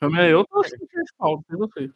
[0.00, 0.68] Também eu tô é
[1.18, 1.90] pau, não sei.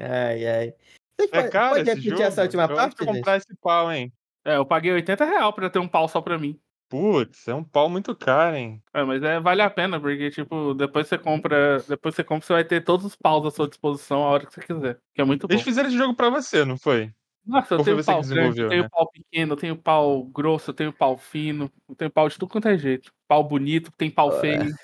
[0.00, 0.74] Ai, ai.
[1.20, 2.22] Você É pode, caro pode esse repetir jogo?
[2.22, 3.16] essa última eu parte, que gente?
[3.16, 4.12] comprar esse pau, hein?
[4.44, 6.58] É, eu paguei 80 real pra ter um pau só pra mim.
[6.88, 8.82] Putz, é um pau muito caro, hein?
[8.92, 11.82] É, mas é, vale a pena, porque, tipo, depois você compra.
[11.88, 14.52] Depois você compra, você vai ter todos os paus à sua disposição a hora que
[14.54, 14.98] você quiser.
[15.14, 15.54] Que é muito bom.
[15.54, 17.10] Eles fizeram esse jogo pra você, não foi?
[17.46, 18.88] Nossa, eu Ou foi tenho você que pau grande, desenvolveu, eu tenho né?
[18.90, 22.48] pau pequeno, eu tenho pau grosso, eu tenho pau fino, eu tenho pau de tudo
[22.50, 23.12] quanto é jeito.
[23.28, 24.74] Pau bonito, tem pau feio.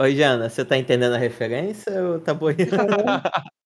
[0.00, 2.56] Oi, Jana, você tá entendendo a referência ou tá boiando?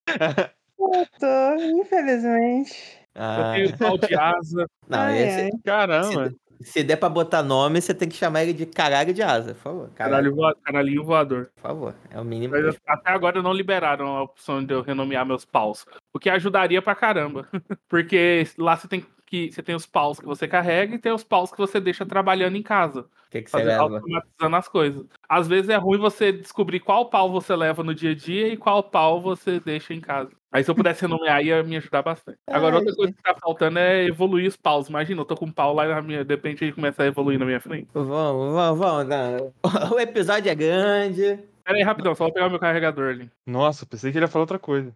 [0.78, 2.98] Eu tô, infelizmente.
[3.14, 4.66] Eu Ah, tenho pau de asa.
[4.88, 5.50] não, Ai, esse, ai.
[5.64, 6.34] Caramba.
[6.60, 9.60] se der pra botar nome, você tem que chamar ele de caralho de asa, por
[9.60, 9.90] favor.
[9.94, 11.50] Caralho, Caralho, voa- caralhinho voador.
[11.54, 11.94] por favor.
[12.10, 12.54] É o mínimo.
[12.54, 15.84] Mas até agora não liberaram a opção de eu renomear meus paus.
[16.14, 17.46] O que ajudaria pra caramba.
[17.88, 19.52] Porque lá você tem que.
[19.52, 22.56] Você tem os paus que você carrega e tem os paus que você deixa trabalhando
[22.56, 23.06] em casa.
[23.32, 23.82] Que, que você Fazer, leva?
[23.84, 25.06] automatizando as coisas.
[25.26, 28.58] Às vezes é ruim você descobrir qual pau você leva no dia a dia e
[28.58, 30.30] qual pau você deixa em casa.
[30.52, 32.36] Aí se eu pudesse renomear, ia me ajudar bastante.
[32.46, 34.90] Agora, outra coisa que tá faltando é evoluir os paus.
[34.90, 36.22] Imagina, eu tô com um pau lá na minha.
[36.22, 37.88] De repente ele começa a evoluir na minha frente.
[37.94, 39.08] Vamos, vamos, vamos.
[39.08, 39.54] não.
[39.96, 41.38] O episódio é grande.
[41.64, 43.30] Pera aí, rapidão, só vou pegar meu carregador ali.
[43.46, 44.92] Nossa, pensei que ele ia falar outra coisa.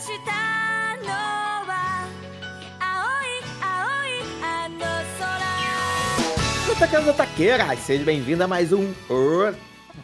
[0.00, 0.79] 羽
[6.80, 8.90] Taqueiros Taqueiras, seja bem-vindo a mais um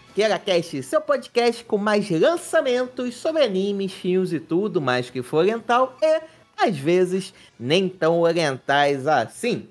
[0.09, 5.97] TaqueiraCast, seu podcast com mais lançamentos sobre animes, filmes e tudo mais que for oriental
[6.03, 6.21] e,
[6.57, 9.69] às vezes, nem tão orientais assim.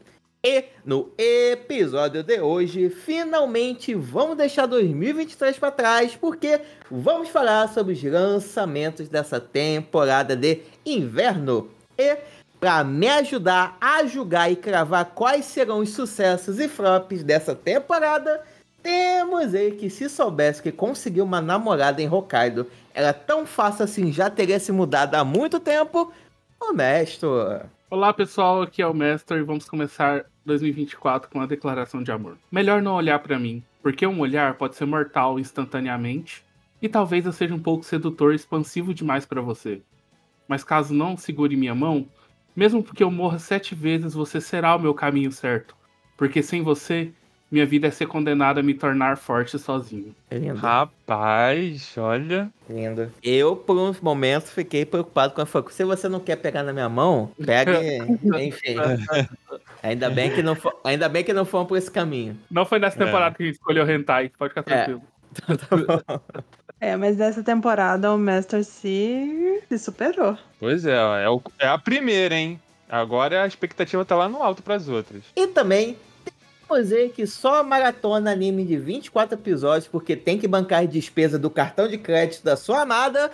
[0.48, 7.94] E no episódio de hoje, finalmente vamos deixar 2023 para trás, porque vamos falar sobre
[7.94, 11.68] os lançamentos dessa temporada de inverno.
[11.98, 12.16] E
[12.60, 18.44] para me ajudar a julgar e cravar quais serão os sucessos e flops dessa temporada,
[18.84, 24.12] temos ele que se soubesse que conseguiu uma namorada em Hokkaido era tão fácil assim,
[24.12, 26.14] já teria se mudado há muito tempo,
[26.62, 27.28] honesto.
[27.96, 32.38] Olá pessoal, aqui é o Mestre e vamos começar 2024 com uma declaração de amor.
[32.52, 36.44] Melhor não olhar pra mim, porque um olhar pode ser mortal instantaneamente
[36.82, 39.82] e talvez eu seja um pouco sedutor e expansivo demais pra você.
[40.46, 42.06] Mas caso não segure minha mão,
[42.54, 45.74] mesmo porque eu morra sete vezes, você será o meu caminho certo.
[46.18, 47.14] Porque sem você,
[47.52, 50.14] minha vida é ser condenada a me tornar forte sozinho.
[50.32, 52.50] Lindo, Rapaz, olha.
[52.70, 53.12] lindo.
[53.24, 55.72] Eu, por uns momentos, fiquei preocupado com a foco.
[55.72, 57.72] Se você não quer pegar na minha mão, pegue,
[58.44, 58.76] enfim.
[59.84, 62.38] Ainda bem que não, fo- ainda bem que não fomos por esse caminho.
[62.50, 63.06] Não foi nessa É.
[63.06, 64.84] temporada que a gente escolheu Hentai, pode ficar É.
[64.86, 65.02] tranquilo.
[66.82, 70.38] É, mas dessa temporada o Master se, se superou.
[70.60, 72.60] Pois é, é, o- é a primeira, hein?
[72.90, 75.24] Agora a expectativa tá lá no alto pras outras.
[75.36, 75.98] E também
[76.70, 81.50] ele que só maratona anime de 24 episódios porque tem que bancar as despesas do
[81.50, 83.32] cartão de crédito da sua amada,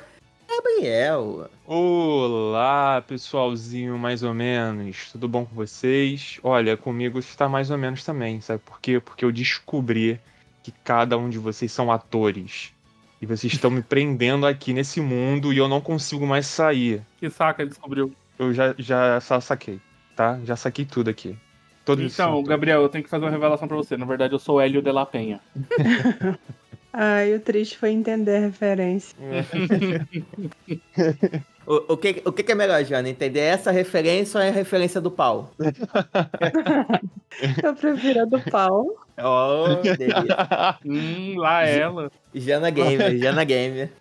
[0.48, 1.50] Gabriel.
[1.66, 5.10] Olá, pessoalzinho, mais ou menos.
[5.12, 6.40] Tudo bom com vocês?
[6.44, 9.00] Olha, comigo está mais ou menos também, sabe por quê?
[9.00, 10.20] Porque eu descobri
[10.62, 12.72] que cada um de vocês são atores.
[13.22, 17.02] E vocês estão me prendendo aqui nesse mundo e eu não consigo mais sair.
[17.20, 18.12] Que saca, ele descobriu.
[18.38, 19.80] Eu já, já sa- saquei,
[20.16, 20.40] tá?
[20.44, 21.38] Já saquei tudo aqui.
[21.86, 22.44] Todo Então, isso.
[22.44, 23.98] Gabriel, eu tenho que fazer uma revelação pra você.
[23.98, 25.40] Na verdade, eu sou o Hélio de la Penha.
[26.94, 29.16] Ai, o triste foi entender a referência.
[31.66, 33.08] O, o que, o que que é melhor, Jana?
[33.08, 35.54] Entender essa referência ou é a referência do pau?
[37.64, 38.88] Eu prefiro a do pau.
[39.24, 40.78] Oh, delícia.
[40.84, 42.12] Hum, lá ela.
[42.34, 43.92] Jana Gamer, Jana Gamer.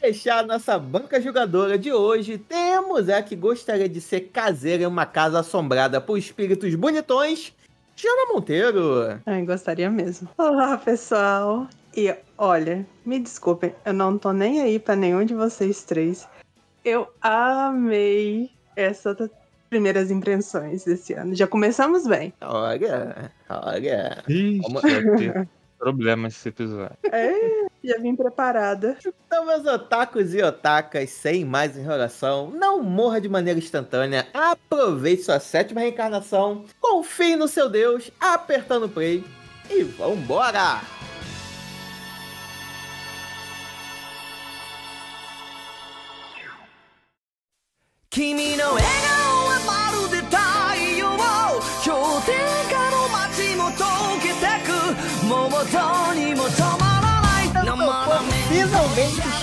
[0.00, 4.86] Para fechar nossa banca jogadora de hoje, temos a que gostaria de ser caseira em
[4.86, 7.52] uma casa assombrada por espíritos bonitões,
[7.96, 9.20] Jana Monteiro.
[9.26, 10.28] Ai, gostaria mesmo.
[10.38, 11.66] Olá, pessoal.
[11.96, 16.28] E olha, me desculpem, eu não tô nem aí pra nenhum de vocês três.
[16.84, 19.16] Eu amei essas
[19.68, 21.34] primeiras impressões desse ano.
[21.34, 22.32] Já começamos bem.
[22.40, 24.22] Olha, olha.
[24.28, 26.96] Ixi, Vamos- vai ter problema esse episódio.
[27.10, 28.97] É, já vim preparada.
[29.27, 35.39] Então, meus otakus e otakas, sem mais enrolação, não morra de maneira instantânea, aproveite sua
[35.39, 39.23] sétima reencarnação, confie no seu Deus, apertando play
[39.69, 40.81] e vambora!
[48.13, 50.37] 君の笑顔はまるで太
[50.99, 51.09] 陽
[51.83, 52.37] 氷点
[52.69, 53.81] 下の街も溶
[54.21, 55.79] けてくもうど
[56.11, 56.47] うにも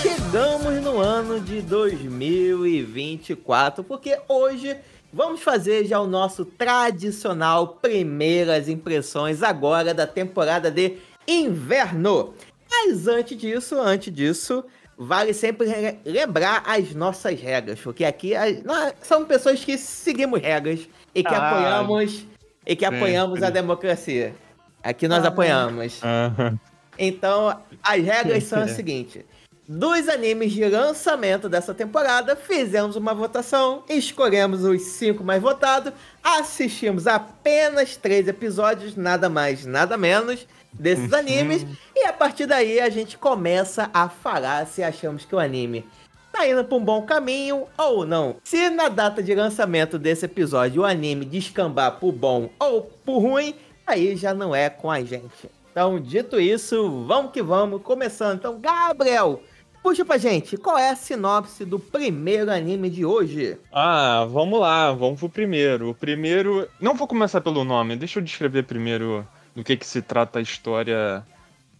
[0.01, 4.75] chegamos no ano de 2024, porque hoje,
[5.11, 12.33] vamos fazer já o nosso tradicional primeiras impressões agora da temporada de inverno.
[12.69, 14.63] Mas antes disso, antes disso,
[14.97, 20.41] vale sempre re- lembrar as nossas regras, porque aqui as- nós somos pessoas que seguimos
[20.41, 20.79] regras
[21.13, 22.25] e que Ah, apoiamos
[22.65, 22.97] e que sempre.
[22.99, 24.35] apoiamos a democracia.
[24.83, 26.01] Aqui nós Ah, apoiamos.
[26.03, 26.59] Aham.
[26.97, 29.23] Então, as regras são as seguintes.
[29.67, 35.91] Dos animes de lançamento dessa temporada, fizemos uma votação, escolhemos os cinco mais votados,
[36.23, 41.65] assistimos apenas três episódios, nada mais, nada menos, desses animes,
[41.95, 45.83] e a partir daí a gente começa a falar se achamos que o anime
[46.31, 48.35] tá indo pra um bom caminho ou não.
[48.43, 53.55] Se na data de lançamento desse episódio o anime descambar pro bom ou pro ruim,
[53.87, 55.49] aí já não é com a gente.
[55.71, 58.37] Então, dito isso, vamos que vamos, começando.
[58.37, 59.41] Então, Gabriel,
[59.85, 63.55] puxa pra gente, qual é a sinopse do primeiro anime de hoje?
[63.71, 65.91] Ah, vamos lá, vamos pro primeiro.
[65.91, 66.67] O primeiro.
[66.81, 70.41] Não vou começar pelo nome, deixa eu descrever primeiro do que, que se trata a
[70.41, 71.23] história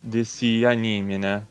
[0.03, 1.47] desse anime, né?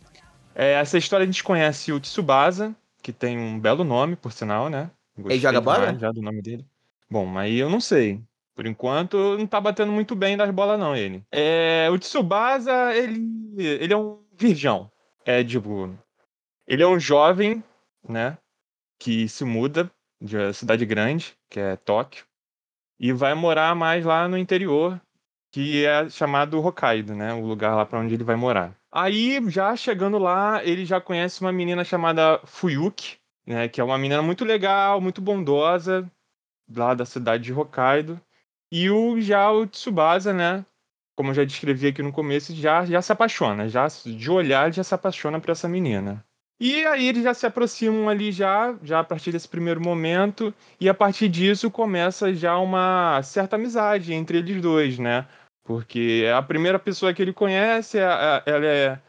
[0.55, 2.73] É, essa história a gente conhece o Tsubasa,
[3.03, 4.93] que tem um belo nome, por sinal, né?
[5.19, 5.99] Gostei joga bola?
[5.99, 6.65] Já do nome dele.
[7.11, 8.21] Bom, aí eu não sei.
[8.55, 11.21] Por enquanto, não tá batendo muito bem das bolas, não, ele.
[11.33, 14.89] É, o Tsubasa, ele, ele é um virgão.
[15.25, 15.91] É, tipo,
[16.67, 17.63] ele é um jovem,
[18.09, 18.39] né?
[18.99, 19.91] Que se muda
[20.21, 22.25] de uma cidade grande, que é Tóquio,
[22.99, 25.01] e vai morar mais lá no interior,
[25.53, 27.33] que é chamado Hokkaido, né?
[27.35, 28.75] O lugar lá para onde ele vai morar.
[28.91, 33.69] Aí, já chegando lá, ele já conhece uma menina chamada Fuyuki, né?
[33.69, 36.11] Que é uma menina muito legal, muito bondosa,
[36.75, 38.21] lá da cidade de Hokkaido.
[38.71, 40.65] E o já o Tsubasa, né?
[41.17, 43.69] Como eu já descrevi aqui no começo, já, já se apaixona.
[43.69, 46.25] Já, de olhar, já se apaixona por essa menina.
[46.61, 50.89] E aí eles já se aproximam ali já, já a partir desse primeiro momento, e
[50.89, 55.27] a partir disso começa já uma certa amizade entre eles dois, né?
[55.65, 59.01] Porque a primeira pessoa que ele conhece, é- é- ela é,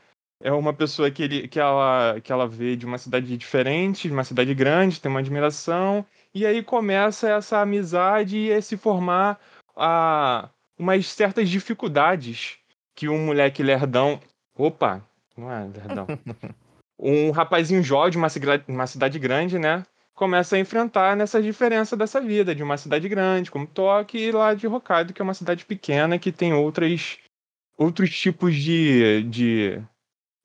[0.41, 4.13] é uma pessoa que, ele, que, ela, que ela vê de uma cidade diferente, de
[4.13, 9.39] uma cidade grande, tem uma admiração, e aí começa essa amizade e se formar
[9.75, 10.49] a,
[10.79, 12.57] umas certas dificuldades
[12.95, 14.19] que um moleque lerdão.
[14.57, 15.01] Opa,
[15.37, 16.07] não é lerdão.
[16.97, 19.85] um rapazinho jovem de uma, cigla- uma cidade grande, né?
[20.13, 24.53] Começa a enfrentar nessa diferença dessa vida, de uma cidade grande, como Tóquio, e lá
[24.53, 27.17] de Hokkaido, que é uma cidade pequena que tem outras,
[27.77, 29.81] outros tipos de, de,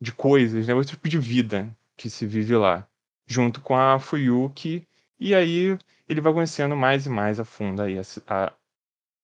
[0.01, 0.75] de coisas, né?
[0.75, 2.85] Outro tipo de vida que se vive lá,
[3.27, 4.85] junto com a Fuyuki.
[5.21, 8.53] E aí ele vai conhecendo mais e mais a fundo aí a a-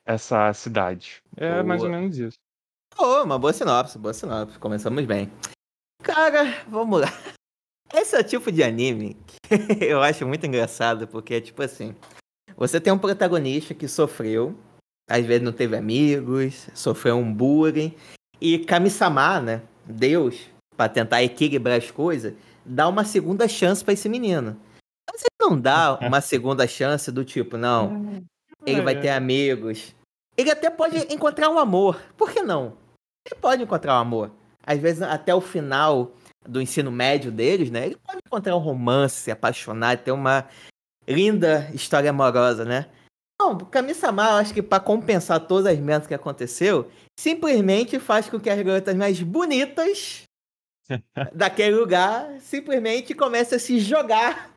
[0.04, 1.20] essa cidade.
[1.36, 1.98] É mais ou Boa.
[2.00, 2.38] menos isso.
[2.96, 4.58] Oh, uma boa sinopse, boa sinopse.
[4.60, 5.28] Começamos bem.
[6.02, 7.08] Cara, vamos lá.
[7.94, 9.36] Esse é o tipo de anime que
[9.84, 11.94] eu acho muito engraçado, porque é tipo assim:
[12.56, 14.56] você tem um protagonista que sofreu,
[15.08, 17.94] às vezes não teve amigos, sofreu um bullying,
[18.40, 19.62] e Kami-sama, né?
[19.84, 22.34] Deus, pra tentar equilibrar as coisas,
[22.64, 24.60] dá uma segunda chance pra esse menino.
[25.10, 28.22] Mas ele não dá uma segunda chance do tipo, não,
[28.66, 29.94] ele vai ter amigos.
[30.36, 32.00] Ele até pode encontrar um amor.
[32.16, 32.76] Por que não?
[33.24, 34.30] Ele pode encontrar um amor.
[34.66, 36.12] Às vezes, até o final
[36.46, 37.86] do ensino médio deles, né?
[37.86, 40.48] Ele pode encontrar um romance, se apaixonar, ter uma
[41.06, 42.86] linda história amorosa, né?
[43.40, 48.28] Não, o Kami-sama, eu acho que pra compensar todas as merdas que aconteceu, simplesmente faz
[48.28, 50.22] com que as garotas mais bonitas
[51.34, 54.52] daquele lugar simplesmente comecem a se jogar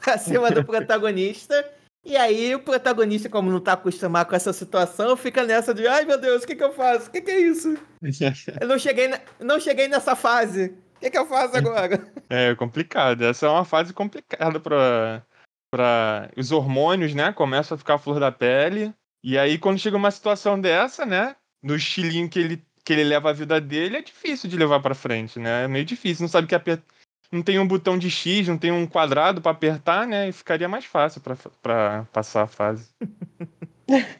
[0.06, 1.77] acima do protagonista.
[2.08, 6.06] E aí o protagonista, como não tá acostumado com essa situação, fica nessa de ai
[6.06, 7.08] meu Deus, o que, que eu faço?
[7.08, 7.76] O que, que é isso?
[8.58, 10.74] Eu não cheguei, na- não cheguei nessa fase.
[10.96, 12.00] O que, que eu faço agora?
[12.30, 13.22] É complicado.
[13.24, 15.22] Essa é uma fase complicada para
[15.70, 17.30] para os hormônios, né?
[17.30, 18.94] Começam a ficar à flor da pele.
[19.22, 21.36] E aí quando chega uma situação dessa, né?
[21.62, 24.94] No estilinho que ele que ele leva a vida dele, é difícil de levar para
[24.94, 25.64] frente, né?
[25.64, 26.82] É meio difícil, não sabe que apertar
[27.30, 30.28] não tem um botão de X, não tem um quadrado para apertar, né?
[30.28, 31.20] E ficaria mais fácil
[31.62, 32.90] para passar a fase.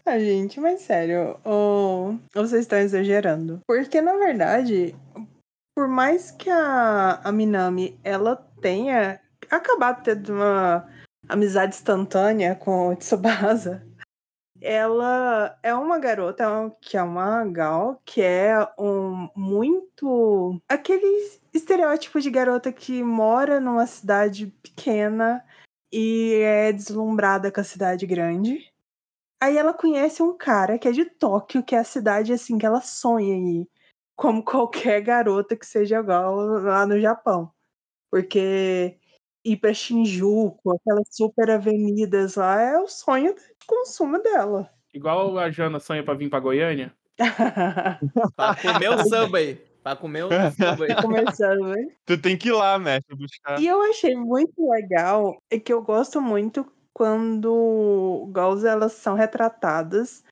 [0.06, 3.60] Ah, gente, mas sério, o- vocês estão exagerando.
[3.66, 4.96] Porque, na verdade,
[5.76, 10.88] por mais que a, a Minami ela tenha acabado tendo uma
[11.28, 13.86] amizade instantânea com o Tsubasa,
[14.60, 16.46] ela é uma garota
[16.80, 20.60] que é uma gal, que é um muito.
[20.68, 25.44] aquele estereótipo de garota que mora numa cidade pequena
[25.92, 28.72] e é deslumbrada com a cidade grande.
[29.40, 32.66] Aí ela conhece um cara que é de Tóquio, que é a cidade assim que
[32.66, 33.68] ela sonha em ir.
[34.16, 37.52] Como qualquer garota que seja igual lá no Japão.
[38.10, 38.98] Porque
[39.44, 43.34] ir pra Shinjuku, aquelas super avenidas lá, é o sonho
[43.66, 44.68] consumo dela.
[44.92, 46.92] Igual a Jana sonha pra vir pra Goiânia.
[48.36, 49.67] Pra comer o samba aí.
[49.88, 50.28] Pra comer o.
[51.02, 51.88] Começando, né?
[52.04, 53.58] Tu tem que ir lá, mestre, buscar.
[53.60, 60.24] E eu achei muito legal, é que eu gosto muito quando girls elas são retratadas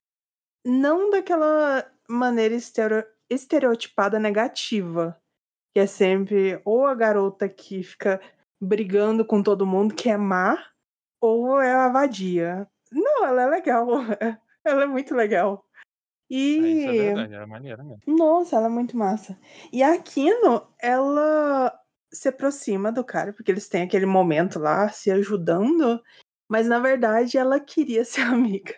[0.65, 5.17] não daquela maneira estereo- estereotipada negativa,
[5.73, 8.19] que é sempre ou a garota que fica
[8.61, 10.57] brigando com todo mundo, que é má,
[11.21, 12.67] ou é a vadia.
[12.91, 13.87] Não, ela é legal.
[14.65, 15.63] Ela é muito legal.
[16.29, 17.33] É, isso é E verdade,
[17.69, 18.01] era mesmo.
[18.05, 19.37] nossa, ela é muito massa.
[19.71, 21.73] E a Kino, ela
[22.11, 26.01] se aproxima do cara, porque eles têm aquele momento lá se ajudando,
[26.49, 28.75] mas na verdade ela queria ser amiga.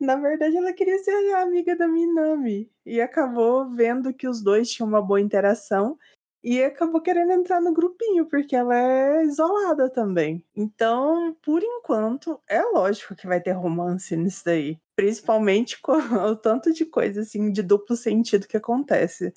[0.00, 2.70] Na verdade, ela queria ser amiga da Minami.
[2.84, 5.96] E acabou vendo que os dois tinham uma boa interação.
[6.44, 10.44] E acabou querendo entrar no grupinho, porque ela é isolada também.
[10.54, 14.78] Então, por enquanto, é lógico que vai ter romance nisso daí.
[14.94, 15.92] Principalmente com
[16.30, 19.32] o tanto de coisa assim de duplo sentido que acontece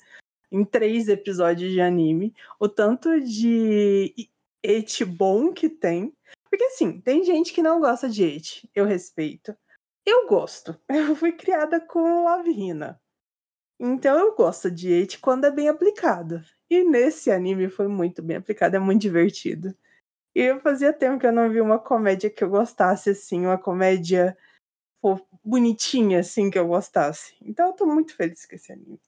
[0.52, 2.34] em três episódios de anime.
[2.60, 4.14] O tanto de
[4.62, 6.12] et bom que tem.
[6.50, 8.68] Porque assim, tem gente que não gosta de et.
[8.74, 9.56] Eu respeito.
[10.04, 10.78] Eu gosto.
[10.88, 13.00] Eu fui criada com Love Hina.
[13.80, 16.42] Então eu gosto de et quando é bem aplicado.
[16.70, 19.74] E nesse anime foi muito bem aplicado, é muito divertido.
[20.34, 23.58] E eu fazia tempo que eu não vi uma comédia que eu gostasse assim, uma
[23.58, 24.36] comédia
[25.02, 27.36] pô, bonitinha assim que eu gostasse.
[27.42, 29.00] Então eu tô muito feliz com esse anime.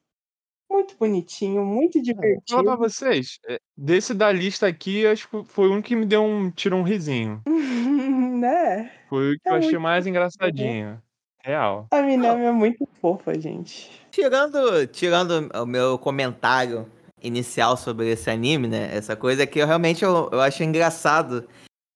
[0.71, 2.77] Muito bonitinho, muito Vou falar pra divertido.
[2.77, 6.81] vocês, é, desse da lista aqui, acho que foi único que me deu um, tirou
[6.81, 7.43] um risinho.
[8.41, 8.91] né?
[9.09, 11.03] Foi o que É eu achei mais engraçadinho.
[11.45, 11.87] Real.
[11.91, 13.91] A Minami é muito fofa, gente.
[14.11, 16.91] Tirando, tirando o meu comentário
[17.23, 18.95] inicial sobre esse anime, né?
[18.95, 21.49] Essa coisa que eu realmente eu, eu acho engraçado.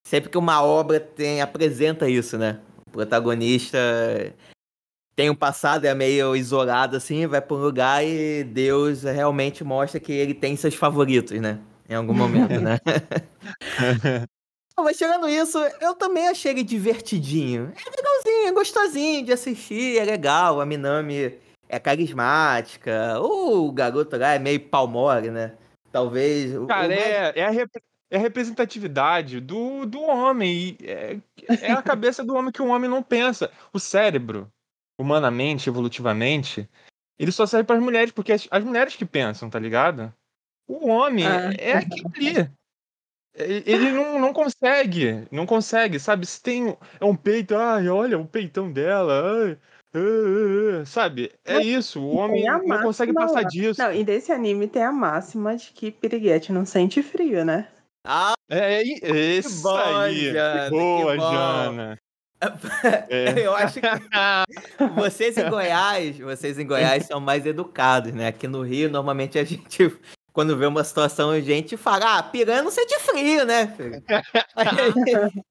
[0.06, 2.60] Sempre que uma obra tem, apresenta isso, né?
[2.86, 3.78] O protagonista
[5.16, 10.00] tem um passado, é meio isolado assim, vai pra um lugar e Deus realmente mostra
[10.00, 11.58] que ele tem seus favoritos, né?
[11.88, 12.78] Em algum momento, né?
[14.78, 17.72] Mas tirando isso, eu também achei ele divertidinho.
[17.76, 20.60] É legalzinho, é gostosinho de assistir, é legal.
[20.60, 21.38] A Minami
[21.68, 23.20] é carismática.
[23.20, 25.56] O garoto lá é meio palmore, né?
[25.92, 26.52] Talvez.
[26.66, 30.76] Cara, mais- é, é, a, rep- é a representatividade do, do homem.
[30.80, 31.16] e É,
[31.62, 33.50] é a cabeça do homem que o homem não pensa.
[33.72, 34.48] O cérebro,
[34.98, 36.68] humanamente, evolutivamente,
[37.18, 40.12] ele só serve para as mulheres, porque as, as mulheres que pensam, tá ligado?
[40.66, 41.52] O homem Ah.
[41.58, 42.50] é aquilo ali.
[43.36, 46.24] Ele não, não consegue, não consegue, sabe?
[46.26, 49.58] Se tem é um peito, ai, olha o peitão dela, ai,
[49.94, 51.32] ah, ah, ah, sabe?
[51.44, 53.48] É isso, o homem não consegue passar lá.
[53.48, 53.80] disso.
[53.82, 57.66] Não, e desse anime tem a máxima de que piriguete não sente frio, né?
[58.06, 60.32] Ah, É, é i- é isso bom, aí.
[60.32, 61.16] Jana, Boa.
[61.18, 61.98] Jana.
[63.08, 63.34] É.
[63.46, 63.86] eu acho que
[64.96, 68.26] vocês em Goiás, vocês em Goiás são mais educados, né?
[68.28, 69.96] Aqui no Rio, normalmente a gente,
[70.34, 73.68] quando vê uma situação, a gente fala, ah, piranha não sente frio, né?
[73.68, 74.02] filho?"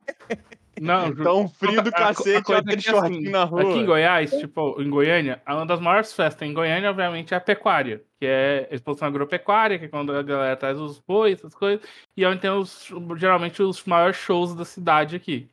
[0.81, 3.19] Não, Ju- Tão frio do a co- a cacete, coisa olha aquele é que, shortinho
[3.19, 3.61] assim, na rua.
[3.61, 7.39] Aqui em Goiás, tipo, em Goiânia, uma das maiores festas em Goiânia, obviamente, é a
[7.39, 11.53] pecuária, que é a exposição agropecuária, que é quando a galera traz os bois, essas
[11.53, 11.85] coisas,
[12.17, 15.47] e é onde tem os, geralmente os maiores shows da cidade aqui.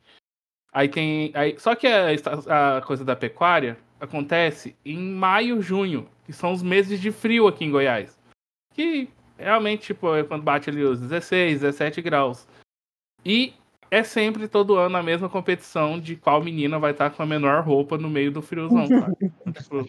[0.73, 1.31] Aí tem.
[1.35, 6.63] Aí, só que a, a coisa da pecuária acontece em maio, junho, que são os
[6.63, 8.19] meses de frio aqui em Goiás.
[8.73, 9.07] Que
[9.41, 12.47] realmente, tipo, é quando bate ali os 16, 17 graus.
[13.25, 13.53] E
[13.91, 17.61] é sempre, todo ano, a mesma competição de qual menina vai estar com a menor
[17.63, 19.15] roupa no meio do friozão, sabe?
[19.51, 19.85] Tipo,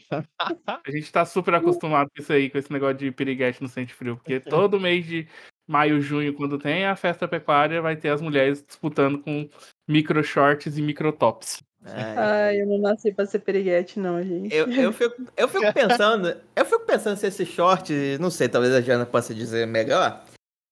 [0.66, 3.94] a gente tá super acostumado com isso aí, com esse negócio de piriguete no sente
[3.94, 5.28] frio, porque todo mês de
[5.68, 9.48] maio, junho, quando tem a festa pecuária, vai ter as mulheres disputando com
[9.86, 11.62] micro shorts e micro tops.
[11.84, 14.54] Ai, Ai, eu não nasci pra ser piriguete, não, gente.
[14.54, 18.72] Eu, eu, fico, eu fico pensando, eu fico pensando se esse short, não sei, talvez
[18.74, 20.22] a Jana possa dizer melhor.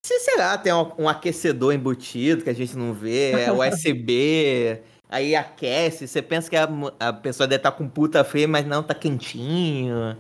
[0.07, 5.35] Se será tem um, um aquecedor embutido que a gente não vê, é USB, aí
[5.35, 8.95] aquece, você pensa que a, a pessoa deve estar com puta frio, mas não, tá
[8.95, 10.17] quentinho.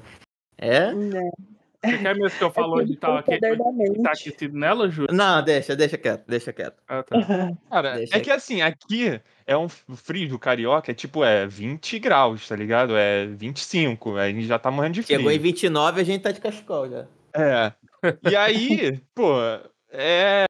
[0.59, 0.93] É?
[0.93, 1.31] Né?
[1.83, 4.03] Você quer mesmo que eu falo onde tá, o aque- poder da onde mente.
[4.03, 5.07] tá aquecido nela, Ju?
[5.11, 6.77] Não, deixa, deixa quieto, deixa quieto.
[6.87, 7.53] Ah, tá.
[7.71, 9.19] Cara, Deixa é que assim, aqui
[9.51, 12.97] é um frio do carioca, é tipo, é 20 graus, tá ligado?
[12.97, 15.19] É 25, aí a gente já tá morrendo de frio.
[15.19, 17.07] Chegou em 29 a gente tá de cachecol já.
[17.35, 17.73] É.
[18.31, 19.35] E aí, pô,
[19.91, 20.45] é.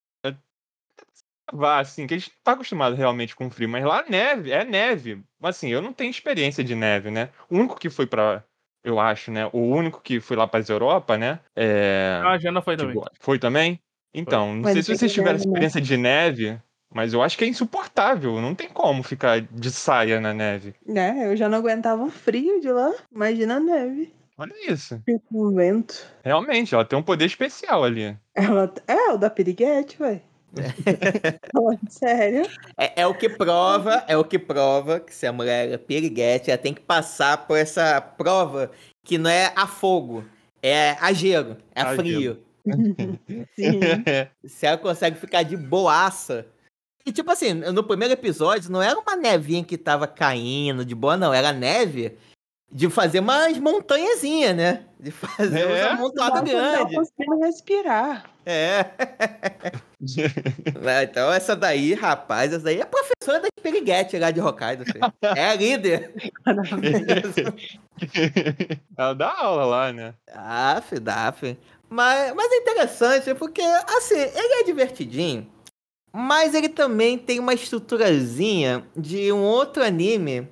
[1.50, 4.64] Vá, assim, que a gente não tá acostumado realmente com frio, mas lá neve, é
[4.64, 5.22] neve.
[5.42, 7.30] Assim, eu não tenho experiência de neve, né?
[7.48, 8.44] O único que foi pra.
[8.84, 9.48] Eu acho, né?
[9.50, 11.40] O único que foi lá pras Europa, né?
[11.56, 12.20] É.
[12.22, 12.94] Ah, a Jana foi também.
[12.94, 13.80] Tipo, foi também?
[14.12, 15.52] Então, não Mas sei se vocês tiveram neve, né?
[15.52, 18.40] experiência de neve, Mas eu acho que é insuportável.
[18.40, 20.74] Não tem como ficar de saia na neve.
[20.86, 21.26] Né?
[21.26, 22.92] Eu já não aguentava o frio de lá.
[23.14, 24.12] Imagina a neve.
[24.36, 25.00] Olha isso.
[25.30, 26.04] O vento.
[26.24, 28.16] Realmente, ela tem um poder especial ali.
[28.34, 28.72] Ela...
[28.88, 30.22] É, o da piriguete, ué.
[31.52, 32.42] Falando Sério?
[32.76, 36.50] É, é o que prova, é o que prova que se a mulher é piriguete,
[36.50, 38.70] ela tem que passar por essa prova
[39.04, 40.24] que não é a fogo,
[40.62, 42.42] é a gelo, é a A frio.
[43.54, 43.80] Sim.
[44.44, 46.46] Se ela consegue ficar de boaça.
[47.06, 51.16] E tipo assim, no primeiro episódio não era uma nevinha que tava caindo de boa,
[51.16, 51.32] não.
[51.32, 52.16] Era neve
[52.72, 54.84] de fazer umas montanhazinhas, né?
[54.98, 55.66] De fazer É?
[55.66, 56.94] uns amontoados Não grandes.
[56.96, 58.24] conseguindo respirar.
[58.46, 58.86] É.
[60.86, 64.86] Ah, Então essa daí, rapaz, essa daí é a professora da Piriguete lá de Hokkaido.
[64.86, 65.00] filho.
[65.36, 66.14] É a líder.
[68.96, 70.14] ela dá aula lá, né?
[70.26, 71.56] Daf, daf.
[71.88, 75.46] Mas, mas é interessante porque, assim, ele é divertidinho,
[76.12, 80.48] mas ele também tem uma estruturazinha de um outro anime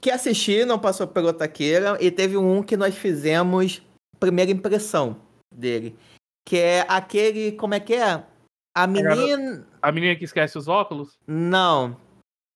[0.00, 3.82] que assisti, não passou pelo Taqueira, e teve um que nós fizemos
[4.18, 5.16] primeira impressão
[5.54, 5.96] dele.
[6.44, 8.24] Que é aquele, como é que é?
[8.74, 9.64] A menina...
[9.80, 11.96] A menina que esquece os óculos, Não.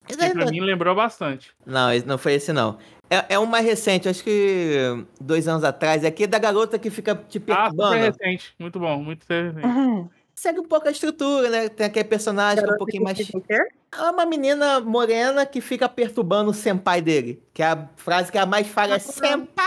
[0.06, 1.52] Que pra não- mim lembrou bastante.
[1.66, 2.78] Não, não foi esse não.
[3.11, 6.04] É, é um mais recente, acho que dois anos atrás.
[6.04, 7.94] É aquele da garota que fica te Ah, super perturbando.
[7.96, 8.54] recente.
[8.58, 9.66] Muito bom, muito recente.
[9.66, 10.08] Uhum.
[10.38, 11.69] Segue um pouco a estrutura, né?
[11.69, 13.19] Tem aquele personagem que é um pouquinho mais.
[13.19, 17.43] É uma menina morena que fica perturbando o senpai dele.
[17.55, 19.66] Que é a frase que a mais fala é senpai.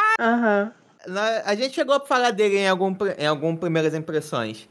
[1.07, 4.69] Na- A gente chegou a falar dele em algum, em algum primeiras impressões.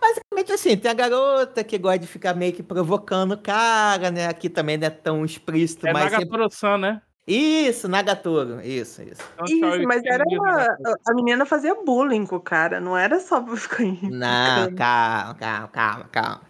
[0.00, 4.26] Basicamente assim, tem a garota que gosta de ficar meio que provocando o cara, né?
[4.28, 6.04] Aqui também não é tão explícito, É mas.
[6.10, 7.02] sempre- Nagatoro-san, né?
[7.26, 8.60] Isso, Nagatoro.
[8.60, 9.22] Isso, isso.
[9.34, 10.76] Então, Isso, mas era uma...
[11.06, 15.68] A menina fazia bullying com o cara, não era só pra ficar Não, calma, calma,
[15.68, 16.40] calma, calma.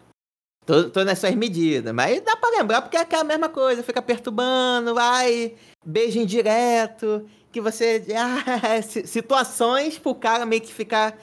[0.67, 4.03] Tô, tô nas suas medidas, mas dá pra lembrar porque é aquela mesma coisa, fica
[4.03, 5.55] perturbando, vai,
[5.85, 8.05] beijo indireto, que você.
[8.19, 11.17] Ah, si- situações pro cara meio que ficar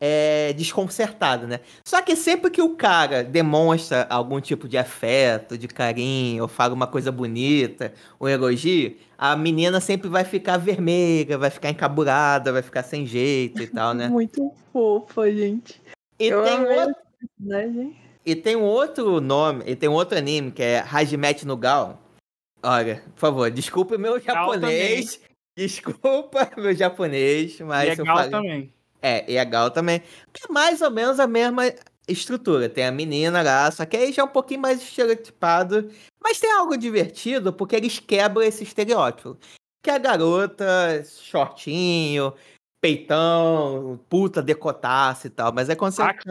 [0.00, 1.60] é, desconcertado, né?
[1.86, 6.74] Só que sempre que o cara demonstra algum tipo de afeto, de carinho, ou fala
[6.74, 12.62] uma coisa bonita, ou elogio, a menina sempre vai ficar vermelha, vai ficar encaburada, vai
[12.62, 14.08] ficar sem jeito e tal, né?
[14.10, 15.80] Muito fofa, gente.
[16.18, 16.94] E Eu tem amei outro.
[17.40, 17.96] Né, gente?
[18.24, 21.98] E tem um outro nome, e tem um outro anime que é Hajime no Gal.
[22.62, 25.20] Olha, por favor, desculpa o meu japonês.
[25.56, 28.72] Desculpa meu japonês, mas é se eu Gal falei- também.
[29.02, 30.00] É, e a Gal também.
[30.32, 31.64] Que é mais ou menos a mesma
[32.06, 32.68] estrutura.
[32.68, 35.90] Tem a menina lá, só que aí já é um pouquinho mais estereotipado.
[36.22, 39.38] Mas tem algo divertido, porque eles quebram esse estereótipo.
[39.82, 40.66] Que a garota,
[41.04, 42.34] shortinho,
[42.80, 45.52] peitão, puta, decotaça e tal.
[45.52, 46.02] Mas é quando você.
[46.02, 46.28] Ah, que.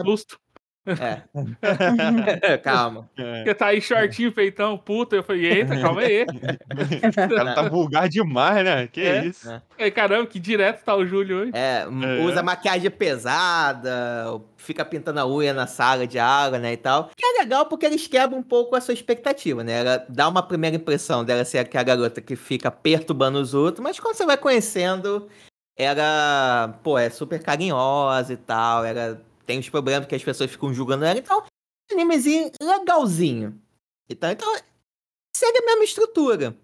[1.00, 2.58] É.
[2.58, 3.08] Calma.
[3.16, 3.36] É.
[3.36, 5.16] Porque tá aí shortinho, peitão, puta.
[5.16, 6.24] Eu falei, eita, calma aí.
[6.24, 8.86] O cara tá vulgar demais, né?
[8.86, 9.24] Que É.
[9.26, 9.50] isso?
[9.50, 9.62] É.
[9.78, 11.52] Ei, caramba, que direto tá o Júlio hoje.
[11.54, 12.22] É, É.
[12.24, 17.10] usa maquiagem pesada, fica pintando a unha na sala de aula, né, e tal.
[17.16, 19.80] Que é legal porque eles quebram um pouco a sua expectativa, né?
[19.80, 23.98] Ela dá uma primeira impressão dela ser aquela garota que fica perturbando os outros, mas
[24.00, 25.28] quando você vai conhecendo,
[25.76, 30.74] ela, pô, é super carinhosa e tal, ela tem os problemas que as pessoas ficam
[30.74, 31.42] julgando ela, então,
[31.90, 33.58] um animezinho legalzinho.
[34.06, 34.46] Então, então,
[35.34, 36.54] segue a mesma estrutura.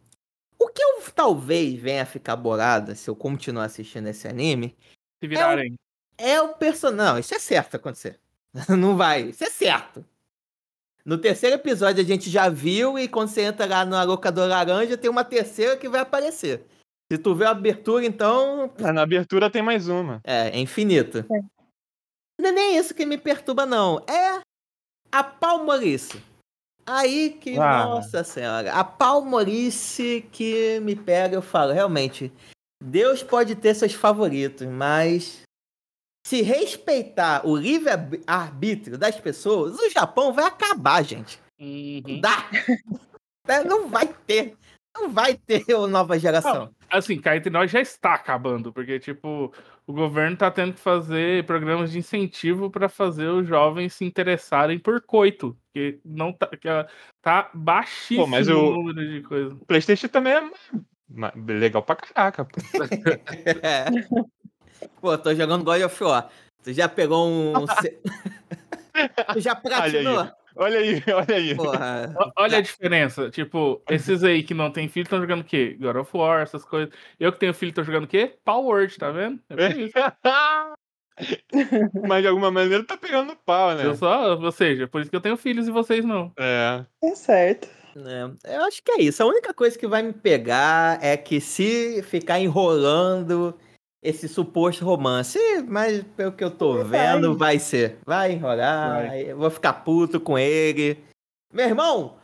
[0.59, 4.77] O que eu talvez venha a ficar bolada se eu continuar assistindo esse anime
[5.19, 5.77] Se virarem.
[6.19, 7.07] é o personagem.
[7.07, 8.21] Não, isso é certo acontecer.
[8.69, 9.31] Não vai.
[9.31, 10.05] Isso é certo.
[11.07, 14.99] No terceiro episódio a gente já viu e quando você entra lá no locador laranja
[14.99, 16.67] tem uma terceira que vai aparecer.
[17.11, 18.71] Se tu vê a abertura, então.
[18.83, 20.21] Ah, Na abertura tem mais uma.
[20.25, 21.25] É, é infinito.
[22.45, 24.05] Não é nem isso que me perturba, não.
[24.07, 24.43] É
[25.11, 26.23] a palmolice.
[26.85, 27.87] Aí que, Ah.
[27.87, 32.31] nossa senhora, a palmolice que me pega, eu falo, realmente,
[32.83, 35.41] Deus pode ter seus favoritos, mas
[36.27, 41.41] se respeitar o livre-arbítrio das pessoas, o Japão vai acabar, gente.
[41.59, 42.21] Não Uhum.
[42.21, 42.51] dá.
[43.49, 44.55] É, Não vai ter.
[44.95, 46.75] Não vai ter uma nova geração.
[46.91, 49.53] Assim, cá entre nós já está acabando, porque, tipo,
[49.87, 54.79] o governo tá tendo que fazer programas de incentivo para fazer os jovens se interessarem
[54.79, 56.69] por coito, que não tá, que
[57.21, 59.53] tá baixíssimo Pô, mas o o- número de coisas.
[59.53, 60.43] O PlayStation também é
[61.53, 62.45] legal pra caraca.
[62.45, 62.61] pô.
[63.63, 63.85] É.
[65.01, 66.29] Pô, tô jogando God of War.
[66.63, 67.53] Tu já pegou um.
[69.33, 70.31] tu já platinou?
[70.57, 71.55] Olha aí, olha aí.
[71.55, 72.15] Porra.
[72.37, 73.31] Olha a diferença.
[73.31, 75.77] Tipo, esses aí que não tem filho estão jogando o quê?
[75.81, 76.95] God of War, essas coisas.
[77.19, 78.35] Eu que tenho filho tô jogando o quê?
[78.45, 79.41] Power Word, tá vendo?
[79.51, 79.95] É isso.
[82.09, 83.87] Mas de alguma maneira tá pegando pau, né?
[83.87, 86.33] Eu só, ou seja, por isso que eu tenho filhos e vocês não.
[86.39, 86.85] É.
[87.03, 87.69] É certo.
[87.97, 89.23] É, eu acho que é isso.
[89.23, 93.57] A única coisa que vai me pegar é que se ficar enrolando
[94.05, 96.85] esse suposto romance, mas pelo que eu tô Vai.
[97.15, 97.97] vendo, vai ser.
[98.05, 99.23] Vai enrolar, Vai.
[99.31, 101.03] eu vou ficar puto com ele.
[101.51, 102.17] Meu irmão,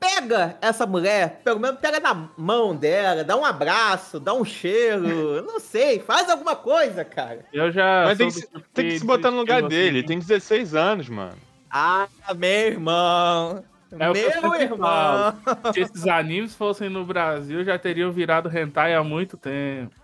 [0.00, 5.42] pega essa mulher, pelo menos pega na mão dela, dá um abraço, dá um cheiro,
[5.46, 7.44] não sei, faz alguma coisa, cara.
[7.52, 8.04] Eu já.
[8.06, 9.98] Mas tem que, do tipo tem que se botar no lugar desistiu, dele.
[9.98, 10.08] assim.
[10.08, 11.36] Tem 16 anos, mano.
[11.70, 13.62] Ah, meu irmão.
[13.92, 15.34] É meu irmão.
[15.72, 19.94] Se esses animes fossem no Brasil, já teriam virado hentai há muito tempo.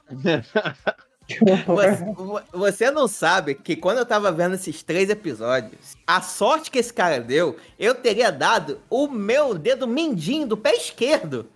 [1.66, 6.70] Você, vo- você não sabe que quando eu tava vendo esses três episódios, a sorte
[6.70, 11.46] que esse cara deu, eu teria dado o meu dedo mindinho do pé esquerdo.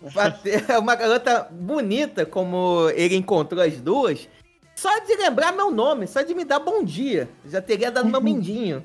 [0.80, 4.28] Uma garota bonita como ele encontrou as duas.
[4.76, 7.28] Só de lembrar meu nome, só de me dar bom dia.
[7.44, 8.84] Já teria dado meu mindinho.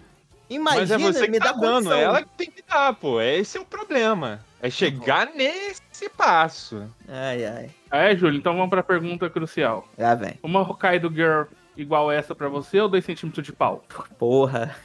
[0.53, 1.73] Imagina, Mas é você que me tá dá dando.
[1.89, 1.97] condição.
[1.97, 3.19] É ela que tem que dar, pô.
[3.21, 4.39] Esse é o problema.
[4.61, 6.87] É chegar nesse passo.
[7.07, 7.69] Ai, ai.
[7.91, 9.87] É, Júlio, então vamos pra pergunta crucial.
[9.97, 10.39] Já vem.
[10.41, 11.43] Uma Hokkaido Girl
[11.75, 13.83] igual essa pra você ou 2 centímetros de pau?
[14.17, 14.75] Porra.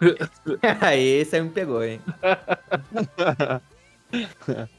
[0.80, 2.00] Aí você me pegou, hein?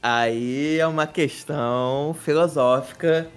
[0.02, 3.28] Aí é uma questão filosófica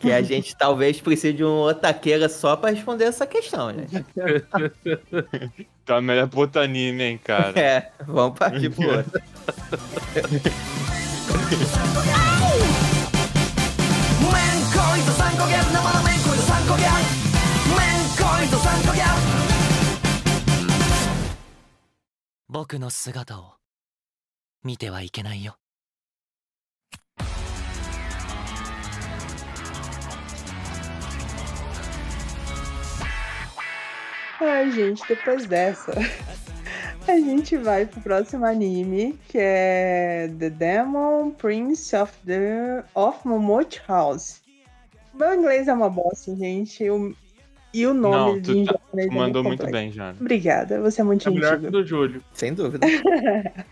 [0.00, 3.86] que a gente talvez precise de um otaqueira só pra responder essa questão, né?
[5.84, 7.58] tá melhor pro outro anime, hein, cara?
[7.58, 9.22] É, vamos partir pro outro.
[22.52, 23.56] Boku no sugata o
[24.62, 25.61] mite wa ikenai yo.
[34.44, 35.92] Ai, gente, depois dessa,
[37.06, 43.80] a gente vai pro próximo anime, que é The Demon Prince of the of Momochi
[43.88, 44.40] House.
[45.14, 46.88] Meu inglês é uma bosta, gente.
[46.90, 47.14] o-
[47.74, 50.14] e o nome Não, de tu, tá, japonês tu é mandou muito bem, Jana.
[50.20, 51.68] Obrigada, você é muito É melhor que gentil.
[51.68, 52.24] o do Júlio.
[52.34, 52.86] Sem dúvida.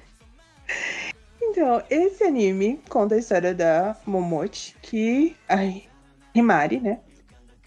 [1.42, 5.34] Então, esse anime conta a história da Momochi, que.
[5.48, 5.82] Ai,
[6.32, 7.00] Himari, né?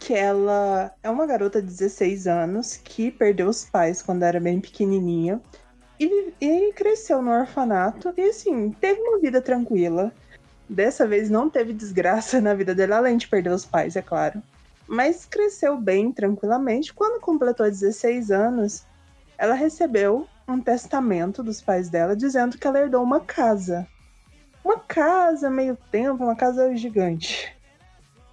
[0.06, 4.60] Que ela é uma garota de 16 anos que perdeu os pais quando era bem
[4.60, 5.42] pequenininha.
[5.98, 8.14] E, e cresceu no orfanato.
[8.18, 10.12] E assim, teve uma vida tranquila.
[10.68, 14.44] Dessa vez não teve desgraça na vida dela, além de perder os pais, é claro.
[14.86, 16.94] Mas cresceu bem tranquilamente.
[16.94, 18.86] Quando completou 16 anos,
[19.38, 23.88] ela recebeu um testamento dos pais dela dizendo que ela herdou uma casa.
[24.66, 27.56] Uma casa meio tempo, uma casa gigante.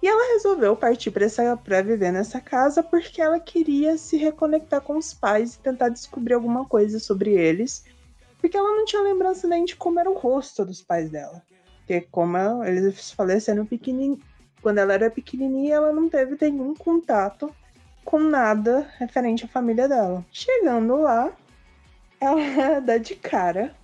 [0.01, 5.13] E ela resolveu partir para viver nessa casa porque ela queria se reconectar com os
[5.13, 7.85] pais e tentar descobrir alguma coisa sobre eles.
[8.39, 11.43] Porque ela não tinha lembrança nem de como era o rosto dos pais dela.
[11.77, 14.19] Porque como eles faleceram pequenininho,
[14.61, 17.53] quando ela era pequenininha, ela não teve nenhum contato
[18.03, 20.25] com nada referente à família dela.
[20.31, 21.31] Chegando lá,
[22.19, 23.75] ela dá de cara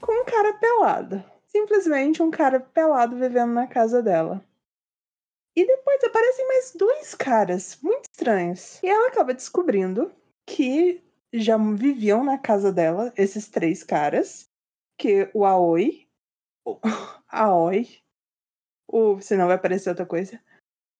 [0.00, 1.22] com um cara pelado.
[1.46, 4.42] Simplesmente um cara pelado vivendo na casa dela.
[5.54, 8.82] E depois aparecem mais dois caras muito estranhos.
[8.82, 10.12] E ela acaba descobrindo
[10.46, 14.48] que já viviam na casa dela esses três caras.
[14.98, 16.06] Que o Aoi,
[16.64, 16.78] o
[17.28, 17.88] Aoi,
[18.88, 20.40] o, senão vai aparecer outra coisa.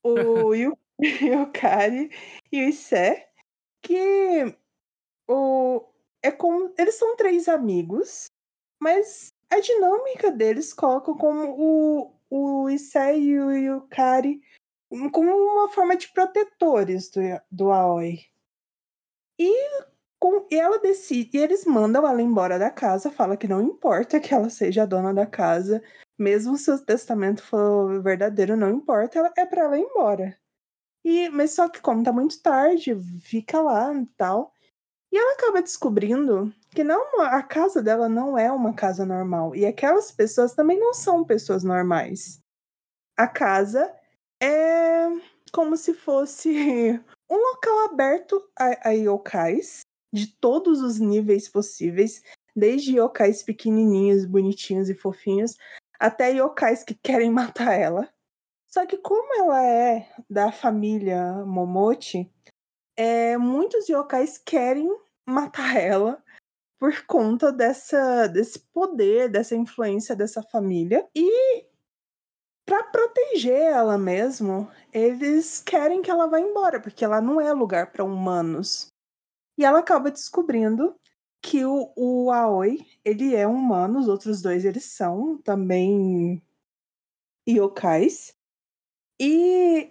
[0.03, 2.11] O Yu- Yukari
[2.51, 3.31] e o Issé.
[3.83, 4.57] Que
[5.29, 5.85] o,
[6.23, 6.73] é como.
[6.79, 8.27] Eles são três amigos,
[8.81, 14.41] mas a dinâmica deles coloca como o, o Issei e o Yukari
[15.13, 18.21] como uma forma de protetores do, do Aoi.
[19.39, 19.85] E,
[20.19, 24.33] com, ela decide, e eles mandam ela embora da casa, fala que não importa que
[24.33, 25.83] ela seja a dona da casa,
[26.19, 30.39] mesmo se o testamento for verdadeiro, não importa, ela, é pra ela ir embora.
[31.05, 34.55] E, mas só que como tá muito tarde, fica lá e tal.
[35.13, 39.67] E ela acaba descobrindo que não a casa dela não é uma casa normal e
[39.67, 42.41] aquelas pessoas também não são pessoas normais.
[43.17, 43.95] A casa
[44.43, 45.07] é
[45.53, 46.99] como se fosse
[47.31, 49.81] um local aberto a, a yokais
[50.13, 52.23] de todos os níveis possíveis,
[52.57, 55.57] desde yokais pequenininhos, bonitinhos e fofinhos,
[55.99, 58.09] até yokais que querem matar ela.
[58.67, 62.31] Só que como ela é da família Momochi,
[62.97, 64.91] é, muitos yokais querem
[65.27, 66.23] matar ela
[66.83, 71.09] por conta dessa, desse poder, dessa influência dessa família.
[71.15, 71.65] E
[72.67, 77.93] para proteger ela mesmo, eles querem que ela vá embora, porque ela não é lugar
[77.93, 78.89] para humanos.
[79.57, 80.97] E ela acaba descobrindo
[81.41, 86.43] que o, o Aoi, ele é humano, os outros dois eles são também
[87.49, 88.35] yokais.
[89.21, 89.89] E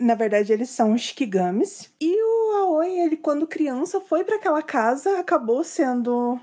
[0.00, 1.94] na verdade eles são shikigamis.
[2.00, 2.39] E o
[2.70, 6.40] Aoi, ele quando criança foi para aquela casa, acabou sendo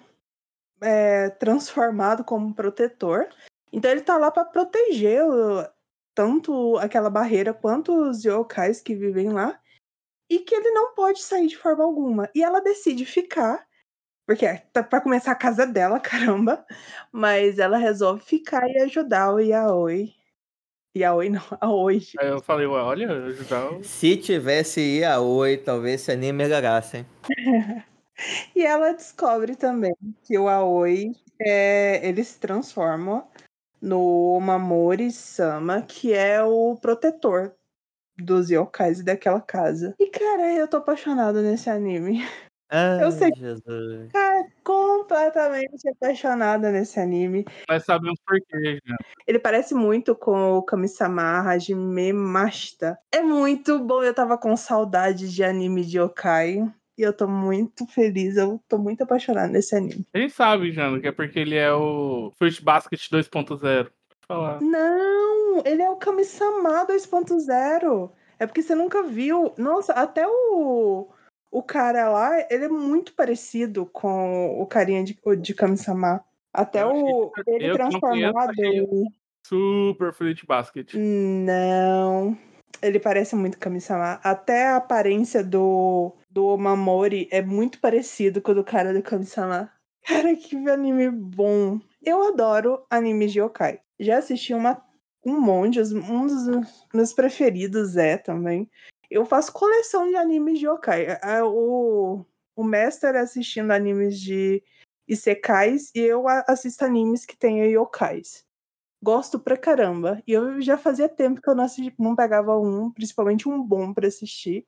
[0.82, 3.30] é, transformado como protetor.
[3.72, 5.24] Então ele tá lá para proteger
[6.14, 9.58] tanto aquela barreira quanto os yokais que vivem lá.
[10.30, 12.30] E que ele não pode sair de forma alguma.
[12.36, 13.66] E ela decide ficar,
[14.26, 16.66] porque é, tá para começar a casa dela, caramba.
[17.10, 20.14] Mas ela resolve ficar e ajudar o Yaoi.
[20.98, 22.02] Yaoi não, Aoi.
[22.20, 27.06] Aí eu falei, ué, olha, o- Se tivesse Yaoi, talvez esse anime melhorasse, hein?
[28.56, 33.28] E ela descobre também que o Aoi é, ele se transforma
[33.80, 34.02] no
[34.34, 37.54] Omamori Sama, que é o protetor
[38.18, 39.94] dos yokais daquela casa.
[40.00, 42.26] E cara, eu tô apaixonada nesse anime.
[42.70, 43.32] Ah, Eu sei.
[43.36, 44.12] Jesus.
[44.12, 47.46] Cara, completamente apaixonada nesse anime.
[47.70, 48.96] Nós sabemos por quê, já.
[49.26, 52.98] Ele parece muito com o Kami-sama Hajime Mashita.
[53.12, 56.64] É muito bom, eu tava com saudade de anime de yokai.
[56.98, 60.04] E eu tô muito feliz, eu tô muito apaixonada nesse anime.
[60.14, 63.60] A gente sabe, Jano, que é porque ele é o Fruit Basket 2.0.
[63.60, 63.92] Pode
[64.28, 64.60] falar.
[64.62, 68.12] Não, ele é o Kami-sama 2.0.
[68.40, 69.54] É porque você nunca viu.
[69.58, 71.08] Nossa, até o,
[71.52, 76.24] o cara lá, ele é muito parecido com o carinha de, de Kami-sama.
[76.54, 78.50] Até Eu o achei- ele eu que conheço, transformado.
[78.52, 78.88] achei-
[79.46, 80.94] Super Fruit Basket.
[80.96, 82.38] Não.
[82.82, 84.20] Ele parece muito Kami-sama.
[84.24, 89.72] Até a aparência do, do Omamori é muito parecido com o do cara do Kami-sama.
[90.06, 91.80] Cara, que anime bom.
[92.04, 93.80] Eu adoro animes de yokai.
[94.00, 94.82] Já assisti uma,
[95.26, 98.70] um monte, um dos meus preferidos é também.
[99.10, 101.08] Eu faço coleção de animes de yokai.
[101.08, 104.62] A- a- O, o mestre assistindo animes de
[105.08, 108.46] isekais e eu a- assisto animes que tenham yokais
[109.02, 110.22] gosto pra caramba.
[110.28, 113.94] E eu já fazia tempo que eu não, assisti- não pegava um, principalmente um bom
[113.94, 114.66] pra assistir.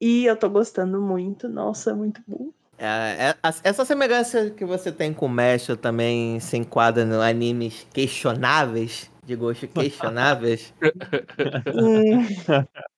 [0.00, 1.48] E eu tô gostando muito.
[1.48, 2.50] Nossa, é muito bom.
[2.76, 7.86] É, é, essa semelhança que você tem com o Mestre também se enquadra no animes
[7.94, 10.74] questionáveis, de gosto questionáveis.
[11.74, 12.26] Hum.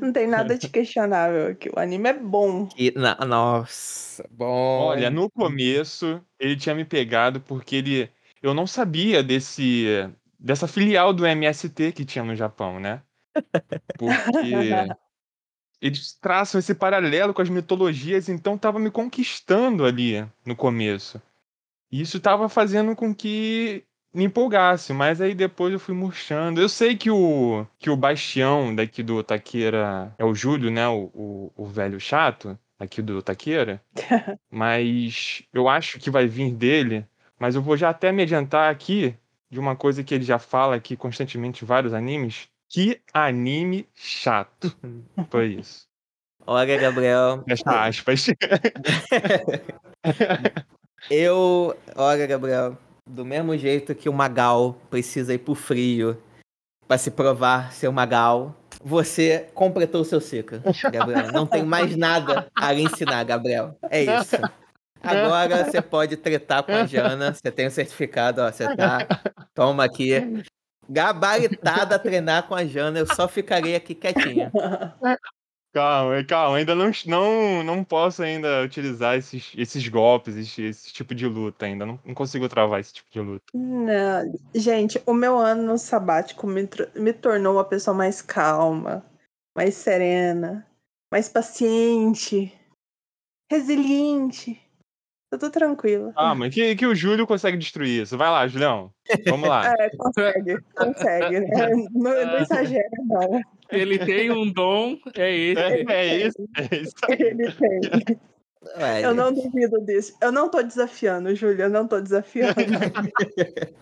[0.00, 1.70] não tem nada de questionável aqui.
[1.74, 2.68] O anime é bom.
[2.76, 4.80] E, na- nossa, bom.
[4.88, 8.10] Olha, no começo ele tinha me pegado porque ele.
[8.42, 9.86] Eu não sabia desse
[10.38, 13.02] dessa filial do MST que tinha no Japão, né?
[13.98, 14.10] Porque
[15.80, 21.20] eles traçam esse paralelo com as mitologias, então tava me conquistando ali no começo.
[21.92, 26.60] E isso tava fazendo com que me empolgasse, mas aí depois eu fui murchando.
[26.60, 30.86] Eu sei que o que o bastião daqui do Taqueira é o Júlio, né?
[30.88, 33.82] O, o, o velho chato aqui do Taqueira.
[34.50, 37.06] Mas eu acho que vai vir dele.
[37.38, 39.14] Mas eu vou já até me adiantar aqui
[39.50, 42.48] de uma coisa que ele já fala aqui constantemente em vários animes.
[42.68, 44.76] Que anime chato.
[45.30, 45.88] Foi isso.
[46.46, 47.44] Olha, Gabriel.
[47.46, 48.26] Fecha aspas.
[51.10, 52.76] Eu, olha, Gabriel,
[53.10, 56.16] do mesmo jeito que o Magal precisa ir pro frio
[56.86, 61.30] pra se provar ser o Magal, você completou o seu ciclo, Gabriel.
[61.32, 63.76] Não tem mais nada a lhe ensinar, Gabriel.
[63.90, 64.36] É isso.
[65.02, 67.32] Agora você pode tretar com a Jana.
[67.32, 68.50] Você tem o certificado, ó.
[68.50, 69.06] Você tá.
[69.54, 70.42] Toma aqui.
[70.88, 72.98] Gabaritada a treinar com a Jana.
[72.98, 74.50] Eu só ficarei aqui quietinha.
[75.72, 81.14] Calma, calma, ainda não, não, não posso ainda utilizar esses, esses golpes, esse, esse tipo
[81.14, 81.86] de luta ainda.
[81.86, 83.44] Não, não consigo travar esse tipo de luta.
[83.54, 89.04] Não, gente, o meu ano sabático me, me tornou uma pessoa mais calma,
[89.56, 90.66] mais serena,
[91.12, 92.52] mais paciente,
[93.48, 94.60] resiliente.
[95.32, 96.12] Eu tô tranquila.
[96.16, 98.18] Ah, mas que, que o Júlio consegue destruir isso.
[98.18, 98.92] Vai lá, Julião.
[99.28, 99.72] Vamos lá.
[99.78, 101.40] É, consegue, consegue.
[101.40, 101.68] né?
[101.94, 103.40] Não, não exagera, não.
[103.72, 105.60] Ele tem um dom, é esse.
[105.60, 106.94] É, é isso, é isso.
[107.08, 108.20] Ele tem.
[108.78, 110.16] Ué, Eu não duvido disso.
[110.20, 112.54] Eu não tô desafiando, Júlia, eu não tô desafiando.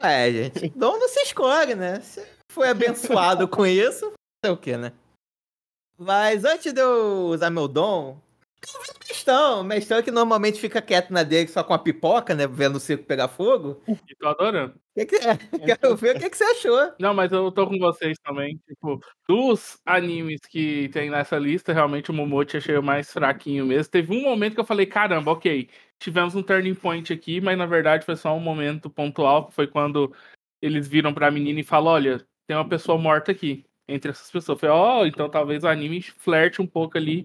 [0.00, 0.68] É, gente.
[0.76, 1.98] Dom não se escolhe, né?
[2.00, 4.12] Você foi abençoado com isso,
[4.44, 4.92] sei o que, né?
[5.98, 8.16] Mas antes de eu usar meu dom,
[8.62, 9.60] eu vi o Mestrão.
[9.60, 12.46] O Mestrão que normalmente fica quieto na dele só com a pipoca, né?
[12.46, 13.80] Vendo o circo pegar fogo.
[13.86, 14.74] E tô adorando.
[14.94, 16.92] Que que- é, quero ver o que, que você achou.
[16.98, 18.60] Não, mas eu tô com vocês também.
[18.66, 23.90] Tipo, dos animes que tem nessa lista, realmente o Momote achei o mais fraquinho mesmo.
[23.90, 25.68] Teve um momento que eu falei, caramba, ok,
[25.98, 29.66] tivemos um turning point aqui, mas na verdade foi só um momento pontual, que foi
[29.66, 30.12] quando
[30.60, 33.64] eles viram pra menina e falam: olha, tem uma pessoa morta aqui.
[33.90, 34.56] Entre essas pessoas.
[34.56, 37.24] Eu falei, ó, então talvez o anime flerte um pouco ali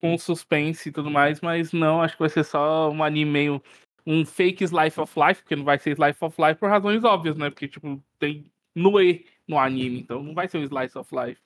[0.00, 3.62] com suspense e tudo mais, mas não, acho que vai ser só um anime meio.
[4.06, 7.36] Um fake Slice of Life, porque não vai ser Slice of Life por razões óbvias,
[7.36, 7.50] né?
[7.50, 11.40] Porque, tipo, tem Noé no anime, então não vai ser um Slice of Life.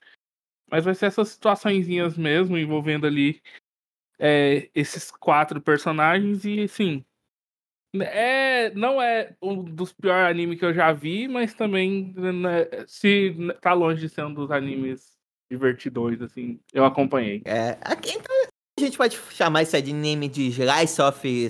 [0.70, 3.42] Mas vai ser essas situaçõezinhas mesmo, envolvendo ali
[4.18, 7.04] é, esses quatro personagens e, assim,
[8.00, 13.34] é, não é um dos piores animes que eu já vi, mas também né, se
[13.60, 15.18] tá longe de ser um dos animes
[15.52, 17.42] divertidões, assim, eu acompanhei.
[17.44, 18.34] É, aqui, então,
[18.78, 21.48] a gente pode chamar esse anime de Slice of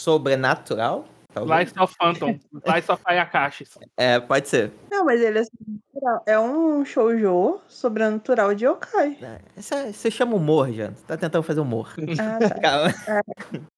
[0.00, 1.06] Sobrenatural?
[1.34, 1.68] talvez?
[1.68, 3.66] Slice of Phantom, Slice of Ayakashi.
[3.98, 4.72] É, pode ser.
[4.90, 6.22] Não, mas ele é sobrenatural.
[6.26, 9.18] É um shoujo sobrenatural de yokai.
[9.20, 10.88] É, essa- Você chama humor, já.
[10.90, 11.92] Você tá tentando fazer humor.
[12.18, 12.54] Ah, tá.
[12.62, 12.94] Calma.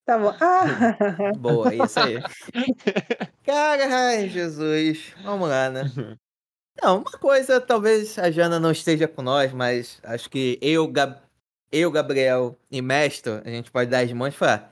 [0.06, 0.36] Tá bom.
[0.40, 2.22] Ah, Boa, isso aí.
[3.44, 5.14] Cara, ai, Jesus.
[5.24, 5.82] Vamos lá, né?
[6.80, 11.18] Não, uma coisa, talvez a Jana não esteja com nós, mas acho que eu, Gab...
[11.72, 14.70] eu Gabriel e Mestre, a gente pode dar as mãos e falar.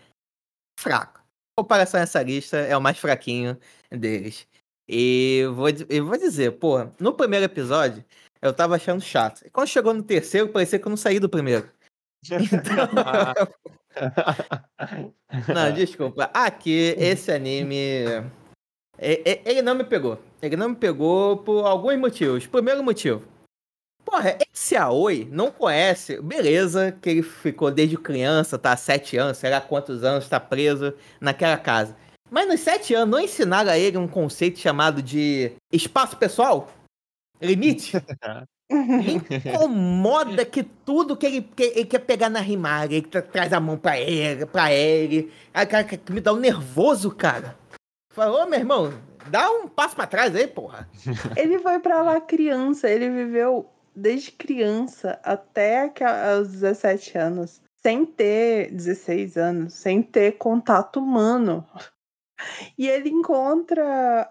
[0.78, 1.20] Fraco.
[1.20, 3.58] Em comparação a essa lista, é o mais fraquinho
[3.90, 4.46] deles.
[4.88, 8.04] E vou, eu vou dizer, pô, no primeiro episódio,
[8.42, 9.46] eu tava achando chato.
[9.46, 11.70] E quando chegou no terceiro, parecia que eu não saí do primeiro.
[15.54, 16.30] Não, desculpa.
[16.34, 18.04] Aqui, esse anime.
[18.98, 20.18] E- e- Ele não me pegou.
[20.42, 22.46] Ele não me pegou por alguns motivos.
[22.46, 23.22] Primeiro motivo.
[24.04, 26.20] Porra, esse Aoi não conhece.
[26.20, 30.92] Beleza, que ele ficou desde criança, tá sete anos, sei lá quantos anos, tá preso
[31.20, 31.96] naquela casa.
[32.30, 36.70] Mas nos sete anos não ensinaram a ele um conceito chamado de espaço pessoal?
[37.40, 37.92] Limite?
[38.70, 43.61] incomoda que tudo que ele, que ele quer pegar na rimada, ele tra- traz a
[43.61, 45.33] mão pra ele, pra ele.
[45.52, 47.57] Aí, cara, que me dá um nervoso, cara.
[48.14, 48.92] Falou, meu irmão,
[49.29, 50.88] dá um passo pra trás aí, porra.
[51.37, 52.88] ele foi pra lá criança.
[52.88, 55.92] Ele viveu desde criança até
[56.33, 57.61] aos 17 anos.
[57.83, 61.66] Sem ter 16 anos, sem ter contato humano.
[62.77, 64.29] E ele encontra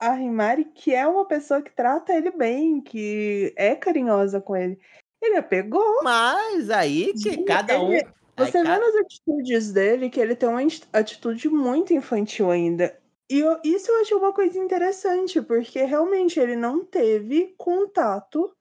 [0.00, 4.78] a Rimari, que é uma pessoa que trata ele bem, que é carinhosa com ele.
[5.20, 6.02] Ele a pegou.
[6.02, 7.92] Mas aí que Sim, cada um.
[7.92, 12.96] ele- aí Você vê nas atitudes dele que ele tem uma atitude muito infantil ainda.
[13.30, 18.54] E eu- isso eu achei uma coisa interessante, porque realmente ele não teve contato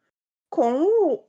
[0.50, 1.24] com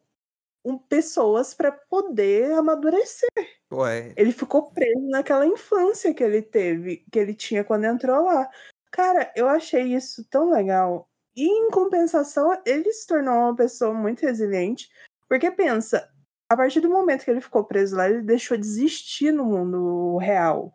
[0.65, 3.29] um- pessoas para poder amadurecer.
[3.69, 8.25] Pô, é- Ele ficou preso naquela infância que ele teve, que ele tinha quando entrou
[8.25, 8.49] lá.
[8.91, 11.09] Cara, eu achei isso tão legal.
[11.35, 14.89] E em compensação, ele se tornou uma pessoa muito resiliente.
[15.29, 16.09] Porque pensa,
[16.49, 20.17] a partir do momento que ele ficou preso lá, ele deixou de existir no mundo
[20.19, 20.73] real.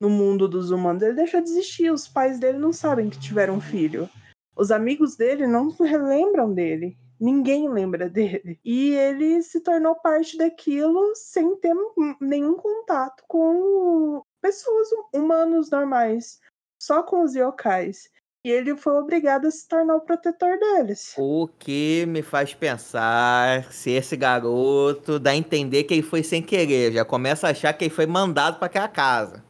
[0.00, 1.02] No mundo dos humanos.
[1.02, 1.90] Ele deixou de existir.
[1.90, 4.08] Os pais dele não sabem que tiveram um filho.
[4.56, 6.96] Os amigos dele não lembram dele.
[7.20, 8.58] Ninguém lembra dele.
[8.64, 11.74] E ele se tornou parte daquilo sem ter
[12.20, 16.40] nenhum contato com pessoas hum- humanos normais.
[16.78, 18.10] Só com os yokais.
[18.46, 21.14] E ele foi obrigado a se tornar o protetor deles.
[21.16, 26.42] O que me faz pensar se esse garoto dá a entender que ele foi sem
[26.42, 26.92] querer.
[26.92, 29.42] Já começa a achar que ele foi mandado pra aquela casa.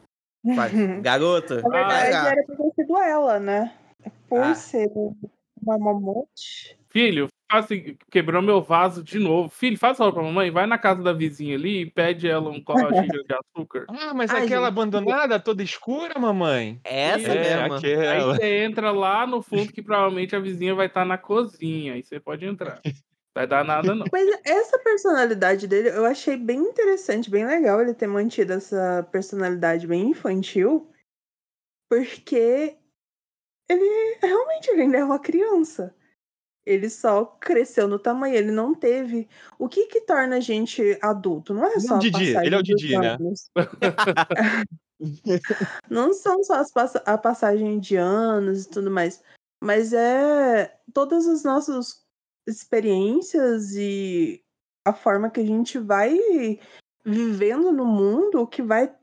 [0.55, 2.31] Faz, garoto, Na vai verdade, lá.
[2.31, 3.73] era pra ter sido ela, né?
[4.29, 4.53] Por Ah.
[4.55, 4.89] ser
[5.61, 6.77] uma mamote.
[6.89, 9.49] Filho, assim, quebrou meu vaso de novo.
[9.49, 12.61] Filho, faz favor pra mamãe, vai na casa da vizinha ali e pede ela um
[12.63, 13.85] copo de açúcar.
[13.89, 14.73] Ah, mas Ai, aquela gente.
[14.73, 16.79] abandonada, toda escura, mamãe?
[16.83, 17.73] Essa é, mesmo.
[17.75, 18.35] Aí aquela.
[18.35, 21.93] você entra lá no fundo que provavelmente a vizinha vai estar na cozinha.
[21.95, 22.79] Aí você pode entrar.
[23.35, 24.05] Vai dar nada, não.
[24.09, 29.85] Mas essa personalidade dele eu achei bem interessante, bem legal ele ter mantido essa personalidade
[29.85, 30.89] bem infantil,
[31.89, 32.77] porque
[33.69, 35.93] ele realmente ele ainda é uma criança.
[36.65, 39.27] Ele só cresceu no tamanho, ele não teve.
[39.59, 41.53] O que que torna a gente adulto?
[41.53, 43.17] Não é é só o a Didi, passagem ele é o Didi, né?
[43.19, 43.51] anos.
[45.89, 49.21] Não são só as passa- a passagem de anos e tudo mais,
[49.61, 52.04] mas é todas as nossas
[52.47, 54.43] experiências e
[54.85, 56.17] a forma que a gente vai
[57.03, 58.93] vivendo no mundo que vai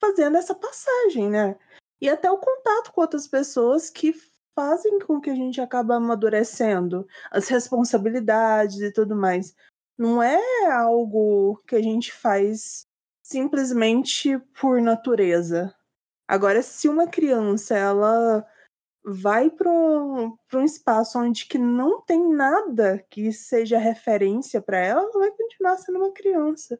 [0.00, 1.58] fazendo essa passagem, né?
[2.00, 4.12] E até o contato com outras pessoas que
[4.54, 9.54] fazem com que a gente acabe amadurecendo as responsabilidades e tudo mais.
[9.96, 12.86] Não é algo que a gente faz
[13.22, 15.74] simplesmente por natureza.
[16.26, 18.46] Agora, se uma criança ela
[19.04, 25.02] vai para um, um espaço onde que não tem nada que seja referência para ela,
[25.02, 26.78] ela vai continuar sendo uma criança.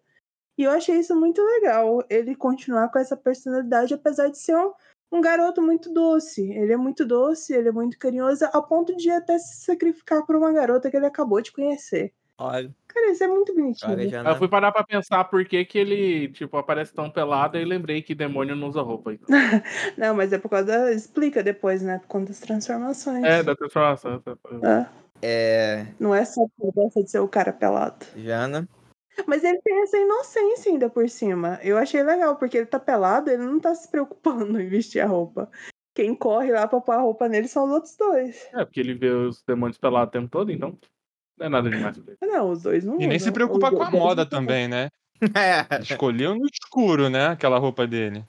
[0.59, 4.73] E eu achei isso muito legal, ele continuar com essa personalidade, apesar de ser um-
[5.13, 6.51] um garoto muito doce.
[6.53, 10.37] Ele é muito doce, ele é muito carinhoso, a ponto de até se sacrificar por
[10.37, 12.15] uma garota que ele acabou de conhecer.
[12.43, 13.99] Olha, Cara, isso é muito bonitinho.
[14.27, 18.03] Eu fui parar pra pensar por que, que ele, tipo, aparece tão pelado e lembrei
[18.03, 19.15] que demônio não usa roupa.
[19.15, 19.29] Então.
[19.97, 20.93] Não, mas é por causa da...
[20.93, 21.99] Explica depois, né?
[22.01, 23.25] Por conta das transformações.
[23.25, 24.23] É, da transformação.
[24.63, 24.87] É,
[25.23, 28.05] É, Não é só por gosta de ser o cara pelado.
[28.15, 28.69] Jana.
[29.27, 31.59] Mas ele tem essa inocência ainda por cima.
[31.63, 35.07] Eu achei legal, porque ele tá pelado, ele não tá se preocupando em vestir a
[35.07, 35.51] roupa.
[35.95, 38.49] Quem corre lá pra pôr a roupa nele são os outros dois.
[38.53, 40.79] É, porque ele vê os demônios pelados o tempo todo, então
[41.39, 41.97] não é nada demais.
[41.97, 42.17] ele.
[42.23, 42.95] Não, os dois não.
[43.01, 43.33] E nem se usam.
[43.35, 44.89] preocupa com a dois- moda também, né?
[45.37, 47.29] É, Escolheu no escuro, né?
[47.29, 48.25] Aquela roupa dele.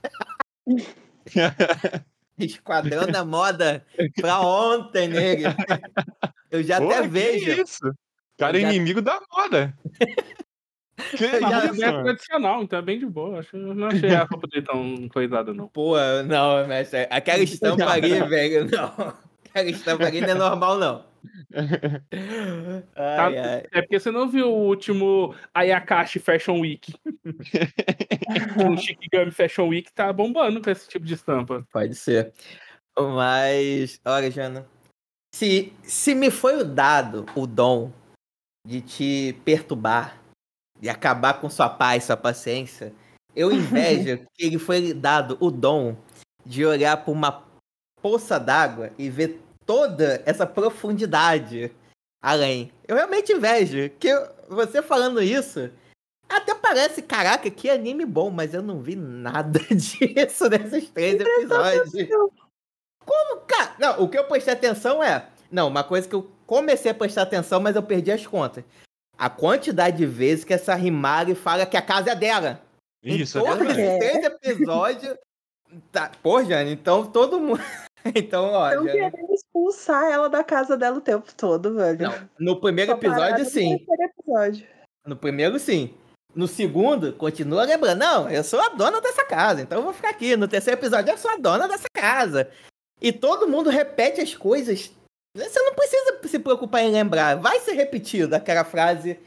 [2.38, 3.84] esquadrão da moda
[4.20, 5.44] pra ontem nele.
[6.52, 7.62] Eu já Pô, até que vejo.
[7.64, 7.88] isso?
[7.88, 7.94] O
[8.38, 9.74] cara é já- inimigo da moda.
[11.18, 13.40] Que Eu já- isso, é tradicional, então é bem de boa.
[13.40, 15.68] Acho, eu não achei a roupa dele tão coisada, não.
[15.68, 15.96] Pô,
[16.28, 17.08] não, mestre.
[17.10, 19.14] Aquela estampa ali, velho, não.
[19.50, 21.04] Aquela estampa ali não é normal, não.
[22.94, 23.64] Tá- Ai, ai.
[23.72, 26.94] É porque você não viu o último Ayakashi Fashion Week.
[28.70, 31.66] o Shikigami Fashion Week tá bombando com esse tipo de estampa.
[31.72, 32.34] Pode ser.
[32.98, 34.68] Mas, olha, Jana.
[35.34, 37.92] Se, se me foi dado o dom
[38.66, 40.22] de te perturbar,
[40.80, 42.94] de acabar com sua paz, sua paciência,
[43.36, 45.98] eu invejo que ele foi dado o dom
[46.46, 47.44] de olhar para uma
[48.02, 51.72] poça d'água e ver toda essa profundidade
[52.22, 52.72] além.
[52.88, 54.10] Eu realmente invejo que
[54.48, 55.70] você falando isso.
[56.30, 61.92] Até parece, caraca, que anime bom, mas eu não vi nada disso nesses três episódios.
[63.48, 65.28] Cara, não, o que eu prestei atenção é.
[65.52, 68.64] Não, uma coisa que eu comecei a prestar atenção, mas eu perdi as contas.
[69.18, 72.62] A quantidade de vezes que essa Rimari fala que a casa é dela.
[73.04, 73.94] Isso, em é todos verdade.
[73.94, 75.18] os três episódios.
[75.92, 77.62] Tá, pô, Jane, então todo mundo.
[78.16, 82.00] então, ó, Jane, querendo expulsar ela da casa dela o tempo todo, velho.
[82.00, 83.78] não, no primeiro Só episódio, no sim.
[83.78, 84.68] terceiro episódio.
[85.06, 85.94] No primeiro, sim.
[86.36, 88.00] No segundo, continua lembrando.
[88.00, 90.36] Não, eu sou a dona dessa casa, então eu vou ficar aqui.
[90.36, 92.50] No terceiro episódio, eu sou a dona dessa casa.
[93.00, 94.92] E todo mundo repete as coisas.
[95.36, 97.36] Você não precisa se preocupar em lembrar.
[97.36, 99.20] Vai ser repetido aquela frase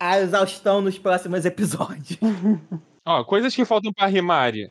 [0.00, 2.18] a exaustão nos próximos episódios.
[3.04, 4.70] Ó, coisas que faltam pra Rimari.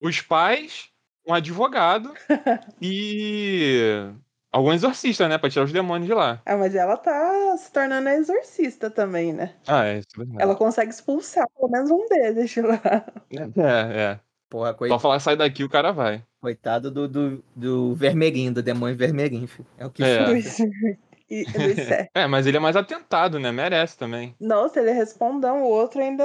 [0.00, 0.88] Os pais,
[1.26, 2.12] um advogado
[2.80, 4.12] e
[4.56, 5.36] algum exorcista, né?
[5.38, 6.40] Pra tirar os demônios de lá.
[6.46, 9.54] Ah, mas ela tá se tornando a exorcista também, né?
[9.66, 10.42] Ah, é, isso é verdade.
[10.42, 12.80] Ela consegue expulsar pelo menos um deles de lá.
[13.56, 14.20] É, é.
[14.48, 16.22] Porra, coi- Só falar sai daqui, o cara vai.
[16.40, 19.66] coitado do, do, do vermelhinho, do demônio vermelhinho, filho.
[19.76, 20.26] É o que É.
[20.26, 21.44] Luiz, e.
[22.14, 23.50] É, mas ele é mais atentado, né?
[23.50, 24.36] Merece também.
[24.38, 25.62] Nossa, ele é respondão.
[25.62, 26.24] O outro ainda.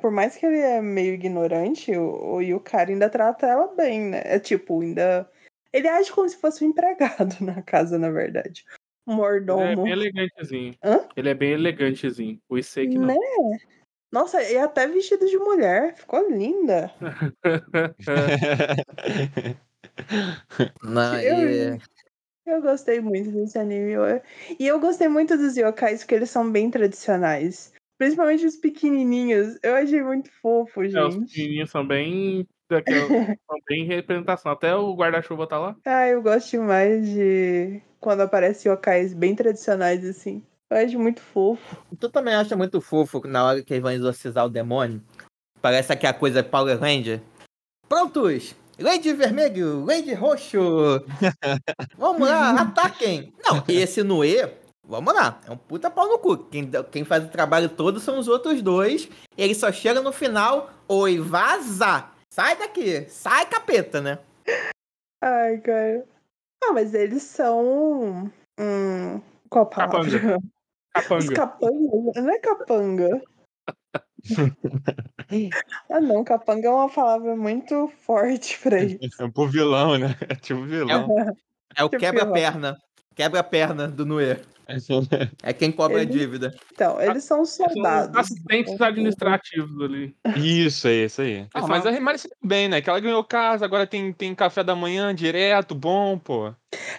[0.00, 4.22] Por mais que ele é meio ignorante, o, o Yukari ainda trata ela bem, né?
[4.24, 5.28] É tipo, ainda.
[5.72, 8.64] Ele age como se fosse um empregado na casa, na verdade.
[9.06, 9.82] Um Ele é mordomo.
[9.84, 10.74] bem elegantezinho.
[10.82, 11.06] Hã?
[11.16, 12.40] Ele é bem elegantezinho.
[12.48, 13.06] O Issei que não.
[13.08, 13.16] Né?
[14.12, 15.94] Nossa, e até vestido de mulher.
[15.96, 16.92] Ficou linda.
[20.82, 21.80] Não, Eu- e-
[22.46, 23.92] Eu gostei muito desse anime.
[24.58, 27.72] E eu gostei muito dos yokais, porque eles são bem tradicionais.
[27.98, 29.58] Principalmente os pequenininhos.
[29.62, 31.26] Eu achei muito fofo, É, os gente.
[31.26, 32.46] pequenininhos são bem.
[33.66, 34.52] Bem representação.
[34.52, 35.76] Até o guarda-chuva tá lá.
[35.84, 40.42] Ah, eu gosto demais de quando aparecem yokais bem tradicionais, assim.
[40.70, 41.76] Eu acho muito fofo.
[41.98, 45.02] Tu também acha muito fofo na hora que eles vão exorcizar o demônio?
[45.60, 47.20] Parece que a coisa é Power Ranger.
[47.88, 48.54] Prontos!
[48.78, 51.04] Lady vermelho, Lady roxo!
[51.98, 53.34] Vamos lá, ataquem!
[53.44, 54.54] Não, esse Noé,
[54.86, 56.38] vamos lá, é um puta pau no cu.
[56.38, 59.08] Quem, quem faz o trabalho todo são os outros dois.
[59.36, 62.06] Ele só chega no final, oi, vaza!
[62.32, 64.18] Sai daqui, sai capeta, né?
[65.20, 66.04] Ai, cara.
[66.62, 68.30] Ah, mas eles são.
[68.58, 70.38] Hum, qual a palavra?
[70.92, 71.34] Capanga.
[71.34, 72.20] capanga.
[72.20, 73.22] Não é capanga.
[75.90, 76.22] ah, não.
[76.22, 79.22] Capanga é uma palavra muito forte pra isso.
[79.22, 80.16] É pro vilão, né?
[80.28, 81.08] É tipo vilão.
[81.76, 82.78] É o Que quebra-perna.
[83.14, 84.40] Quebra-perna do Noé.
[85.42, 86.54] É quem cobra Ele- a dívida.
[86.72, 88.16] Então, eles são São os soldados.
[88.16, 90.14] assistentes administrativos ali.
[90.36, 91.46] Isso, é isso aí.
[91.54, 92.80] Ah, Eles mas são- a Rimari se deu bem, né?
[92.80, 96.54] Que ela ganhou casa, agora tem, tem café da manhã direto, bom, pô.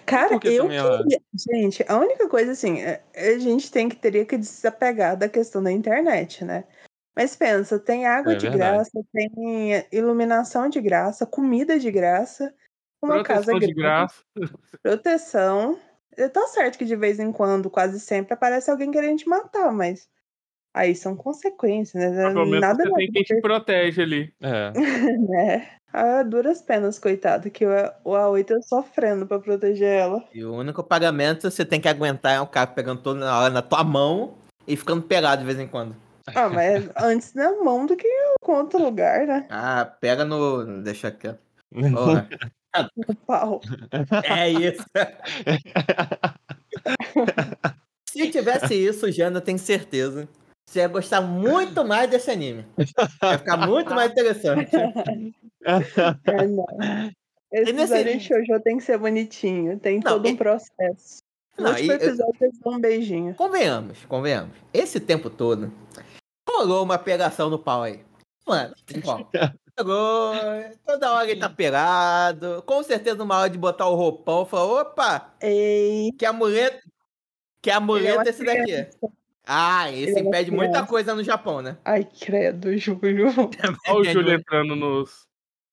[0.06, 1.04] Cara, que eu queria.
[1.50, 5.62] Gente, a única coisa assim, é- a gente tem que teria que desapegar da questão
[5.64, 6.66] da internet, né?
[7.16, 8.74] Mas pensa, tem água É de verdade.
[8.78, 12.54] graça, tem iluminação de graça, comida de graça,
[13.02, 14.24] uma casa Proteção de grande, graça.
[14.82, 15.80] proteção.
[16.30, 20.08] Tá certo que de vez em quando, quase sempre, aparece alguém querendo te matar, mas
[20.74, 22.30] aí são consequências, né?
[22.30, 24.34] Pelo menos Nada você mais tem quem te protege ali.
[24.42, 24.72] É.
[25.30, 25.68] né?
[25.94, 27.70] Ah, duras penas, coitado, que o
[28.06, 30.24] o Aoi tá sofrendo pra proteger ela.
[30.34, 33.38] E o único pagamento que você tem que aguentar é o cara pegando toda na
[33.38, 35.96] hora na tua mão e ficando pelado de vez em quando.
[36.34, 38.08] Ah, mas antes na mão do que
[38.42, 39.48] com outro lugar, né?
[39.50, 40.82] Ah, pega no.
[40.82, 41.36] Deixa aqui.
[41.94, 42.30] Porra.
[43.08, 43.62] O pau.
[44.26, 44.84] É isso.
[48.10, 50.28] Se tivesse isso, Jana, eu tenho certeza.
[50.68, 52.66] Você ia gostar muito mais desse anime.
[53.24, 54.72] Ia ficar muito mais interessante.
[54.76, 56.66] É, não.
[57.52, 61.22] Esses nesse- shoujo tem que ser bonitinho, tem Não, todo e- um processo.
[61.58, 63.36] No Não, último e- episódio eles dão um beijinho.
[63.36, 64.56] Convenhamos, convenhamos.
[64.74, 65.72] Esse tempo todo,
[66.50, 68.00] rolou uma pegação no pau aí.
[68.48, 68.74] Mano,
[69.06, 69.26] ó,
[69.76, 72.64] toda hora ele tá pegado.
[72.66, 76.90] Com certeza, numa hora de botar o roupão, falou: opa, Ei, que amuleto.
[77.62, 78.88] Que é amuleto uma é esse daqui?
[79.46, 80.88] Ah, esse Ele é uma impede muita criança.
[80.88, 81.78] coisa no Japão, né?
[81.84, 83.28] Ai, credo, Júlio.
[83.88, 85.28] Olha o Júlio entrando nos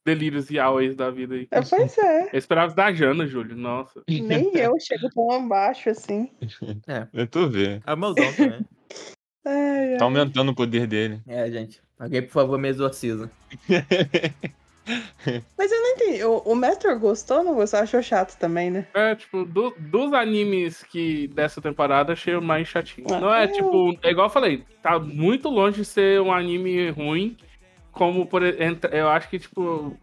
[0.05, 1.47] delírios e auês da vida aí.
[1.51, 3.57] É, pois é, Eu esperava da Jana, Júlio.
[3.57, 4.03] Nossa.
[4.09, 6.31] nem eu chego tão abaixo assim.
[7.13, 7.83] Eu tô vendo.
[7.87, 8.67] É o meu dom também.
[9.49, 9.99] Ai, ai.
[9.99, 11.21] Tá aumentando o poder dele.
[11.27, 11.81] É, gente.
[11.99, 13.31] Alguém, por favor, me exorciza.
[15.59, 16.25] Mas eu não entendi.
[16.25, 17.81] O, o Metror gostou ou não gostou?
[17.81, 18.87] Achou chato também, né?
[18.95, 23.07] É, tipo, do- dos animes que dessa temporada, achei o mais chatinho.
[23.13, 23.49] Ah, Não é, é.
[23.49, 27.37] tipo, é igual eu falei, tá muito longe de ser um anime ruim.
[27.93, 29.95] Como, por exemplo, eu acho que, tipo,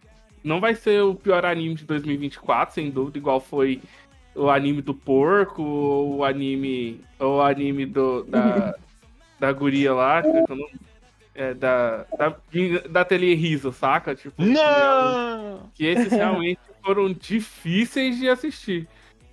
[0.44, 3.80] não vai ser o pior anime de 2024, sem dúvida, igual foi
[4.36, 7.00] o anime do porco, ou o anime.
[7.18, 8.76] Ou o anime do, da,
[9.38, 10.66] da guria lá, não-
[11.34, 12.34] é, da, da,
[12.88, 14.14] da Ateliê Riso, saca?
[14.14, 15.70] Tipo, Não!
[15.74, 18.88] que esses realmente foram difíceis de assistir.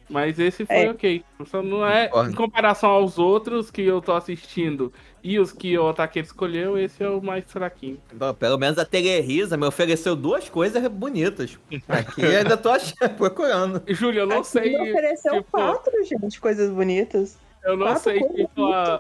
[0.10, 0.92] Mas esse foi É.
[0.92, 1.24] ok.
[1.46, 4.92] Só não é em comparação aos outros que eu tô assistindo
[5.24, 7.98] e os que o Otakeiro escolheu, esse é o mais fraquinho.
[8.14, 11.58] Bom, pelo menos a Telerisa me ofereceu duas coisas bonitas.
[11.88, 13.82] Aqui eu ainda tô achando, procurando.
[13.88, 14.78] Júlio, eu não Aqui sei.
[14.78, 17.40] me ofereceu tipo, quatro, gente, coisas bonitas.
[17.64, 19.00] Eu não Quatro sei tipo, a-.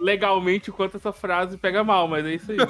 [0.00, 2.58] legalmente o quanto essa frase pega mal, mas é isso aí.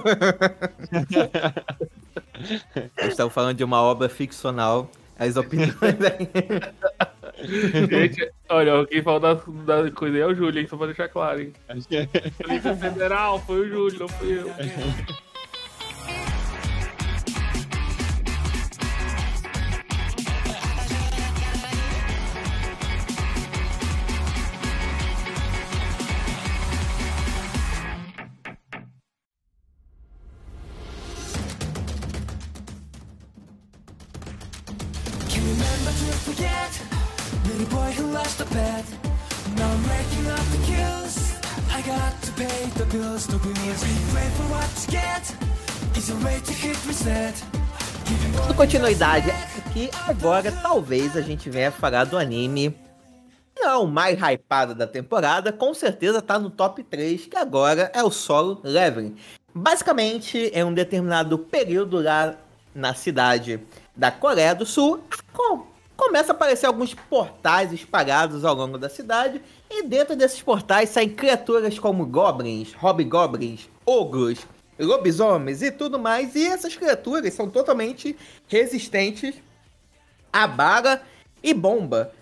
[2.99, 4.91] Eles estão falando de uma obra ficcional.
[5.19, 6.29] As opiniões aí.
[7.91, 10.67] Gente, olha, quem falou da, da coisa aí é o Júlio, hein?
[10.67, 11.53] Só pra deixar claro, hein?
[12.43, 14.51] Polícia Federal, foi o Júlio, não fui eu.
[38.13, 38.45] lost the
[39.57, 39.85] Now I'm
[40.29, 41.39] up the kills.
[41.71, 43.27] I got to pay the bills.
[43.27, 45.35] The bills Be grateful what you get.
[45.97, 47.35] Is a way to hit reset.
[48.37, 52.75] Dando continuidade aqui, agora talvez a gente venha falar do anime
[53.57, 58.11] não mais hypado da temporada, com certeza tá no top 3, que agora é o
[58.11, 59.17] Solo Leveling.
[59.55, 62.35] Basicamente, em um determinado período lá
[62.75, 63.61] na cidade
[63.95, 65.01] da Coreia do Sul,
[66.01, 71.11] começa a aparecer alguns portais espalhados ao longo da cidade, e dentro desses portais saem
[71.11, 74.39] criaturas como goblins, hobgoblins, ogros,
[74.79, 78.17] lobisomens e tudo mais, e essas criaturas são totalmente
[78.49, 79.35] resistentes
[80.33, 81.03] a bala
[81.43, 82.13] e bomba.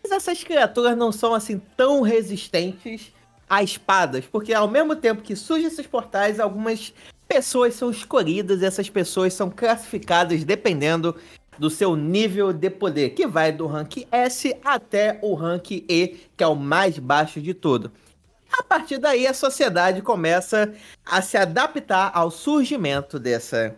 [0.00, 3.12] Mas essas criaturas não são assim tão resistentes
[3.50, 6.94] a espadas, porque ao mesmo tempo que surgem esses portais, algumas
[7.26, 11.16] pessoas são escolhidas e essas pessoas são classificadas dependendo
[11.58, 16.44] do seu nível de poder, que vai do rank S até o rank E, que
[16.44, 17.90] é o mais baixo de tudo.
[18.58, 20.72] A partir daí, a sociedade começa
[21.04, 23.74] a se adaptar ao surgimento dessa,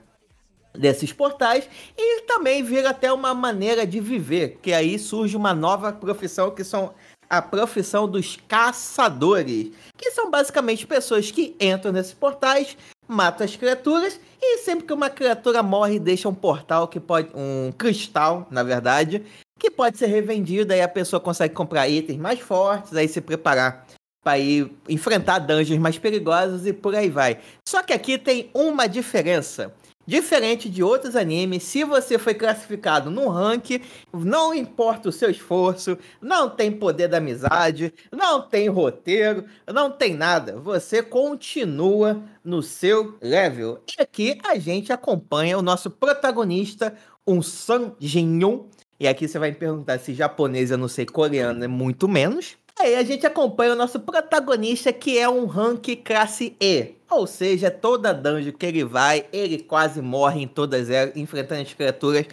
[0.75, 5.93] desses portais e também vira até uma maneira de viver, que aí surge uma nova
[5.93, 6.95] profissão que são
[7.29, 12.77] a profissão dos caçadores, que são basicamente pessoas que entram nesses portais,
[13.09, 17.73] matam as criaturas e sempre que uma criatura morre deixa um portal que pode um
[17.73, 19.23] cristal, na verdade,
[19.59, 23.87] que pode ser revendido aí a pessoa consegue comprar itens mais fortes, aí se preparar
[24.23, 27.39] para ir enfrentar dungeons mais perigosos e por aí vai.
[27.67, 29.73] Só que aqui tem uma diferença.
[30.07, 33.83] Diferente de outros animes, se você foi classificado no rank,
[34.13, 40.15] não importa o seu esforço, não tem poder da amizade, não tem roteiro, não tem
[40.15, 40.61] nada.
[40.61, 43.83] Você continua no seu level.
[43.99, 46.95] E aqui a gente acompanha o nosso protagonista,
[47.27, 48.67] um San Jin-yoon.
[49.01, 52.57] E aqui você vai me perguntar se japonês eu não sei coreano é muito menos.
[52.79, 56.95] Aí a gente acompanha o nosso protagonista, que é um rank classe E.
[57.11, 61.73] Ou seja, toda dungeon que ele vai, ele quase morre em todas elas, enfrentando as
[61.73, 62.27] criaturas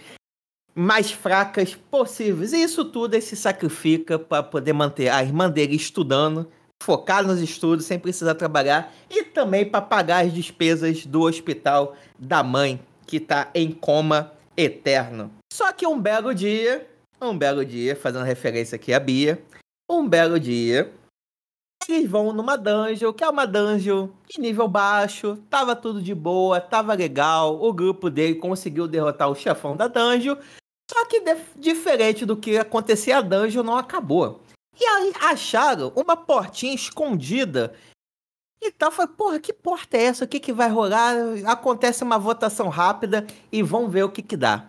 [0.76, 2.54] mais fracas possíveis.
[2.54, 6.50] E isso tudo ele se sacrifica para poder manter a irmã dele estudando,
[6.82, 12.44] focar nos estudos sem precisar trabalhar e também para pagar as despesas do hospital da
[12.44, 15.32] mãe, que está em coma eterno.
[15.52, 16.88] Só que um belo dia,
[17.22, 19.42] um belo dia, fazendo referência aqui a Bia,
[19.90, 20.94] um belo dia,
[21.88, 26.62] eles vão numa dungeon, que é uma dungeon de nível baixo, tava tudo de boa,
[26.62, 30.38] tava legal, o grupo dele conseguiu derrotar o chefão da dungeon,
[30.90, 34.42] só que dif- diferente do que acontecia, a dungeon não acabou.
[34.80, 37.74] E aí acharam uma portinha escondida
[38.62, 38.92] e tal.
[38.92, 40.26] Foi, porra, que porta é essa?
[40.26, 41.16] O que, que vai rolar?
[41.46, 44.68] Acontece uma votação rápida e vão ver o que, que dá.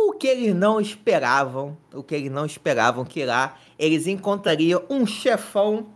[0.00, 5.04] O que eles não esperavam, o que eles não esperavam que lá eles encontrariam um
[5.04, 5.88] chefão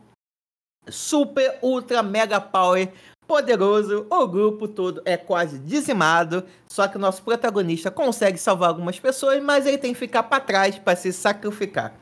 [0.89, 2.93] super, ultra, mega power
[3.29, 4.05] poderoso.
[4.11, 6.45] O grupo todo é quase dizimado.
[6.69, 10.43] Só que o nosso protagonista consegue salvar algumas pessoas, mas ele tem que ficar para
[10.43, 11.95] trás para se sacrificar.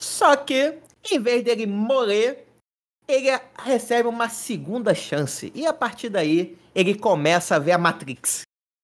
[0.00, 0.78] Só que,
[1.10, 2.46] em vez dele morrer,
[3.08, 3.28] ele
[3.58, 5.50] recebe uma segunda chance.
[5.56, 8.42] E a partir daí, ele começa a ver a Matrix.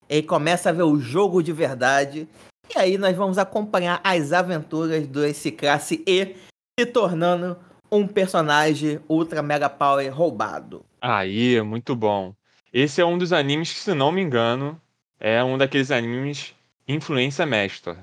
[0.09, 2.29] Ele começa a ver o jogo de verdade.
[2.75, 6.37] E aí nós vamos acompanhar as aventuras desse classe E
[6.79, 7.57] se tornando
[7.91, 10.85] um personagem ultra mega power roubado.
[11.01, 12.35] Aí, muito bom.
[12.73, 14.81] Esse é um dos animes que, se não me engano,
[15.19, 16.55] é um daqueles animes
[16.87, 17.97] influência Mestor,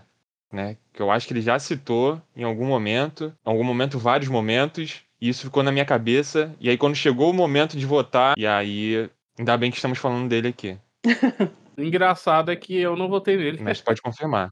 [0.52, 0.78] né?
[0.92, 5.02] Que eu acho que ele já citou em algum momento, em algum momento, vários momentos,
[5.22, 6.54] e isso ficou na minha cabeça.
[6.60, 10.28] E aí, quando chegou o momento de votar, e aí, ainda bem que estamos falando
[10.28, 10.78] dele aqui.
[11.78, 13.62] O engraçado é que eu não votei nele.
[13.62, 14.50] Mestre pode confirmar.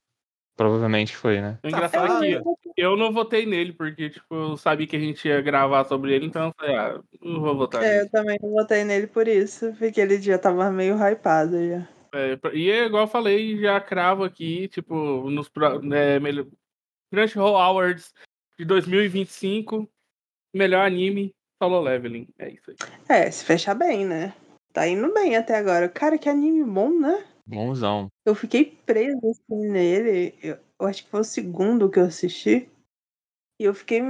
[0.56, 1.58] Provavelmente foi, né?
[1.64, 2.44] O engraçado é que
[2.78, 6.28] eu não votei nele, porque, tipo, eu sabia que a gente ia gravar sobre ele,
[6.28, 8.10] então eu falei, ah, não vou votar É, eu nele.
[8.10, 11.88] também não votei nele por isso, porque ele já tava meio hypado já.
[12.14, 16.46] É, e é igual eu falei, já cravo aqui, tipo, nos pro- é, melhor,
[17.12, 18.14] Crunchyroll Awards
[18.58, 19.90] de 2025,
[20.54, 22.28] melhor anime, solo leveling.
[22.38, 22.76] É isso aí.
[23.10, 24.36] É, se fechar bem, né?
[24.74, 25.88] Tá indo bem até agora.
[25.88, 27.24] Cara, que anime bom, né?
[27.46, 28.08] Bonzão.
[28.26, 30.36] Eu fiquei presa assim, nele.
[30.42, 32.70] Eu, eu acho que foi o segundo que eu assisti.
[33.60, 34.02] E eu fiquei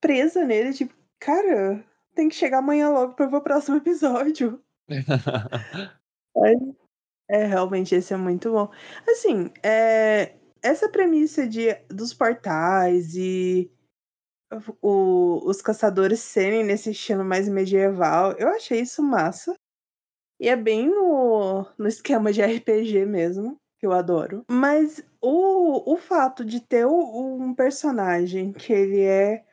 [0.00, 1.82] presa nele, tipo, cara,
[2.14, 4.62] tem que chegar amanhã logo pra ver o próximo episódio.
[6.36, 6.74] Aí,
[7.30, 8.70] é, realmente, esse é muito bom.
[9.08, 13.70] Assim, é, essa premissa de, dos portais e
[14.82, 19.54] o- os caçadores serem nesse estilo mais medieval, eu achei isso massa.
[20.42, 24.44] E é bem no, no esquema de RPG mesmo, que eu adoro.
[24.50, 29.44] Mas o, o fato de ter um personagem que ele é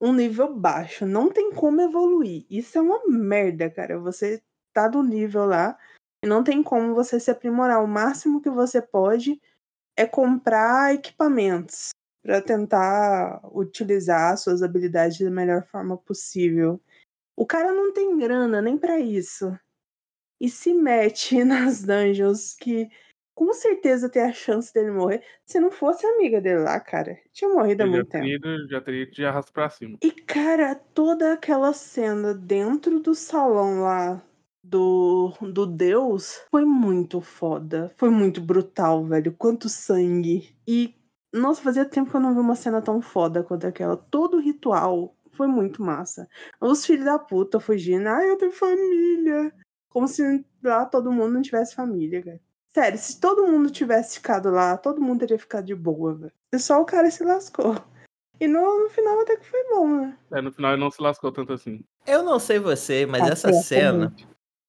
[0.00, 2.44] um nível baixo, não tem como evoluir.
[2.50, 4.00] Isso é uma merda, cara.
[4.00, 4.42] Você
[4.74, 5.78] tá do nível lá
[6.24, 7.80] e não tem como você se aprimorar.
[7.80, 9.40] O máximo que você pode
[9.96, 11.90] é comprar equipamentos
[12.20, 16.80] para tentar utilizar suas habilidades da melhor forma possível.
[17.36, 19.56] O cara não tem grana nem para isso.
[20.42, 22.90] E se mete nas dungeons que
[23.34, 25.22] com certeza tem a chance dele morrer.
[25.46, 28.26] Se não fosse amiga dele lá, cara, tinha morrido há muito tempo.
[28.26, 29.96] ido- já teria ido de arrasto pra cima.
[30.02, 34.20] E, cara, toda aquela cena dentro do salão lá
[34.64, 37.92] do, do Deus foi muito foda.
[37.96, 39.32] Foi muito brutal, velho.
[39.38, 40.54] Quanto sangue.
[40.66, 40.94] E,
[41.32, 43.96] nossa, fazia tempo que eu não vi uma cena tão foda quanto aquela.
[43.96, 46.28] Todo o ritual foi muito massa.
[46.60, 48.08] Os filhos da puta fugindo.
[48.08, 49.52] Ai, eu tenho família.
[49.92, 52.40] Como se lá todo mundo não tivesse família, cara.
[52.74, 56.32] Sério, se todo mundo tivesse ficado lá, todo mundo teria ficado de boa, velho.
[56.54, 57.76] E só o cara se lascou.
[58.40, 60.16] E no, no final até que foi bom, né?
[60.32, 61.84] É, no final ele não se lascou tanto assim.
[62.06, 64.16] Eu não sei você, mas Ah, essa certo, cena,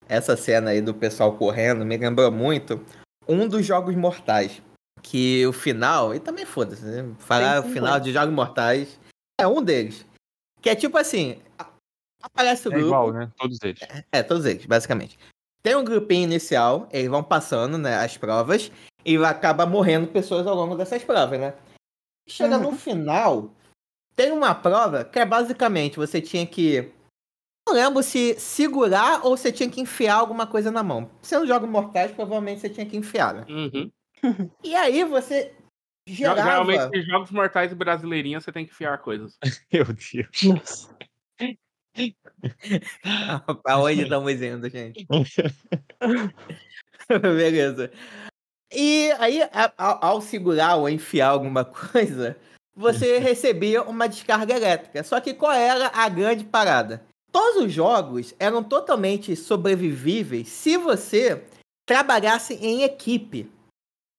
[0.06, 2.84] essa cena aí do pessoal correndo me lembrou muito
[3.26, 4.62] um dos Jogos Mortais.
[5.02, 7.14] Que o final, e também foda-se, né?
[7.18, 9.00] Falar o final de Jogos Mortais
[9.38, 10.06] é um deles.
[10.62, 11.42] Que é tipo assim:
[12.24, 12.86] aparece o É grupo.
[12.86, 13.30] igual, né?
[13.36, 13.80] Todos eles.
[14.12, 15.18] É, todos eles, basicamente.
[15.62, 18.70] Tem um grupinho inicial, eles vão passando, né, as provas,
[19.04, 21.54] e acaba morrendo pessoas ao longo dessas provas, né?
[22.28, 22.76] Chega no Uhum.
[22.76, 23.50] final,
[24.16, 26.90] tem uma prova que é basicamente você tinha que.
[27.66, 31.10] Não lembro se segurar ou você tinha que enfiar alguma coisa na mão.
[31.22, 33.44] Sendo jogos mortais, provavelmente você tinha que enfiar, né?
[33.48, 33.90] Uhum.
[34.62, 35.54] E aí você
[36.06, 36.42] gerava.
[36.42, 39.38] Geralmente, em jogos mortais e brasileirinhas, você tem que fiar coisas.
[39.72, 40.42] Meu Deus.
[40.42, 40.96] Nossa.
[43.62, 45.06] Pra onde estamos indo, gente?
[47.08, 47.90] Beleza.
[48.72, 49.40] E aí,
[49.76, 52.36] ao, ao segurar ou enfiar alguma coisa,
[52.74, 55.02] você recebia uma descarga elétrica.
[55.04, 57.04] Só que qual era a grande parada?
[57.30, 61.44] Todos os jogos eram totalmente sobrevivíveis se você
[61.86, 63.50] trabalhasse em equipe.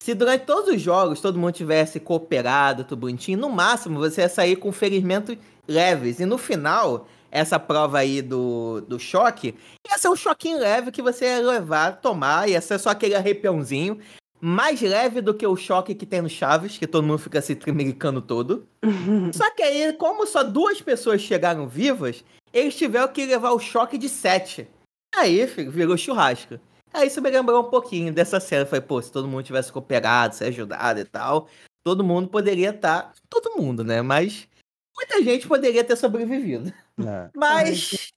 [0.02, 4.30] Se durante todos os jogos todo mundo tivesse cooperado, tudo bonitinho, no máximo você ia
[4.30, 6.20] sair com ferimentos leves.
[6.20, 9.54] E no final, essa prova aí do, do choque,
[9.86, 14.00] ia ser um choquinho leve que você ia levar, tomar, ia ser só aquele arrepiãozinho.
[14.40, 17.56] Mais leve do que o choque que tem no Chaves, que todo mundo fica se
[17.56, 18.68] tremelicando todo.
[19.34, 22.24] Só que aí, como só duas pessoas chegaram vivas,
[22.54, 24.68] eles tiveram que levar o choque de sete.
[25.16, 26.60] Aí, filho, virou churrasco.
[26.94, 28.66] Aí isso me lembrou um pouquinho dessa cena.
[28.66, 31.48] Falei, pô, se todo mundo tivesse cooperado, se ajudado e tal,
[31.84, 33.14] todo mundo poderia estar.
[33.30, 34.02] Todo mundo, né?
[34.02, 34.48] Mas
[34.96, 36.74] muita gente poderia ter sobrevivido.
[37.00, 37.30] É.
[37.36, 38.12] Mas,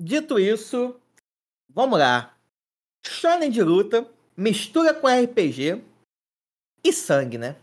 [0.00, 0.98] dito isso,
[1.68, 2.34] vamos lá.
[3.06, 5.82] Shonen de luta, mistura com RPG
[6.82, 7.56] e sangue, né?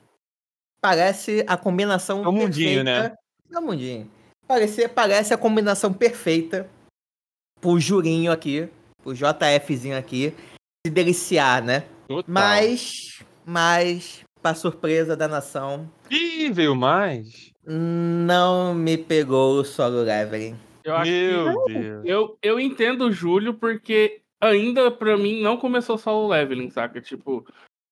[0.81, 3.17] Parece a combinação É o mundinho, perfeita.
[3.51, 4.11] É o mundinho.
[4.47, 6.69] Parece, parece a combinação perfeita
[7.59, 8.67] pro Jurinho aqui,
[9.03, 10.33] pro JFzinho aqui,
[10.85, 11.81] se deliciar, né?
[12.07, 12.25] Total.
[12.27, 17.50] Mas, mas, pra surpresa da nação, Ih, veio mais?
[17.65, 20.55] Não me pegou o solo leveling.
[20.83, 22.05] Eu acho que Meu Deus.
[22.05, 26.99] Eu, eu entendo o Júlio porque ainda pra mim não começou solo leveling, saca?
[26.99, 27.45] Tipo,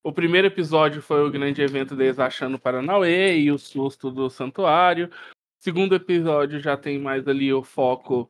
[0.04, 4.30] o primeiro episódio foi o grande evento deles achando o Paranauê e o susto do
[4.30, 5.10] santuário.
[5.60, 8.30] Segundo episódio já tem mais ali o foco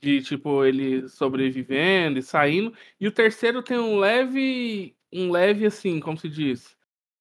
[0.00, 2.72] de tipo ele sobrevivendo e saindo.
[2.98, 6.76] E o terceiro tem um leve, um leve assim, como se diz,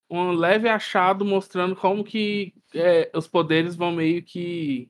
[0.09, 4.89] um leve achado mostrando como que é, os poderes vão meio que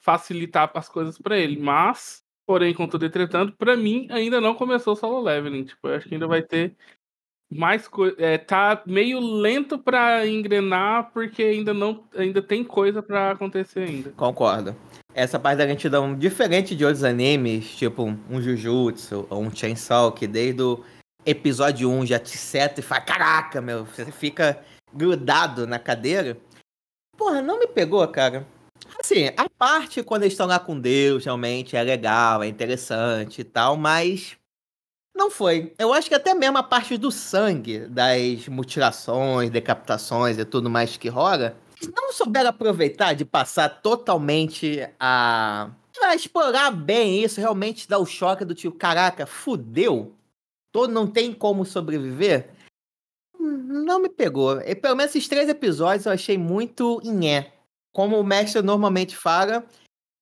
[0.00, 1.58] facilitar as coisas pra ele.
[1.58, 5.64] Mas, porém, contudo, entretanto, pra mim ainda não começou o solo leveling.
[5.64, 6.74] Tipo, eu acho que ainda vai ter
[7.50, 8.16] mais coisa.
[8.18, 14.10] É, tá meio lento pra engrenar porque ainda não, ainda tem coisa pra acontecer ainda.
[14.10, 14.74] Concordo.
[15.14, 20.26] Essa parte da lentidão, diferente de outros animes, tipo um Jujutsu ou um Chainsaw, que
[20.26, 20.84] desde o
[21.26, 24.64] episódio 1 já te seta e fala, caraca, meu, você fica
[24.94, 26.38] grudado na cadeira.
[27.16, 28.46] Porra, não me pegou, cara.
[29.00, 33.44] Assim, a parte quando eles estão lá com Deus, realmente é legal, é interessante e
[33.44, 34.36] tal, mas
[35.16, 35.72] não foi.
[35.78, 40.96] Eu acho que até mesmo a parte do sangue, das mutilações, decapitações e tudo mais
[40.96, 45.70] que rola, eles não souberam aproveitar de passar totalmente a.
[46.02, 50.15] a explorar bem isso, realmente dar o choque do tipo, caraca, fudeu.
[50.76, 52.50] Todo não tem como sobreviver.
[53.40, 54.60] Não me pegou.
[54.60, 57.54] E, pelo menos esses três episódios eu achei muito inhé.
[57.94, 59.64] Como o mestre normalmente fala,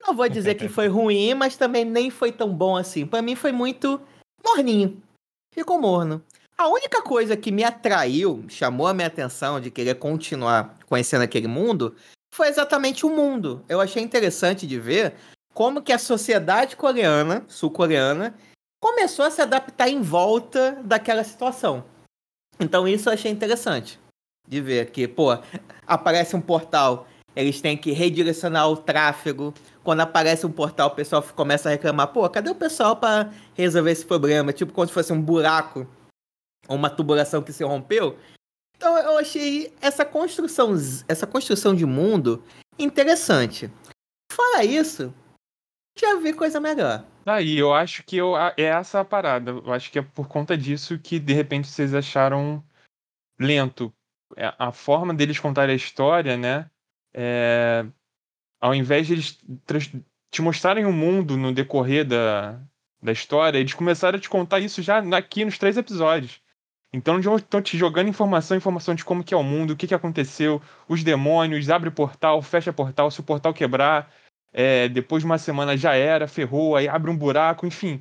[0.01, 3.05] não vou dizer que foi ruim, mas também nem foi tão bom assim.
[3.05, 4.01] Pra mim foi muito
[4.47, 5.03] morninho.
[5.53, 6.23] Ficou morno.
[6.57, 11.49] A única coisa que me atraiu, chamou a minha atenção de querer continuar conhecendo aquele
[11.49, 11.97] mundo,
[12.33, 13.65] foi exatamente o mundo.
[13.69, 15.15] Eu achei interessante de ver
[15.53, 18.37] como que a sociedade coreana, sul-coreana,
[18.85, 21.83] começou a se adaptar em volta daquela situação.
[22.61, 23.99] Então isso eu achei interessante
[24.47, 25.29] de ver que, pô,
[25.87, 29.55] aparece um portal, eles têm que redirecionar o tráfego.
[29.83, 33.91] Quando aparece um portal, o pessoal começa a reclamar, pô, cadê o pessoal para resolver
[33.91, 34.53] esse problema?
[34.53, 35.89] Tipo como se fosse um buraco
[36.69, 38.19] ou uma tubulação que se rompeu.
[38.77, 40.75] Então eu achei essa construção,
[41.09, 42.45] essa construção de mundo
[42.79, 43.73] interessante.
[44.31, 45.11] Fora isso,
[45.99, 47.14] já vi coisa melhor.
[47.25, 49.51] Daí, eu acho que eu, é essa a parada.
[49.51, 52.63] Eu acho que é por conta disso que, de repente, vocês acharam
[53.39, 53.93] lento.
[54.37, 56.71] É, A forma deles contar a história, né?
[57.15, 57.87] é,
[58.61, 59.39] ao invés de eles
[60.31, 62.61] te mostrarem o mundo no decorrer da,
[63.01, 66.43] da história, eles começaram a te contar isso já aqui nos três episódios.
[66.93, 69.95] Então estão te jogando informação, informação de como que é o mundo, o que, que
[69.95, 74.13] aconteceu, os demônios, abre portal, fecha portal, se o portal quebrar,
[74.55, 78.01] é, depois de uma semana já era, ferrou, aí abre um buraco, enfim.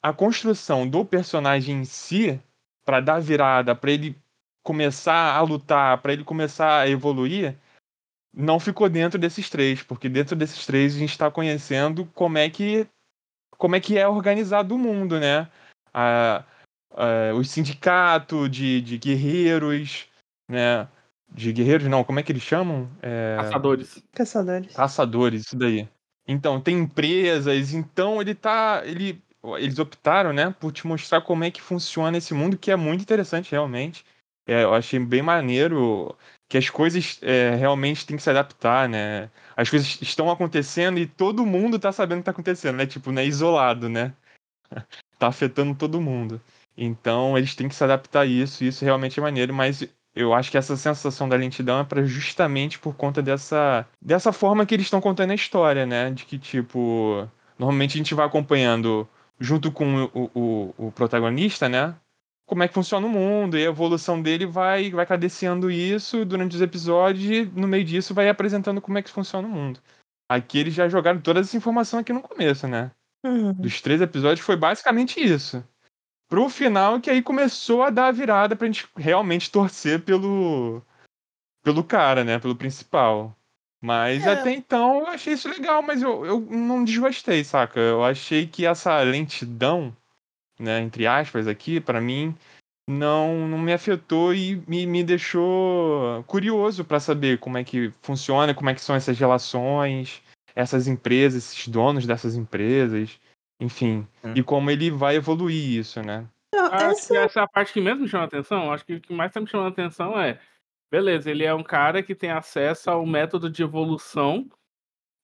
[0.00, 2.40] A construção do personagem em si,
[2.84, 4.16] para dar virada, para ele
[4.62, 7.58] começar a lutar, para ele começar a evoluir,
[8.32, 12.48] não ficou dentro desses três, porque dentro desses três a gente está conhecendo como é
[12.48, 12.86] que
[13.58, 15.50] como é que é organizado o mundo, né?
[15.92, 16.44] A,
[16.92, 20.08] a, o sindicato de, de guerreiros,
[20.48, 20.88] né?
[21.32, 22.90] De guerreiros não, como é que eles chamam?
[23.00, 24.02] É, Caçadores.
[24.12, 24.74] Caçadores.
[24.74, 25.88] Caçadores, isso daí.
[26.26, 28.82] Então, tem empresas, então ele tá.
[28.84, 29.22] Ele,
[29.58, 33.02] eles optaram, né, por te mostrar como é que funciona esse mundo, que é muito
[33.02, 34.04] interessante, realmente.
[34.46, 36.16] É, eu achei bem maneiro
[36.48, 39.30] que as coisas é, realmente têm que se adaptar, né?
[39.56, 42.86] As coisas estão acontecendo e todo mundo tá sabendo o que tá acontecendo, né?
[42.86, 44.12] Tipo, não é isolado, né?
[45.18, 46.40] tá afetando todo mundo.
[46.76, 50.34] Então, eles têm que se adaptar a isso, e isso realmente é maneiro, mas Eu
[50.34, 54.74] acho que essa sensação da lentidão é para justamente por conta dessa, dessa forma que
[54.74, 56.10] eles estão contando a história, né?
[56.10, 59.08] De que, tipo, normalmente a gente vai acompanhando
[59.38, 61.94] junto com o, o, o protagonista, né?
[62.44, 66.56] Como é que funciona o mundo e a evolução dele vai, vai cadenciando isso durante
[66.56, 69.80] os episódios e no meio disso vai apresentando como é que funciona o mundo.
[70.28, 72.90] Aqui eles já jogaram toda essa informação aqui no começo, né?
[73.24, 73.52] Uhum.
[73.52, 75.64] Dos três episódios foi basicamente isso.
[76.30, 80.80] Pro final que aí começou a dar a virada pra gente realmente torcer pelo
[81.62, 82.38] pelo cara, né?
[82.38, 83.36] Pelo principal.
[83.82, 84.32] Mas É.
[84.32, 87.80] até então eu achei isso legal, mas eu, eu não desgostei, saca?
[87.80, 89.94] Eu achei que essa lentidão,
[90.58, 92.32] né, entre aspas aqui, pra mim,
[92.88, 98.54] não, não me afetou e me, me deixou curioso pra saber como é que funciona,
[98.54, 100.22] como é que são essas relações,
[100.54, 103.18] essas empresas, esses donos dessas empresas,
[103.60, 104.32] enfim, Hum.
[104.34, 106.26] e como ele vai evoluir isso, né?
[106.54, 108.72] Não, Acho essa que essa é a parte que mesmo me chama atenção.
[108.72, 110.40] Acho que o que mais tá me chamando atenção é.
[110.92, 114.48] Beleza, ele é um cara que tem acesso ao método de evolução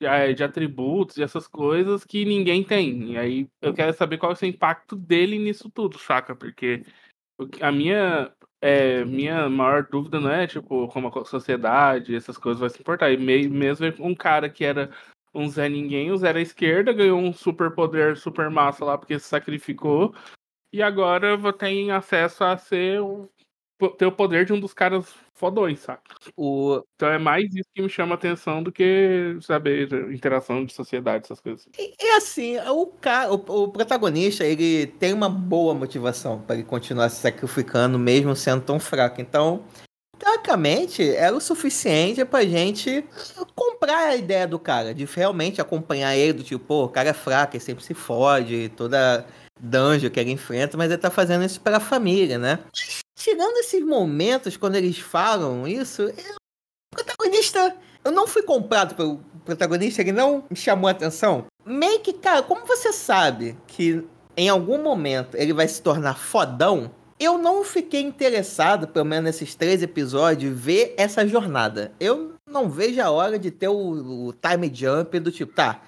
[0.00, 3.12] de, eh, de atributos e essas coisas que ninguém tem.
[3.12, 6.36] E aí eu quero saber qual é o impacto dele nisso tudo, saca?
[6.36, 6.84] Porque
[7.60, 12.70] a minha, é, minha maior dúvida não é, tipo, como a sociedade, essas coisas vai
[12.70, 13.10] se importar.
[13.10, 14.90] E me- mesmo um cara que era
[15.36, 19.18] um Zé Ninguém, o Zé à esquerda, ganhou um super poder, super massa lá porque
[19.18, 20.14] se sacrificou.
[20.72, 23.28] E agora vou ter acesso a ser um,
[23.78, 26.02] po- ter o poder de um dos caras fodões, saca?
[26.36, 30.72] O, Então é mais isso que me chama a atenção do que saber interação de
[30.72, 31.68] sociedade, essas coisas.
[31.78, 37.08] É assim, o, cara, o, o protagonista, ele tem uma boa motivação para ele continuar
[37.10, 39.20] se sacrificando, mesmo sendo tão fraco.
[39.20, 39.64] Então,
[40.18, 43.04] teoricamente, era o suficiente pra gente
[43.54, 47.14] comprar a ideia do cara, de realmente acompanhar ele, do tipo, pô, o cara é
[47.14, 49.26] fraco, ele sempre se fode, toda
[49.60, 52.58] dungeon que ele enfrenta, mas ele tá fazendo isso pra família, né?
[53.18, 56.36] Tirando esses momentos, quando eles falam isso, eu-
[56.92, 61.46] o protagonista eu não fui comprado pelo protagonista, ele não me chamou a atenção.
[61.64, 64.04] Meio que, cara, como você sabe que
[64.36, 69.54] em algum momento ele vai se tornar fodão, eu não fiquei interessado, pelo menos nesses
[69.54, 71.92] três episódios, ver essa jornada.
[71.98, 75.80] Eu não vejo a hora de ter o, o time jump do tipo, tá,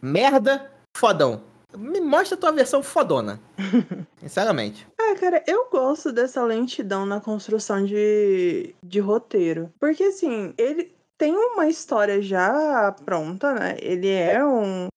[0.00, 1.42] merda, fodão.
[1.76, 3.40] Me mostra a tua versão fodona.
[4.20, 4.86] Sinceramente.
[5.00, 9.72] Ah, cara, eu gosto dessa lentidão na construção de, de roteiro.
[9.80, 13.76] Porque, assim, ele tem uma história já pronta, né?
[13.80, 14.88] Ele é um,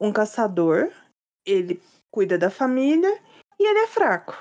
[0.00, 0.90] um caçador,
[1.46, 1.80] ele
[2.10, 3.18] cuida da família
[3.58, 4.36] e ele é fraco.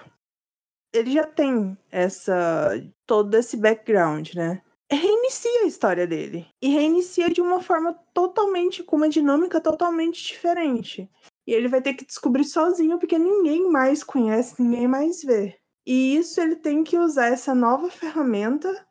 [0.94, 2.72] Ele já tem essa
[3.06, 4.62] todo esse background, né?
[4.92, 6.48] Reinicia a história dele.
[6.62, 11.10] E reinicia de uma forma totalmente, com uma dinâmica totalmente diferente.
[11.48, 15.58] E ele vai ter que descobrir sozinho, porque ninguém mais conhece, ninguém mais vê.
[15.86, 18.88] E isso ele tem que usar essa nova ferramenta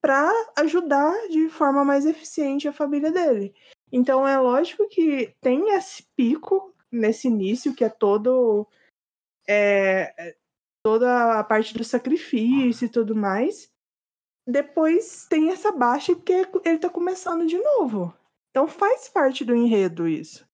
[0.00, 3.54] para ajudar de forma mais eficiente a família dele.
[3.90, 8.68] Então é lógico que tem esse pico nesse início, que é todo.
[9.48, 10.36] é,
[10.86, 13.68] toda a parte do sacrifício e tudo mais.
[14.46, 18.14] Depois tem essa baixa, porque ele tá começando de novo.
[18.50, 20.46] Então faz parte do enredo isso.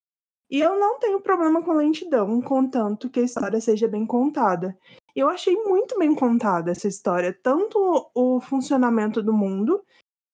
[0.50, 4.74] E eu não tenho problema com lentidão, contanto que a história seja bem contada.
[5.14, 9.84] Eu achei muito bem contada essa história, tanto o funcionamento do mundo,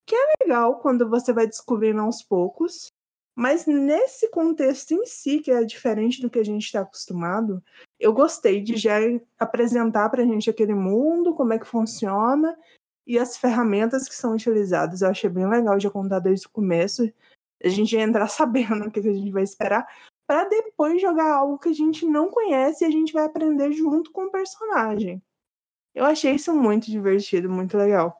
[0.06, 2.86] que é legal quando você vai descobrindo aos poucos,
[3.36, 7.60] mas nesse contexto em si, que é diferente do que a gente está acostumado,
[7.98, 8.96] eu gostei de já
[9.38, 12.56] apresentar para a gente aquele mundo, como é que funciona
[13.06, 15.02] e as ferramentas que são utilizadas.
[15.02, 17.10] Eu achei bem legal de contar desde o começo
[17.62, 19.86] a gente entrar sabendo o que a gente vai esperar,
[20.26, 24.12] para depois jogar algo que a gente não conhece e a gente vai aprender junto
[24.12, 25.22] com o personagem.
[25.94, 28.16] Eu achei isso muito divertido, muito legal.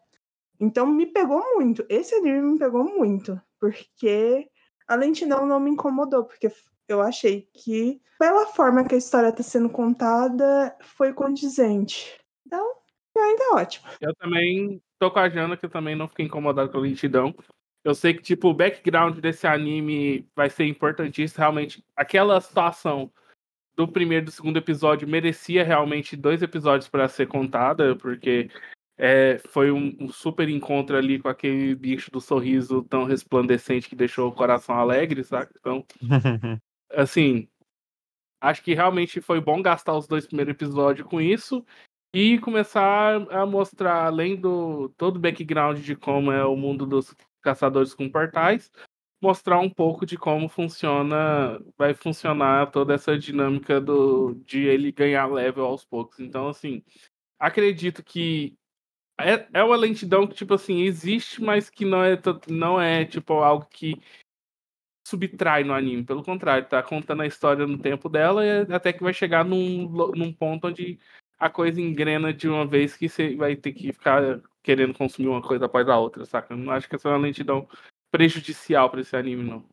[0.58, 1.84] Então me pegou muito.
[1.88, 4.50] Esse anime me pegou muito, porque
[4.88, 6.50] a lentidão não me incomodou, porque
[6.88, 12.18] eu achei que, pela forma que a história está sendo contada, foi condizente.
[12.46, 12.74] Então,
[13.16, 13.86] ainda ótimo.
[14.00, 17.34] Eu também tô com a Jana, que eu também não fiquei incomodado com a lentidão.
[17.84, 21.38] Eu sei que, tipo, o background desse anime vai ser importantíssimo.
[21.38, 23.10] Realmente, aquela situação
[23.76, 28.50] do primeiro e do segundo episódio merecia realmente dois episódios para ser contada, porque
[28.98, 33.94] é, foi um, um, super encontro ali com aquele bicho do sorriso tão resplandecente que
[33.94, 35.50] deixou o coração alegre, sabe?
[35.56, 35.86] Então,
[36.90, 37.48] assim,
[38.40, 41.64] acho que realmente foi bom gastar os dois primeiros episódios com isso
[42.14, 47.14] e começar a mostrar, além do todo o background de como é o mundo dos
[47.42, 48.70] caçadores com portais,
[49.20, 55.26] mostrar um pouco de como funciona, vai funcionar toda essa dinâmica do de ele ganhar
[55.26, 56.20] level aos poucos.
[56.20, 56.82] Então, assim,
[57.38, 58.56] acredito que
[59.20, 62.16] é, é uma lentidão que, tipo assim, existe, mas que não é,
[62.48, 64.00] não é tipo, algo que
[65.08, 66.04] subtrai no anime.
[66.04, 69.88] Pelo contrário, tá contando a história no tempo dela e até que vai chegar num,
[70.14, 70.98] num ponto onde
[71.38, 75.40] a coisa engrena de uma vez que você vai ter que ficar querendo consumir uma
[75.40, 76.54] coisa após a outra, saca?
[76.54, 77.66] Não acho que essa é uma lentidão
[78.10, 79.64] prejudicial pra esse anime, não.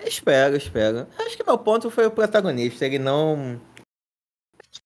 [0.00, 1.06] Espero, espero.
[1.18, 2.84] Acho que meu ponto foi o protagonista.
[2.84, 3.60] Ele não.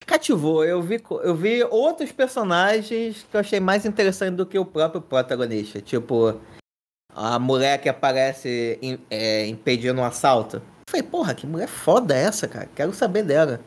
[0.07, 0.65] Cativou.
[0.65, 5.01] Eu vi, eu vi outros personagens que eu achei mais interessante do que o próprio
[5.01, 5.81] protagonista.
[5.81, 6.39] Tipo,
[7.19, 8.79] a mulher que aparece
[9.11, 10.59] é, impedindo um assalto.
[10.59, 12.69] Eu falei, porra, que mulher foda é essa, cara?
[12.75, 13.61] Quero saber dela.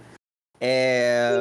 [0.64, 1.32] É.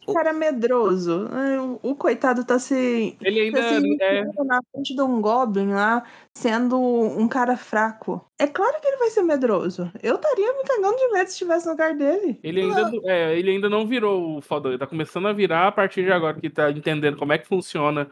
[0.00, 1.28] Que cara medroso.
[1.32, 3.16] Ai, O, o coitado tá se.
[3.20, 6.04] Ele ainda tá se é, na frente de um Goblin lá,
[6.36, 8.24] sendo um cara fraco.
[8.38, 9.90] É claro que ele vai ser medroso.
[10.02, 12.38] Eu estaria me cagando de medo se estivesse no lugar dele.
[12.42, 15.72] Ele ainda, é, ele ainda não virou o fodão, ele tá começando a virar a
[15.72, 18.10] partir de agora que tá entendendo como é que funciona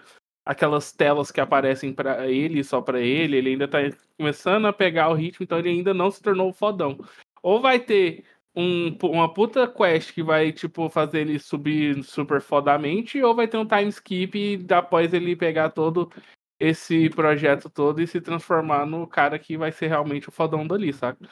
[0.49, 3.81] aquelas telas que aparecem pra ele, só pra ele, ele ainda tá
[4.17, 6.99] começando a pegar o ritmo, então ele ainda não se tornou fodão.
[7.43, 8.25] Ou vai ter
[8.57, 13.59] um, uma puta quest que vai, tipo, fazer ele subir super fodamente, ou vai ter
[13.59, 16.11] um time skip após ele pegar todo
[16.59, 20.95] esse projeto todo e se transformar no cara que vai ser realmente o fodão dali,
[20.95, 21.29] saca?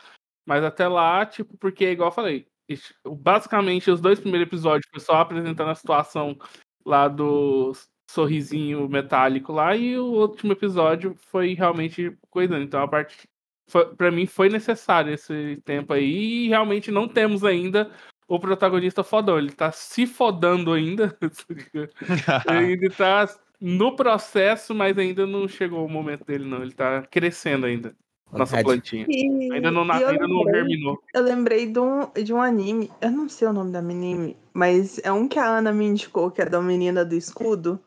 [0.47, 2.47] Mas até lá, tipo, porque, igual eu falei,
[3.03, 6.37] basicamente os dois primeiros episódios foi só apresentando a situação
[6.85, 7.73] lá do
[8.07, 12.63] sorrisinho metálico lá, e o último episódio foi realmente coisando.
[12.63, 13.29] Então, a parte.
[13.69, 17.91] Foi, pra mim, foi necessário esse tempo aí, e realmente não temos ainda
[18.29, 19.39] o protagonista fodão.
[19.39, 21.17] Ele tá se fodando ainda.
[22.63, 23.29] ele tá
[23.61, 26.63] no processo, mas ainda não chegou o momento dele, não.
[26.63, 27.95] Ele tá crescendo ainda.
[28.33, 29.07] Nossa plantinha.
[29.09, 31.01] E, Ainda não, ainda não lembrei- germinou.
[31.15, 35.01] Eu lembrei de um, de um anime, eu não sei o nome da anime, mas
[35.05, 37.81] é um que a Ana me indicou, que é da Menina do Escudo.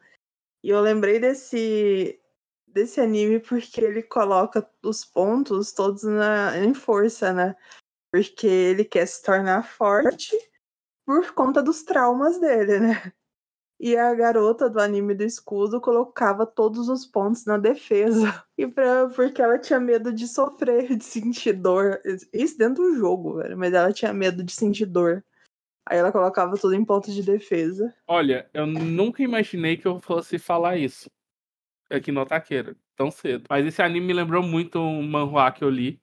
[0.64, 2.20] E eu lembrei desse,
[2.68, 7.56] desse anime porque ele coloca os pontos todos na, em força, né?
[8.12, 10.36] Porque ele quer se tornar forte
[11.06, 13.14] por conta dos traumas dele, né?
[13.80, 18.44] E a garota do anime do escudo colocava todos os pontos na defesa.
[18.60, 22.02] E pra, porque ela tinha medo de sofrer, de sentir dor.
[22.34, 23.58] Isso dentro do jogo, velho.
[23.58, 25.24] Mas ela tinha medo de sentir dor.
[25.90, 27.92] Aí ela colocava tudo em pontos de defesa.
[28.08, 31.10] Olha, eu nunca imaginei que eu fosse falar isso
[31.90, 33.46] aqui no Taqueira, tão cedo.
[33.50, 36.00] Mas esse anime me lembrou muito um manhwa que eu li,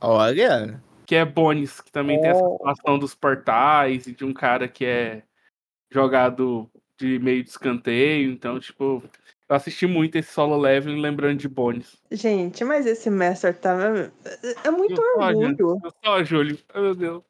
[0.00, 0.82] Olha.
[1.06, 2.56] que é Bones, que também tem essa Oh.
[2.56, 5.22] situação dos portais e de um cara que é
[5.92, 8.32] jogado de meio de escanteio.
[8.32, 9.00] Então, tipo,
[9.48, 11.96] eu assisti muito esse solo leveling lembrando de Bones.
[12.10, 13.76] Gente, mas esse Master tá.
[14.64, 15.48] É muito Só, orgulho.
[15.48, 15.62] gente,
[16.04, 16.58] Só, Júlio.
[16.74, 17.22] Ai, meu Deus.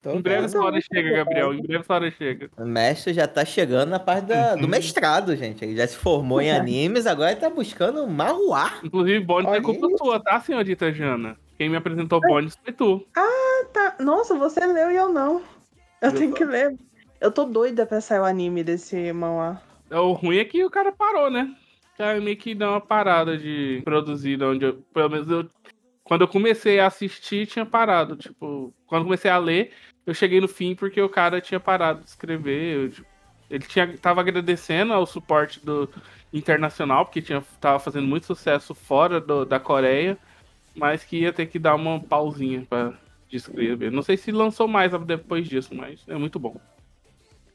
[0.00, 0.44] Tô Em breve vendo.
[0.46, 1.52] essa hora chega, Gabriel.
[1.52, 2.48] Em breve essa hora chega.
[2.56, 4.68] O mestre já tá chegando na parte da- do Uhum.
[4.68, 5.64] mestrado, gente.
[5.64, 8.78] Ele já se formou em animes, agora ele tá buscando maruá.
[8.84, 11.36] Inclusive, Bones é culpa sua, tá, senhorita Jana?
[11.58, 13.04] Quem me apresentou Bones foi tu.
[13.12, 13.96] Tá.
[14.00, 15.42] Nossa, você leu e eu não.
[16.00, 16.36] Eu Eu tenho tô.
[16.36, 16.76] que ler.
[17.20, 19.60] Eu tô doida pra sair o anime desse manhwa.
[19.90, 21.52] O ruim é que o cara parou, né?
[21.96, 25.48] Cara meio que deu uma parada de produzir, onde eu, pelo menos eu,
[26.04, 28.14] quando eu comecei a assistir, tinha parado.
[28.16, 29.72] Tipo, quando eu comecei a ler,
[30.08, 32.76] eu cheguei no fim porque o cara tinha parado de escrever.
[32.76, 33.06] eu, tipo,
[33.50, 35.88] ele tinha, tava agradecendo ao suporte do
[36.32, 40.18] internacional, porque tinha, tava fazendo muito sucesso fora do- da Coreia,
[40.74, 42.92] mas que ia ter que dar uma pausinha pra
[43.28, 43.90] de escrever.
[43.92, 46.56] Não sei se lançou mais depois disso, mas é muito bom.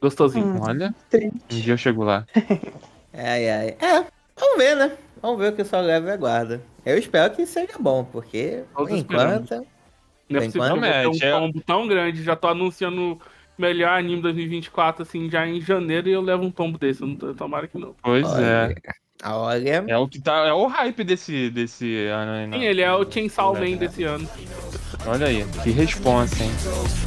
[0.00, 0.46] Gostosinho.
[0.46, 1.34] Hum, Olha, triste.
[1.50, 2.24] um dia eu chego lá.
[3.12, 3.68] Ai, ai.
[3.80, 4.96] É, vamos ver, né?
[5.22, 6.60] Vamos ver o que o Sol Leve aguarda.
[6.84, 9.64] Eu espero que seja bom, porque, por Todos enquanto...
[10.28, 12.22] Não é possível que eu ter um é- tombo tão grande.
[12.22, 13.20] Já tô anunciando o
[13.58, 17.02] melhor anime 2024, assim, já em janeiro, e eu levo um tombo desse.
[17.02, 17.94] Eu não tô- Tomara que não.
[18.02, 18.74] Pois é.
[19.24, 19.84] Olha, olha...
[19.88, 20.46] É o que tá.
[20.46, 23.60] É o hype desse, desse ano aí, Sim, ele é o Chainsaw É.
[23.60, 24.28] Man desse ano.
[25.06, 26.50] Olha aí, que responsa, hein?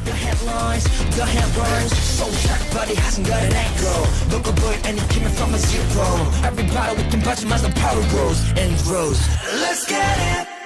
[0.04, 0.84] The headlines,
[9.96, 10.57] the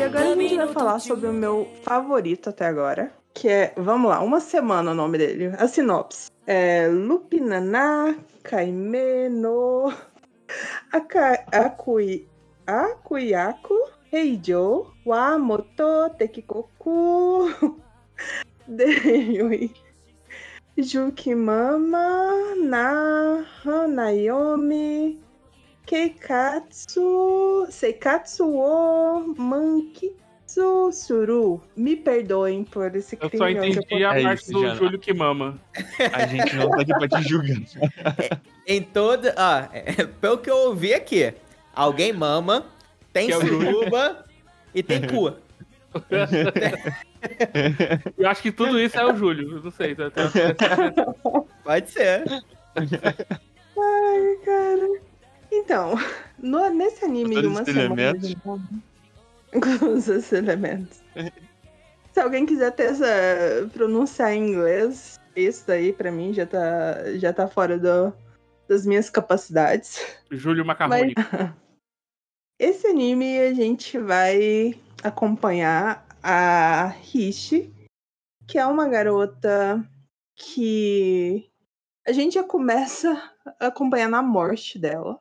[0.00, 3.12] Gente, agora a gente vai falar sobre o meu favorito até agora.
[3.34, 5.52] Que é, vamos lá, uma semana o nome dele.
[5.58, 6.30] A sinopse.
[6.46, 9.92] É Lupinana Kaimeno
[10.90, 12.26] Aka, Akui,
[12.66, 13.74] Akuyako
[14.10, 17.52] Heijo wa Moto Tekikoku
[18.66, 19.70] Deyui
[20.78, 25.20] Jukimama, Naha, Naomi,
[25.90, 31.60] Keikatsu, Seikatsu o Mankitsu Suru.
[31.76, 33.38] Me perdoem por esse Eu crime.
[33.38, 34.74] só hoje entendi a É parte isso, do Jana.
[34.76, 35.58] Júlio que mama.
[36.12, 37.56] A gente não tá aqui pra te julgar.
[38.66, 39.34] Em toda.
[39.36, 41.34] Ó, é, pelo que eu ouvi aqui,
[41.74, 42.66] alguém mama,
[43.12, 44.24] tem Que é suruba
[44.74, 45.32] e tem cu.
[48.16, 49.56] Eu acho que tudo isso é o Júlio.
[49.56, 49.94] Eu não sei.
[49.96, 50.30] tá- tá-
[51.64, 52.22] Pode ser.
[52.76, 55.09] Ai, cara.
[55.52, 55.94] Então,
[56.38, 58.12] no- nesse anime de uma semana
[59.52, 61.02] com os elementos.
[62.12, 67.32] Se alguém quiser ter essa, pronunciar em inglês, isso daí pra mim já tá, já
[67.32, 68.12] tá fora do,
[68.68, 70.04] das minhas capacidades.
[70.30, 71.20] Júlio Macarrônico.
[72.58, 77.72] Esse anime a gente vai acompanhar a Rishi,
[78.46, 79.82] que é uma garota
[80.36, 81.50] que
[82.06, 83.70] a gente já começa a
[84.22, 85.18] morte dela.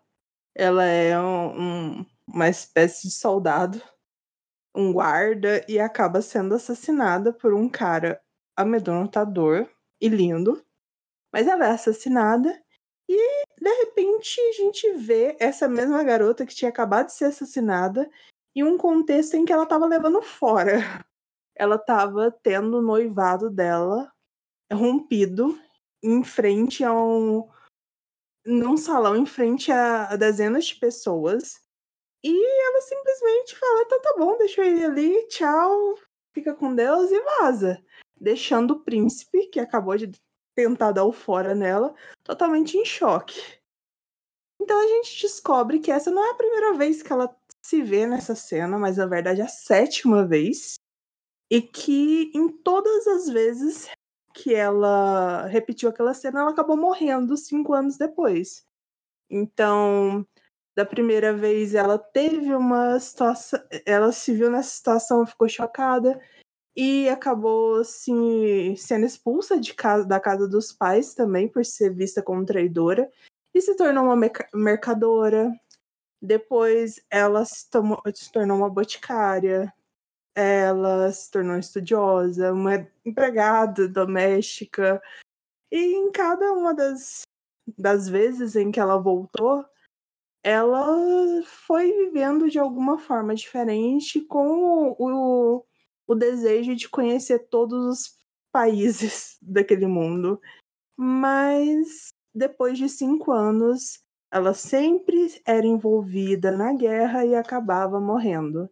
[0.59, 1.61] Ela é um-
[2.01, 3.81] um- uma espécie de soldado,
[4.75, 8.21] um guarda, e acaba sendo assassinada por um cara
[8.57, 9.69] amedrontador
[10.01, 10.61] e lindo.
[11.31, 12.61] Mas ela é assassinada
[13.07, 18.09] e de repente a gente vê essa mesma garota que tinha acabado de ser assassinada
[18.53, 20.73] em um contexto em que ela estava levando fora.
[21.55, 24.11] Ela estava tendo o noivado dela
[24.71, 25.57] rompido
[26.03, 27.49] em frente a um
[28.45, 31.59] num salão em frente a, dezenas de pessoas.
[32.23, 35.97] E ela simplesmente fala: tá, tá bom, deixa ir ali, tchau,
[36.33, 37.83] fica com Deus e vaza.
[38.19, 40.11] Deixando o príncipe, que acabou de
[40.55, 43.39] tentar dar o fora nela, totalmente em choque.
[44.61, 48.05] Então a gente descobre que essa não é a primeira vez que ela se vê
[48.05, 50.75] nessa cena, mas na verdade é a sétima vez.
[51.49, 53.89] E que em todas as vezes
[54.41, 58.65] que ela repetiu aquela cena, ela acabou morrendo cinco anos depois.
[59.29, 60.25] Então,
[60.75, 66.19] da primeira vez ela teve uma situação, ela se viu nessa situação, ficou chocada
[66.75, 68.11] e acabou se
[68.77, 73.11] sendo expulsa de casa, da casa dos pais também por ser vista como traidora
[73.53, 75.51] e se tornou uma mercadora.
[76.21, 79.73] Depois ela se, tomou- se tornou uma boticária.
[80.35, 85.01] Ela se tornou estudiosa, uma empregada doméstica.
[85.71, 87.23] E em cada uma das,
[87.77, 89.65] das vezes em que ela voltou,
[90.43, 95.65] ela foi vivendo de alguma forma diferente com o,
[96.07, 98.17] o desejo de conhecer todos os
[98.51, 100.39] países daquele mundo.
[100.97, 108.69] Mas depois de cinco anos, ela sempre era envolvida na guerra e acabava morrendo.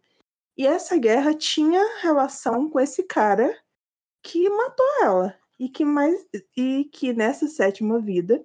[0.58, 3.56] E essa guerra tinha relação com esse cara
[4.24, 5.38] que matou ela.
[5.56, 8.44] E que, mais, e que nessa sétima vida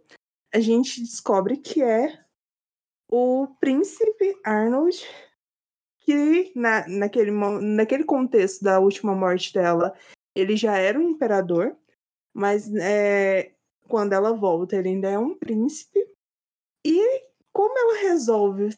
[0.54, 2.24] a gente descobre que é
[3.12, 5.04] o príncipe Arnold,
[6.02, 9.96] que na, naquele, naquele contexto da última morte dela,
[10.36, 11.76] ele já era um imperador,
[12.34, 13.56] mas é,
[13.88, 16.00] quando ela volta, ele ainda é um príncipe.
[16.86, 18.70] E como ela resolve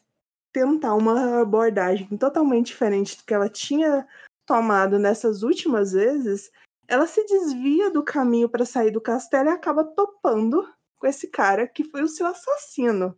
[0.56, 4.08] tentar uma abordagem totalmente diferente do que ela tinha
[4.46, 6.50] tomado nessas últimas vezes,
[6.88, 11.66] ela se desvia do caminho para sair do castelo e acaba topando com esse cara
[11.66, 13.14] que foi o seu assassino.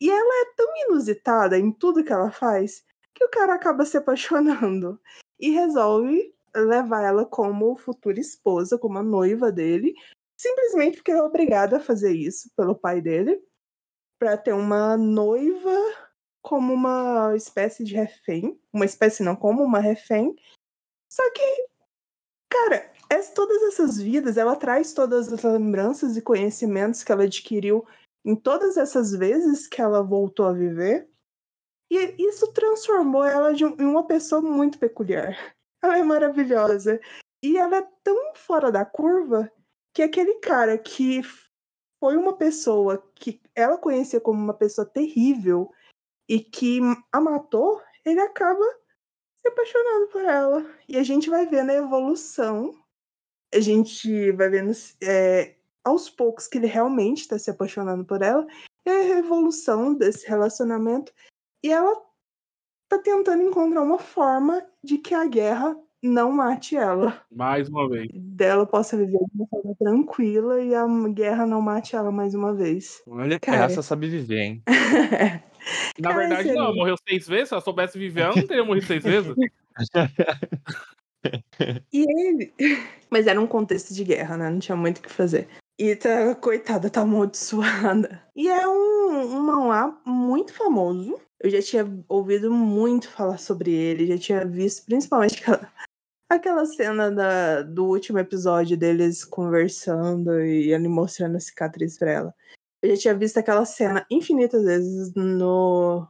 [0.00, 3.96] E ela é tão inusitada em tudo que ela faz que o cara acaba se
[3.96, 5.00] apaixonando
[5.38, 9.94] e resolve levar ela como futura esposa, como a noiva dele,
[10.36, 13.40] simplesmente porque é obrigada a fazer isso pelo pai dele,
[14.18, 16.03] para ter uma noiva
[16.44, 20.36] como uma espécie de refém, uma espécie não, como uma refém.
[21.10, 21.68] Só que,
[22.50, 27.86] cara, es- todas essas vidas, ela traz todas as lembranças e conhecimentos que ela adquiriu
[28.26, 31.08] em todas essas vezes que ela voltou a viver.
[31.90, 35.34] E isso transformou ela em uma pessoa muito peculiar.
[35.82, 37.00] Ela é maravilhosa.
[37.42, 39.50] E ela é tão fora da curva
[39.94, 41.22] que aquele cara que
[42.00, 45.72] foi uma pessoa que ela conhecia como uma pessoa terrível
[46.28, 46.80] e que
[47.12, 48.64] a matou, ele acaba
[49.40, 50.66] se apaixonando por ela.
[50.88, 52.74] E a gente vai vendo a evolução.
[53.54, 54.72] A gente vai vendo
[55.02, 58.46] é, aos poucos que ele realmente está se apaixonando por ela.
[58.86, 61.12] E a evolução desse relacionamento.
[61.62, 61.94] E ela
[62.88, 67.22] tá tentando encontrar uma forma de que a guerra não mate ela.
[67.32, 68.08] Mais uma vez.
[68.12, 72.52] Dela possa viver de uma forma tranquila e a guerra não mate ela mais uma
[72.52, 73.02] vez.
[73.06, 73.64] Olha, Cara.
[73.64, 74.62] essa sabe viver, hein?
[75.98, 76.74] Na verdade, não.
[76.74, 77.48] Morreu seis vezes.
[77.48, 79.34] Se ela soubesse viver, ela não teria morrido seis vezes.
[81.90, 82.52] E ele.
[83.10, 84.50] Mas era um contexto de guerra, né?
[84.50, 85.48] Não tinha muito o que fazer.
[85.78, 88.22] E tá, coitada, tá amaldiçoada.
[88.36, 91.20] E é um, um manhwa muito famoso.
[91.40, 95.72] Eu já tinha ouvido muito falar sobre ele, já tinha visto principalmente aquela,
[96.30, 102.34] aquela cena da, do último episódio deles conversando e ele mostrando a cicatriz pra ela.
[102.84, 106.06] Eu já tinha visto aquela cena infinitas vezes no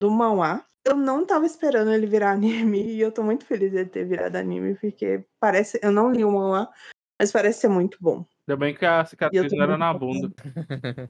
[0.00, 0.64] do manhwa.
[0.84, 4.04] Eu não tava esperando ele virar anime e eu tô muito feliz de ele ter
[4.04, 5.78] virado anime, porque parece.
[5.80, 6.68] Eu não li o manhwa,
[7.16, 8.26] mas parece ser muito bom.
[8.48, 10.32] Ainda bem que a cicatriz era na bunda.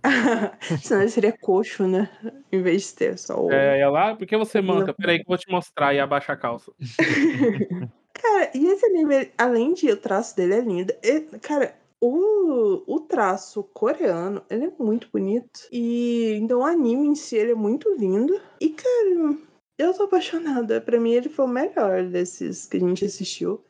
[0.83, 2.11] Senão ele seria coxo, né?
[2.53, 3.51] Em vez de ter só o.
[3.51, 4.89] É, ela, ah, por que você manca?
[4.89, 4.95] Não.
[4.95, 6.73] Peraí que eu vou te mostrar e abaixa a calça.
[8.13, 13.01] Cara, e esse anime, além de o traço dele é lindo, e- cara, o, o
[13.01, 15.61] traço coreano, ele é muito bonito.
[15.73, 18.39] E então o anime em si, ele é muito lindo.
[18.61, 19.39] E, cara,
[19.79, 20.81] eu tô apaixonada.
[20.81, 23.65] Pra mim, ele foi o melhor desses que a gente assistiu.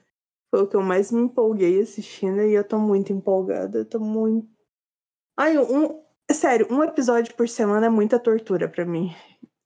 [0.51, 3.79] Foi o que eu mais me empolguei assistindo e eu tô muito empolgada.
[3.79, 4.49] Eu tô muito.
[5.37, 6.05] Ai, um.
[6.29, 9.15] Sério, um episódio por semana é muita tortura pra mim.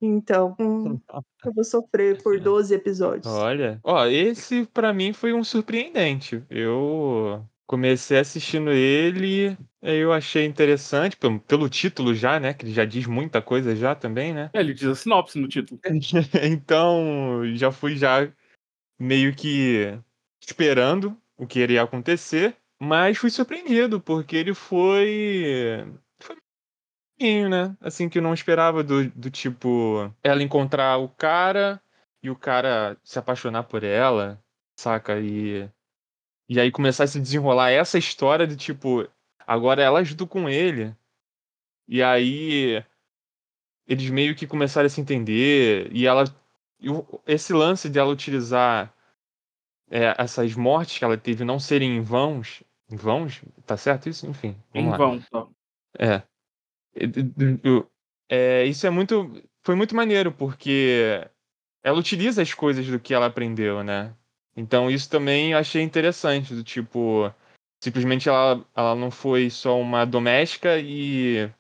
[0.03, 0.55] Então,
[1.45, 3.33] eu vou sofrer por 12 episódios.
[3.33, 6.45] Olha, ó, esse pra mim foi um surpreendente.
[6.51, 12.53] Eu comecei assistindo ele, aí eu achei interessante, pelo, pelo título já, né?
[12.53, 14.51] Que ele já diz muita coisa já também, né?
[14.53, 15.81] É, ele diz a sinopse no título.
[16.43, 18.29] então, já fui já
[18.99, 19.97] meio que
[20.41, 25.87] esperando o que iria acontecer, mas fui surpreendido, porque ele foi.
[26.21, 26.37] Foi
[27.17, 27.77] pouquinho, né?
[27.81, 30.13] Assim, que eu não esperava do, do tipo.
[30.25, 31.81] Ela encontrar o cara
[32.21, 34.43] e o cara se apaixonar por ela,
[34.77, 35.21] saca?
[35.21, 35.71] E.
[36.51, 39.09] E aí começar a se desenrolar essa história de tipo.
[39.47, 40.93] Agora ela junto com ele.
[41.87, 42.85] E aí.
[43.87, 45.89] Eles meio que começaram a se entender.
[45.93, 46.25] E ela.
[47.25, 48.93] esse lance de ela utilizar
[49.89, 52.65] é, essas mortes que ela teve não serem em vãos.
[52.91, 53.41] Em vãos?
[53.65, 54.27] Tá certo isso?
[54.27, 54.57] Enfim.
[54.75, 55.49] Em vão, só.
[55.97, 56.21] É.
[58.29, 59.41] É, Isso é muito.
[59.63, 61.25] Foi muito maneiro, porque
[61.81, 64.17] ela utiliza as coisas do que ela aprendeu, né?
[64.57, 67.33] Então isso também achei interessante, do tipo.
[67.83, 71.51] Simplesmente ela, ela não foi só uma doméstica e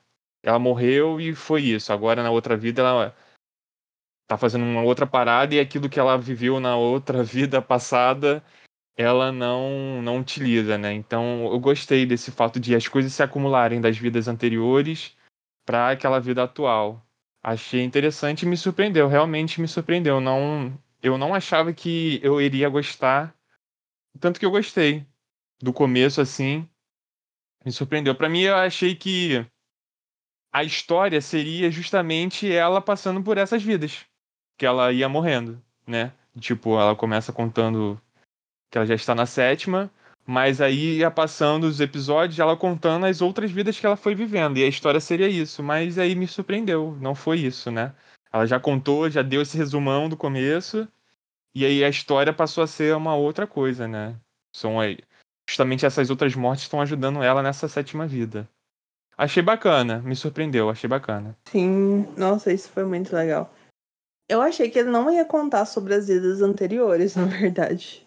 [0.43, 1.93] ela morreu e foi isso.
[1.93, 3.17] Agora na outra vida ela
[4.29, 8.45] tá fazendo uma outra parada e aquilo que ela viveu na outra vida passada
[9.01, 10.93] ela não não utiliza, né?
[10.93, 15.17] Então eu gostei desse fato de as coisas se acumularem das vidas anteriores
[15.65, 17.05] para aquela vida atual.
[17.43, 20.21] Achei interessante e me surpreendeu, realmente me surpreendeu.
[20.21, 23.35] Não, eu não achava que eu iria gostar,
[24.19, 25.07] tanto que eu gostei
[25.61, 26.69] do começo assim.
[27.65, 28.15] Me surpreendeu.
[28.15, 29.45] Para mim eu achei que
[30.53, 34.05] a história seria justamente ela passando por essas vidas,
[34.59, 36.13] que ela ia morrendo, né?
[36.39, 38.01] Tipo, ela começa contando
[38.71, 39.91] que ela já está na sétima,
[40.27, 44.59] mas aí ia passando os episódios, ela contando as outras vidas que ela foi vivendo,
[44.59, 47.95] e a história seria isso, mas aí me surpreendeu, não foi isso, né?
[48.33, 50.87] Ela já contou, já deu esse resumão do começo,
[51.55, 54.17] e aí a história passou a ser uma outra coisa, né?
[54.55, 54.99] São aí,
[55.49, 58.49] justamente essas outras mortes estão ajudando ela nessa sétima vida.
[59.17, 61.37] Achei bacana, me surpreendeu, achei bacana.
[61.51, 63.53] Sim, nossa, isso foi muito legal.
[64.29, 68.03] Eu achei que ele não ia contar sobre as vidas anteriores, na verdade.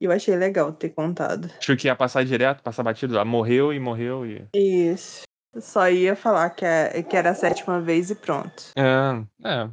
[0.00, 1.48] E eu achei legal ter contado.
[1.56, 4.44] Achei que ia passar direto, passar batido, ela morreu e morreu e.
[4.54, 5.22] Isso.
[5.60, 8.70] Só ia falar que, é, que era a sétima vez e pronto.
[8.76, 9.70] É, é.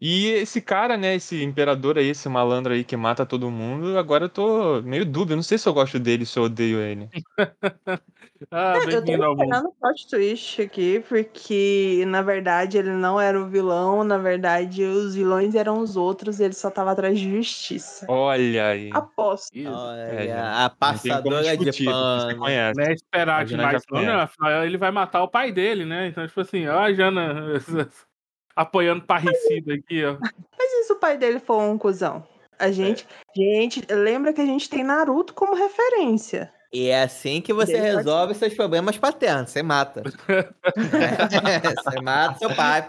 [0.00, 4.26] E esse cara, né, esse imperador aí, esse malandro aí que mata todo mundo, agora
[4.26, 7.08] eu tô meio dúbio, não sei se eu gosto dele, se eu odeio ele.
[8.50, 13.38] Ah, É, eu tô esperando o plot twist aqui, porque na verdade ele não era
[13.38, 18.06] o vilão, na verdade os vilões eram os outros, ele só tava atrás de justiça.
[18.08, 18.90] Olha aí.
[18.92, 19.50] Aposto.
[19.58, 22.38] Olha, É, a passadora de discutir, Você pano.
[22.38, 22.78] conhece.
[22.80, 24.12] Não é esperar demais, não, né?
[24.14, 26.06] Afinal, ele vai matar o pai dele, né?
[26.06, 27.34] Então, tipo assim, ó, Jana
[28.58, 30.16] apoiando parricida aqui, ó.
[30.20, 32.26] Mas e se o pai dele for um cuzão?
[32.58, 33.06] A gente,
[33.36, 36.52] gente, lembra que a gente tem Naruto como referência.
[36.72, 39.50] E é assim que você Dele resolve seus problemas paternos.
[39.50, 40.02] Você mata.
[40.28, 40.42] É,
[41.80, 42.84] você mata seu pai.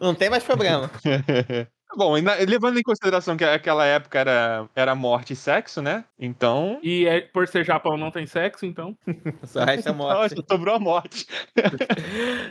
[0.00, 0.90] Não tem mais problema.
[1.96, 6.04] Bom, e na- levando em consideração que aquela época era, era morte e sexo, né?
[6.18, 6.80] Então.
[6.82, 8.98] E é, por ser Japão não tem sexo, então.
[9.44, 10.34] Só resta a morte.
[10.34, 11.24] Nossa, sobrou a morte.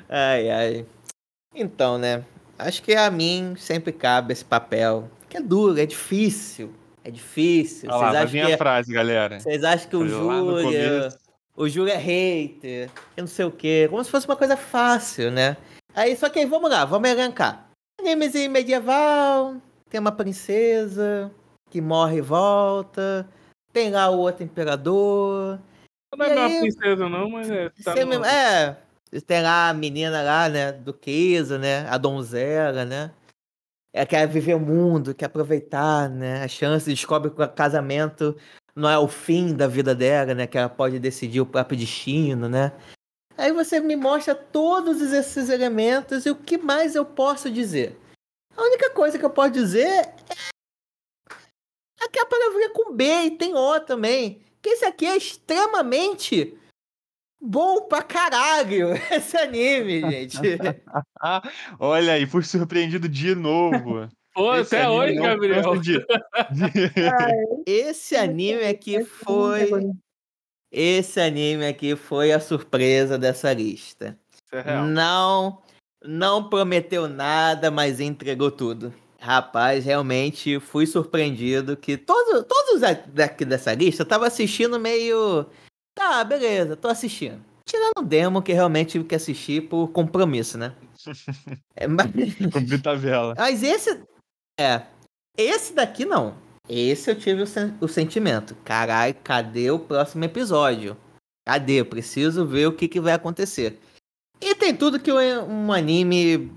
[0.07, 0.85] Ai, ai.
[1.53, 2.23] Então, né?
[2.58, 5.10] Acho que a mim sempre cabe esse papel.
[5.30, 6.74] Que é duro, é difícil.
[7.04, 7.90] É difícil.
[7.90, 9.40] Olha lá, Vocês vai acham, que, é a frase, galera.
[9.40, 11.00] vocês acham que o Foi lá no Júlia.
[11.02, 11.18] começo.
[11.56, 12.90] O Júlia é hater.
[13.16, 13.88] Que não sei o quê.
[13.90, 15.58] Como se fosse uma coisa fácil, né?
[15.94, 17.68] Aí, só que aí, vamos lá, vamos elencar.
[18.00, 19.56] Animezinho medieval.
[19.90, 21.30] Tem uma princesa
[21.70, 23.28] que morre e volta.
[23.72, 25.60] Tem lá o outro imperador.
[26.16, 27.70] Não é uma princesa, não, mas é.
[27.84, 28.78] Tá no- É,
[29.22, 30.72] tem lá a menina lá, né?
[30.72, 31.88] Duquesa, né?
[31.90, 33.11] A donzela, né?
[33.94, 36.44] Ela quer viver o mundo, quer aproveitar, né?
[36.44, 38.35] A chance, descobre que o casamento
[38.76, 40.48] não é o fim da vida dela, né?
[40.48, 42.72] Que ela pode decidir o próprio destino, né?
[43.38, 47.98] Aí você me mostra todos esses elementos e o que mais eu posso dizer?
[48.56, 50.15] A única coisa que eu posso dizer é
[52.02, 54.41] aquela palavrinha com B e tem O também.
[54.61, 56.57] Que esse aqui é extremamente
[57.44, 60.38] bom pra caralho esse anime, gente.
[61.80, 64.07] Olha aí, fui surpreendido de novo.
[64.34, 65.78] Pô, Esse até anime hoje, Gabriel.
[65.80, 66.06] de-
[67.68, 69.70] Esse anime aqui foi.
[70.72, 74.18] Esse anime aqui foi a surpresa dessa lista.
[74.34, 74.82] Isso é.
[74.82, 75.61] Não,
[76.03, 78.91] não prometeu nada, mas entregou tudo.
[79.20, 85.45] Rapaz, realmente fui surpreendido que todos, todos daqui dessa lista eu tava assistindo meio.
[85.95, 87.44] Tá, beleza, tô assistindo.
[87.65, 90.74] Tirando o demo que realmente tive que assistir por compromisso, né?
[91.76, 92.07] É, mas,
[92.52, 93.34] Cumprir tabela.
[93.38, 94.02] mas esse.
[94.60, 94.84] É.
[95.38, 96.36] Esse daqui não.
[96.70, 98.56] Esse eu tive o, sen- o sentimento.
[98.64, 100.95] Caralho, cadê o próximo episódio?
[101.48, 101.82] Cadê?
[101.82, 103.80] Eu preciso ver o que, que vai acontecer.
[104.40, 106.52] E tem tudo que um um anime,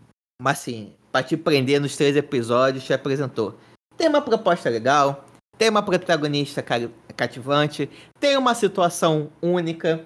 [0.44, 3.58] assim, pra te prender nos três episódios, te apresentou.
[3.96, 5.24] Tem uma proposta legal,
[5.58, 10.04] tem uma protagonista cativante, tem uma situação única,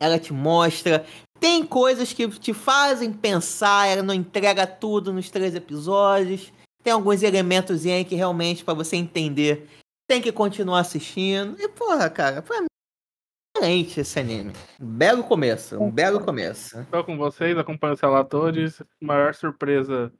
[0.00, 1.04] ela te mostra,
[1.38, 6.52] tem coisas que te fazem pensar, ela não entrega tudo nos três episódios.
[6.82, 9.68] Tem alguns elementos aí que realmente, pra você entender,
[10.06, 11.56] tem que continuar assistindo.
[11.58, 12.66] E, porra, cara, foi
[13.56, 14.52] excelente esse anime.
[14.80, 16.86] Um belo começo, um belo começo.
[16.90, 18.82] Tô com vocês, acompanho os relatores.
[19.00, 20.12] Maior surpresa.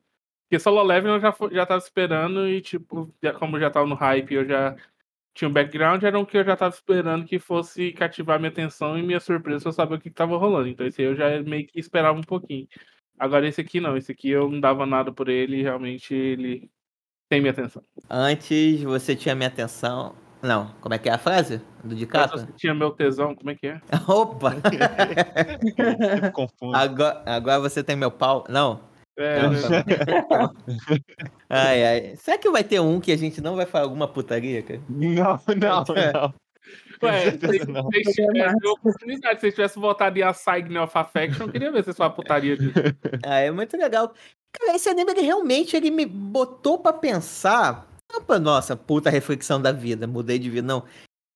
[0.54, 3.96] Porque Solo Level eu já, já tava esperando e, tipo, já- como já tava no
[3.96, 4.76] hype, eu já
[5.34, 8.96] tinha um background, era o que eu já tava esperando que fosse cativar minha atenção
[8.96, 10.68] e minha surpresa foi saber o que, que tava rolando.
[10.68, 12.68] Então esse aí eu já meio que esperava um pouquinho.
[13.18, 16.70] Agora esse aqui não, esse aqui eu não dava nada por ele realmente ele
[17.28, 17.82] tem minha atenção.
[18.08, 20.14] Antes você tinha minha atenção.
[20.40, 21.60] Não, como é que é a frase?
[21.82, 22.46] Do DiCaprio?
[22.46, 23.80] você tinha meu tesão, como é que é?
[24.06, 24.54] Opa!
[26.74, 28.44] Agora, agora você tem meu pau.
[28.48, 28.93] Não.
[29.16, 29.58] É, né?
[31.48, 32.16] Ai, ai.
[32.16, 34.80] Será que vai ter um que a gente não vai falar alguma putaria, cara?
[34.88, 36.34] Não, não, não.
[37.02, 41.70] Ué, se vocês tivessem oportunidade, se vocês tivessem votado em Assignment of Affection, eu queria
[41.70, 42.72] ver se vocês falam putaria disso.
[43.24, 44.12] Ah, é muito legal.
[44.52, 49.60] Cara, esse anime, ele realmente, ele me botou pra pensar, não pra nossa puta reflexão
[49.60, 50.84] da vida, mudei de vida, não.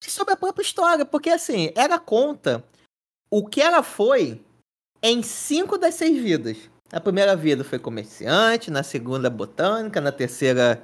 [0.02, 2.64] Sobre a própria história, porque assim, ela conta
[3.30, 4.40] o que ela foi
[5.02, 6.70] em cinco das seis vidas.
[6.93, 10.82] Na primeira vida foi comerciante, na segunda botânica, na terceira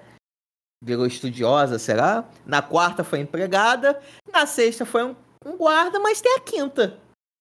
[0.82, 2.24] virou estudiosa, será?
[2.44, 3.98] Na quarta foi empregada,
[4.30, 5.16] na sexta foi um,
[5.46, 6.98] um guarda, mas tem a quinta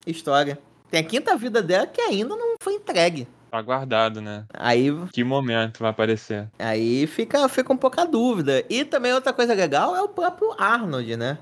[0.08, 0.58] história.
[0.90, 3.28] Tem a quinta vida dela que ainda não foi entregue.
[3.52, 4.46] Tá guardado, né?
[4.54, 6.48] Aí, Que momento vai aparecer?
[6.58, 8.64] aí fica, fica um pouco a dúvida.
[8.70, 11.38] E também outra coisa legal é o próprio Arnold, né?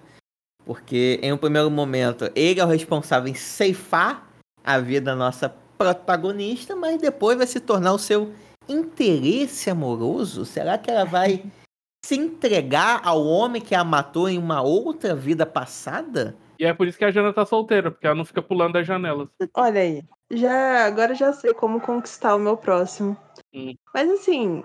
[0.66, 4.28] Porque em um primeiro momento ele é o responsável em ceifar
[4.64, 8.32] a vida da nossa protagonista, mas depois vai se tornar o seu
[8.70, 10.46] interesse amoroso.
[10.46, 11.44] Será que ela vai
[12.06, 16.36] se entregar ao homem que a matou em uma outra vida passada?
[16.60, 18.86] E é por isso que a Jana tá solteira, porque ela não fica pulando das
[18.86, 19.28] janelas.
[19.56, 20.04] Olha aí.
[20.30, 23.18] Já, agora já sei como conquistar o meu próximo.
[23.52, 23.74] Hum.
[23.92, 24.64] Mas assim,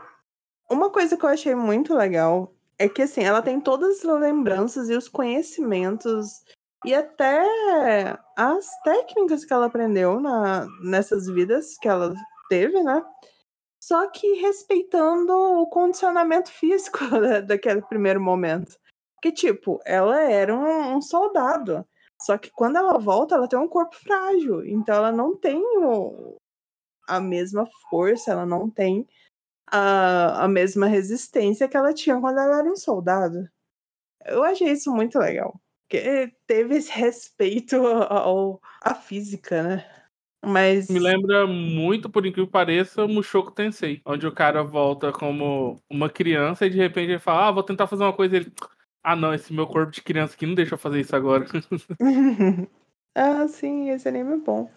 [0.71, 4.91] uma coisa que eu achei muito legal é que assim, ela tem todas as lembranças
[4.91, 6.45] e os conhecimentos
[6.87, 12.15] e até as técnicas que ela aprendeu na, nessas vidas que ela
[12.49, 13.05] teve, né?
[13.83, 18.77] Só que respeitando o condicionamento físico da- daquele primeiro momento.
[19.23, 21.85] Que, tipo, ela era um, um soldado.
[22.23, 24.65] Só que quando ela volta, ela tem um corpo frágil.
[24.65, 26.37] Então ela não tem o-
[27.09, 29.07] a mesma força, ela não tem
[29.71, 33.49] a, a mesma resistência que ela tinha quando ela era um soldado.
[34.25, 35.61] Eu achei isso muito legal.
[35.89, 39.91] Porque teve esse respeito ao, à física, né?
[40.45, 40.89] Mas.
[40.89, 45.81] Me lembra muito, por incrível que pareça, o Mushoku Tensei, onde o cara volta como
[45.89, 48.37] uma criança e de repente ele fala: Ah, vou tentar fazer uma coisa.
[48.37, 48.53] Ele,
[49.03, 51.47] ah, não, esse meu corpo de criança aqui não deixa eu fazer isso agora.
[53.15, 54.71] ah, sim, esse anime é bom.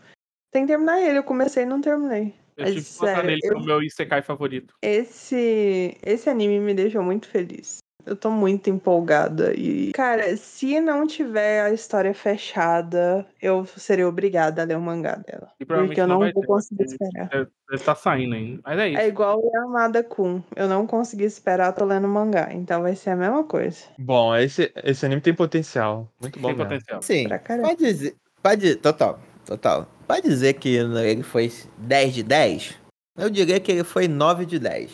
[0.51, 2.35] Tem que terminar ele, eu comecei e não terminei.
[2.55, 4.75] Eu Mas, tive que botar sério, nele eu- como meu Isekai favorito.
[4.81, 7.79] Esse, esse anime me deixou muito feliz.
[8.09, 9.53] Eu tô muito empolgada.
[9.53, 15.15] E, cara, se não tiver a história fechada, eu serei obrigada a ler o mangá
[15.15, 15.49] dela.
[15.59, 17.29] E Porque eu não vai vou ter, conseguir porque esperar.
[17.29, 18.61] Deve deve tá saindo ainda.
[18.65, 18.97] Mas é isso.
[18.99, 20.41] É igual o Amada Kun.
[20.55, 22.49] Eu não consegui esperar, tô lendo mangá.
[22.51, 23.77] Então vai ser a mesma coisa.
[23.99, 26.11] Bom, esse, esse anime tem potencial.
[26.19, 26.69] Muito bom Tem mesmo.
[26.71, 27.01] potencial.
[27.03, 27.67] Sim, Pra caramba.
[27.69, 28.15] pode dizer.
[28.41, 29.87] Pode, total, total.
[30.07, 32.79] Pode dizer que ele foi 10 de 10?
[33.17, 34.91] Eu diria que ele foi 9 de 10.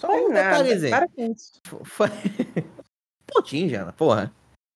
[0.00, 0.62] Só Foi um nada.
[0.62, 0.90] detalhezinho.
[0.90, 1.60] Para com isso.
[1.84, 2.08] Foi...
[3.30, 4.32] Pontinho, Jana, porra.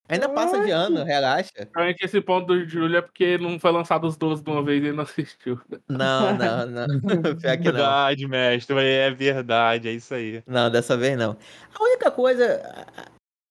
[0.07, 1.51] Ainda passa de ano, relaxa.
[1.73, 4.83] Provavelmente esse ponto do Júlio é porque não foi lançado os 12 de uma vez
[4.83, 5.59] e ele não assistiu.
[5.89, 6.87] Não, não, não.
[7.41, 7.73] Pior que não.
[7.73, 8.77] Verdade, mestre.
[8.79, 10.43] É verdade, é isso aí.
[10.47, 11.39] Não, dessa vez não.
[11.75, 12.87] A única coisa.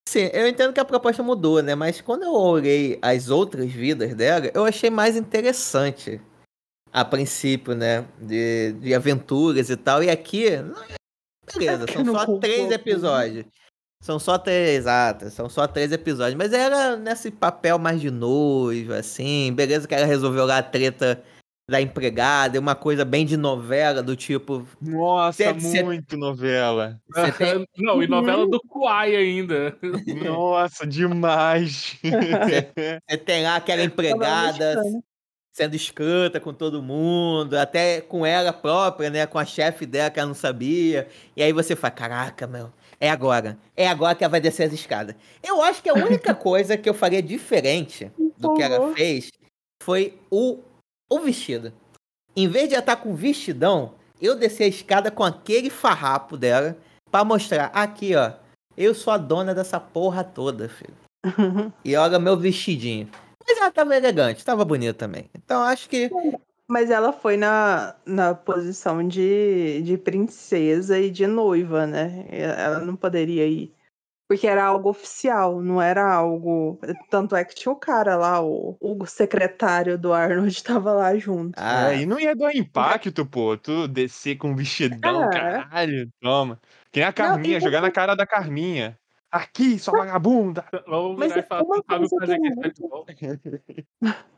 [0.08, 1.74] Sim, eu entendo que a proposta mudou, né?
[1.74, 6.22] Mas quando eu olhei as outras vidas dela, eu achei mais interessante.
[6.92, 8.06] A princípio, né?
[8.22, 10.04] De, de aventuras e tal.
[10.04, 10.50] E aqui.
[11.56, 12.40] Beleza, são só concordo.
[12.40, 13.46] três episódios.
[14.02, 16.36] São só três, exato, são só três episódios.
[16.36, 19.54] Mas era nesse papel mais de noiva, assim.
[19.54, 21.24] Beleza que ela resolveu lá a treta
[21.72, 24.68] da empregada, uma coisa bem de novela, do tipo.
[24.82, 27.00] Nossa, Cê- cê- muito novela.
[27.16, 29.74] Você tem, Não, e novela do Kuai ainda.
[30.26, 31.98] Nossa, demais.
[33.10, 34.82] você tem lá aquela empregada
[35.54, 39.26] sendo escrota com todo mundo, até com ela própria, né?
[39.28, 41.08] Com a chefe dela que ela não sabia.
[41.38, 43.58] E aí você fala, caraca, meu, é agora.
[43.78, 45.16] É agora que ela vai descer as escadas.
[45.44, 49.30] Eu acho que a única coisa que eu faria diferente do que ela fez
[49.84, 50.60] foi o,
[51.08, 51.72] o vestido.
[52.36, 56.36] Em vez de ela estar com o vestidão, eu desci a escada com aquele farrapo
[56.36, 56.76] dela
[57.12, 58.32] pra mostrar, aqui, ó,
[58.76, 60.96] eu sou a dona dessa porra toda, filho.
[61.86, 63.08] E olha meu vestidinho.
[63.64, 65.30] Ela tava elegante, tava bonita também.
[65.34, 66.10] Então acho que.
[66.68, 72.26] Mas ela foi na, na posição de, de princesa e de noiva, né?
[72.30, 73.74] Ela não poderia ir.
[74.28, 76.80] Porque era algo oficial, não era algo.
[77.10, 81.54] Tanto é que tinha o cara lá, o, o secretário do Arnold tava lá junto.
[81.58, 83.58] Ah, É, e não ia dar impacto, pô.
[83.58, 85.30] Tu descer com um vestidão, É.
[85.30, 86.60] caralho, toma.
[86.92, 88.98] Que nem a Não, Carminha, e jogar na cara da Carminha.
[89.34, 90.64] Aqui, sua vagabunda.
[90.86, 92.40] Vamos Mas virar e falar, uma "Você sabe coisa fazer
[93.16, 93.88] que é.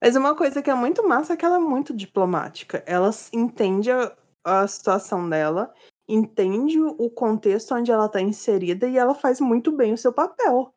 [0.00, 2.84] Mas uma coisa que é muito massa é que ela é muito diplomática.
[2.86, 5.74] Ela entende a, a situação dela,
[6.08, 10.72] entende o contexto onde ela tá inserida e ela faz muito bem o seu papel.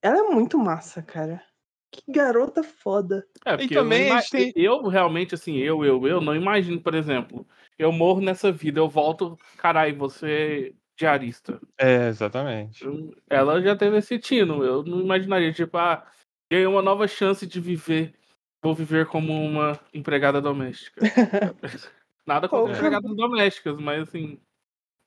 [0.00, 1.44] Ela é muito massa, cara.
[1.92, 3.26] Que garota foda.
[3.44, 6.94] É, E eu, também gente tem- eu realmente, assim, eu, eu, eu não imagino, por
[6.94, 7.46] exemplo,
[7.78, 11.58] eu morro nessa vida, eu volto, carai, você é diarista.
[11.78, 12.84] É, exatamente.
[12.84, 16.06] Eu- Ela já teve esse tino, eu não imaginaria, tipo, ah,
[16.52, 18.14] ganhei uma nova chance de viver,
[18.62, 21.00] vou viver como uma empregada doméstica.
[22.26, 24.38] Nada contra empregadas domésticas, mas assim,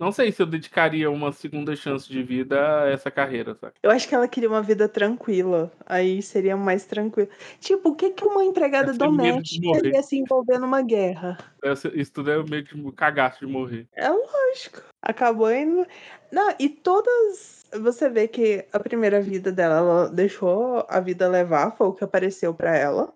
[0.03, 3.73] não sei se eu dedicaria uma segunda chance de vida a essa carreira, sabe?
[3.81, 5.71] Eu acho que ela queria uma vida tranquila.
[5.85, 7.29] Aí seria mais tranquilo.
[7.59, 11.37] Tipo, o que, que uma empregada doméstica ia se envolver numa guerra?
[11.63, 13.87] Essa- Isso tudo é meio que cagaço de morrer.
[13.93, 14.81] É lógico.
[15.01, 15.85] Acabou indo.
[16.31, 17.63] Não, e todas.
[17.81, 22.03] Você vê que a primeira vida dela, ela deixou a vida levar, foi o que
[22.03, 23.13] apareceu pra ela.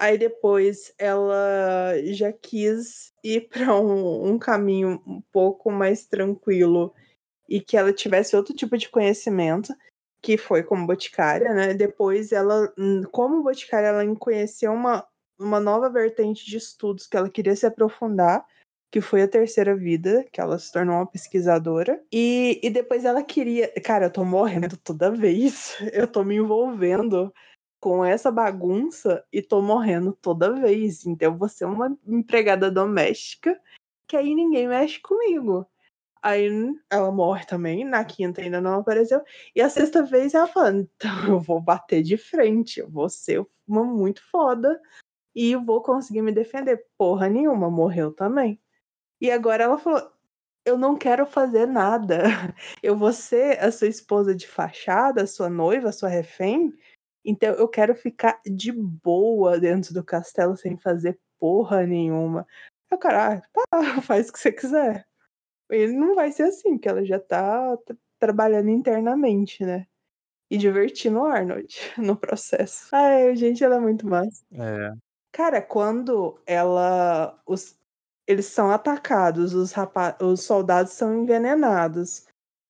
[0.00, 6.92] Aí depois ela já quis ir pra um, um caminho um pouco mais tranquilo
[7.48, 9.74] e que ela tivesse outro tipo de conhecimento,
[10.22, 11.74] que foi como boticária, né?
[11.74, 15.06] Depois ela, hum, como boticária, ela conheceu uma,
[15.38, 18.44] uma nova vertente de estudos que ela queria se aprofundar
[18.90, 22.02] que foi a terceira vida, que ela se tornou uma pesquisadora.
[22.12, 23.68] E, e depois ela queria.
[23.84, 25.76] Cara, eu tô morrendo toda vez.
[25.92, 27.32] Eu tô me envolvendo
[27.80, 31.06] com essa bagunça e tô morrendo toda vez.
[31.06, 33.60] Então vou ser uma empregada doméstica
[34.06, 35.68] que aí ninguém mexe comigo.
[36.22, 36.48] Aí
[36.90, 39.22] ela morre também, na quinta ainda não apareceu.
[39.54, 43.46] E a sexta vez ela fala: então eu vou bater de frente, eu vou ser
[43.66, 44.80] uma muito foda
[45.34, 46.84] e vou conseguir me defender.
[46.96, 48.60] Porra nenhuma, morreu também.
[49.20, 50.10] E agora ela falou:
[50.64, 52.22] Eu não quero fazer nada.
[52.82, 56.72] Eu vou ser a sua esposa de fachada, a sua noiva, a sua refém.
[57.24, 62.46] Então eu quero ficar de boa dentro do castelo sem fazer porra nenhuma.
[62.90, 63.62] Eu, cara, ah, tá,
[64.02, 65.06] faz o que você quiser.
[65.70, 67.76] Ele não vai ser assim, porque ela já tá
[68.18, 69.86] trabalhando internamente, né?
[70.50, 72.88] E divertindo o Arnold no processo.
[72.92, 74.42] Ai, gente, ela é muito massa.
[74.52, 74.92] É.
[75.32, 77.38] Cara, quando ela.
[77.46, 77.78] Os,
[78.26, 82.26] eles são atacados, os, rapa, os soldados são envenenados.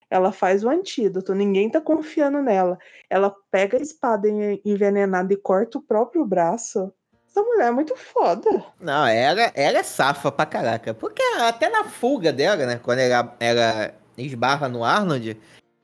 [0.09, 2.77] Ela faz o antídoto, ninguém tá confiando nela.
[3.09, 6.91] Ela pega a espada en- envenenada e corta o próprio braço.
[7.27, 8.49] Essa mulher é muito foda.
[8.79, 10.93] Não, ela, ela é safa pra caraca.
[10.95, 12.79] Porque até na fuga dela, né?
[12.83, 15.37] Quando ela, ela esbarra no Arnold,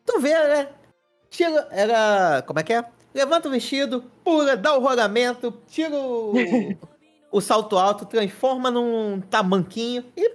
[0.05, 0.69] Tu vê, né?
[1.29, 2.43] Tira, era.
[2.45, 2.85] Como é que é?
[3.13, 6.33] Levanta o vestido, pula, dá o rolamento, tira o,
[7.31, 10.31] o salto alto, transforma num tamanquinho e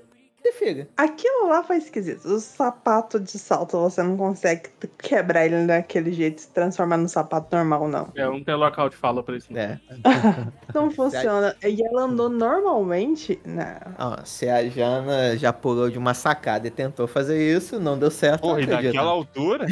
[0.97, 2.27] Aquilo lá foi esquisito.
[2.27, 4.69] O sapato de salto, você não consegue
[4.99, 8.09] quebrar ele daquele jeito e se transformar num sapato normal, não.
[8.15, 9.49] É, não tem local de fala pra isso.
[9.57, 9.81] É.
[10.75, 11.57] Não funciona.
[11.65, 13.41] E ela andou normalmente.
[13.45, 13.65] Não.
[13.99, 18.11] Ó, se a Jana já pulou de uma sacada e tentou fazer isso, não deu
[18.11, 18.43] certo.
[18.43, 19.67] Porra, e não daquela altura?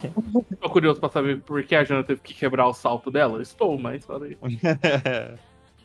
[0.60, 3.40] Tô curioso pra saber por que a Jana teve que quebrar o salto dela.
[3.40, 4.36] Estou, mas fala aí.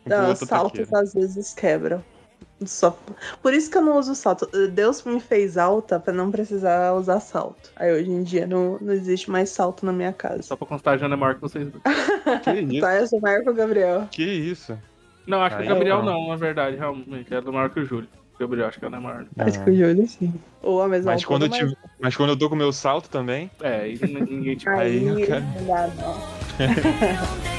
[0.06, 1.00] Não, os saltos totoqueira.
[1.00, 2.04] às vezes quebram.
[2.66, 2.98] Só...
[3.42, 4.48] Por isso que eu não uso salto.
[4.70, 7.72] Deus me fez alta pra não precisar usar salto.
[7.76, 10.42] Aí hoje em dia não, não existe mais salto na minha casa.
[10.44, 11.68] Só pra constar, a Jana é maior que vocês.
[12.44, 12.82] Que isso?
[12.82, 14.08] Tá, eu sou maior que o Gabriel.
[14.12, 14.78] Que isso?
[15.26, 16.14] Não, acho que Aí o Gabriel não.
[16.24, 17.34] não, na verdade, realmente.
[17.34, 18.08] É do maior que o Júlio.
[18.36, 19.26] O Gabriel acho que ela é maior.
[19.38, 20.34] Acho que o Júlio sim.
[20.62, 23.10] Ou a mesma Mas quando, eu tive- mas quando eu dou com o meu salto
[23.10, 23.98] também, É, e
[24.30, 24.80] ninguém te mas...
[24.80, 26.40] Aí eu Aí quero- não dá, não.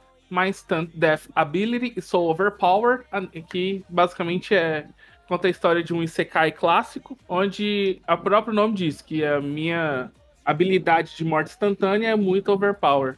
[0.31, 4.87] My Stunt Death Ability e Soul Overpowered, an- que basicamente é
[5.27, 10.11] conta a história de um Isekai clássico, onde o próprio nome diz que a minha
[10.43, 13.17] habilidade de morte instantânea é muito overpower.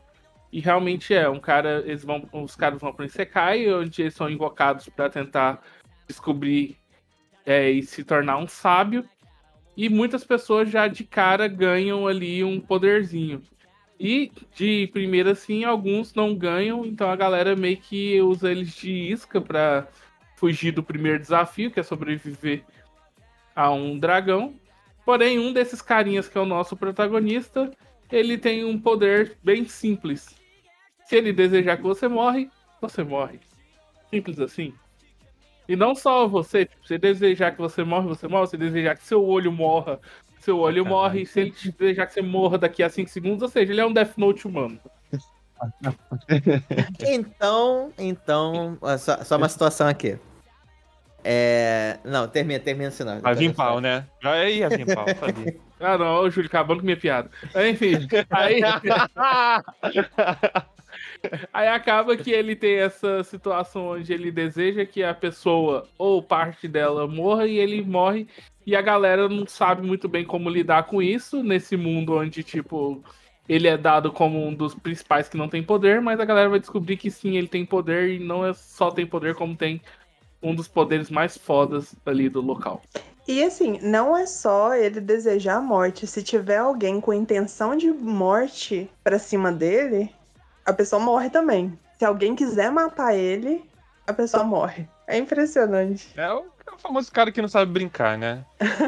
[0.52, 4.14] E realmente é, um cara, eles vão, os caras vão para um Isekai, onde eles
[4.14, 5.62] são invocados para tentar
[6.08, 6.78] descobrir
[7.46, 9.04] é, e se tornar um sábio.
[9.76, 13.42] E muitas pessoas já de cara ganham ali um poderzinho.
[14.04, 18.92] E de primeira, assim, alguns não ganham, então a galera meio que usa eles de
[18.92, 19.88] isca pra
[20.36, 22.66] fugir do primeiro desafio, que é sobreviver
[23.56, 24.56] a um dragão.
[25.06, 27.72] Porém, um desses carinhas que é o nosso protagonista,
[28.12, 30.36] ele tem um poder bem simples.
[31.06, 32.50] Se ele desejar que você morre,
[32.82, 33.40] você morre.
[34.10, 34.74] Simples assim.
[35.66, 38.48] E não só você, tipo, se desejar que você morre, você morre.
[38.48, 39.98] Se desejar que seu olho morra,
[40.44, 41.02] seu olho Caralho.
[41.02, 41.26] morre.
[41.26, 43.94] Se ele desejar que você morra daqui a 5 segundos, ou seja, ele é um
[43.94, 44.80] Death Note humano.
[47.00, 50.20] Então, então, só, só uma situação aqui.
[51.24, 52.00] É.
[52.04, 53.22] Não, termina, termina não.
[53.22, 54.06] vai vir pau, né?
[54.22, 55.56] Aí ia vir pau, sabia.
[55.86, 57.30] Ah, não, ô, Júlio, acabando com minha piada.
[57.70, 58.62] Enfim, aí,
[61.52, 66.70] aí acaba que ele tem essa situação onde ele deseja que a pessoa ou parte
[66.70, 68.30] dela morra e ele morre.
[68.66, 73.04] E a galera não sabe muito bem como lidar com isso nesse mundo onde, tipo,
[73.48, 76.60] ele é dado como um dos principais que não tem poder, mas a galera vai
[76.60, 79.82] descobrir que sim, ele tem poder e não é só tem poder, como tem
[80.42, 82.82] um dos poderes mais fodas ali do local.
[83.28, 86.06] E assim, não é só ele desejar a morte.
[86.06, 90.14] Se tiver alguém com intenção de morte pra cima dele,
[90.66, 91.78] a pessoa morre também.
[91.98, 93.64] Se alguém quiser matar ele,
[94.06, 94.88] a pessoa morre.
[95.08, 96.10] É impressionante.
[96.18, 98.46] É o, é o famoso cara que não sabe brincar, né?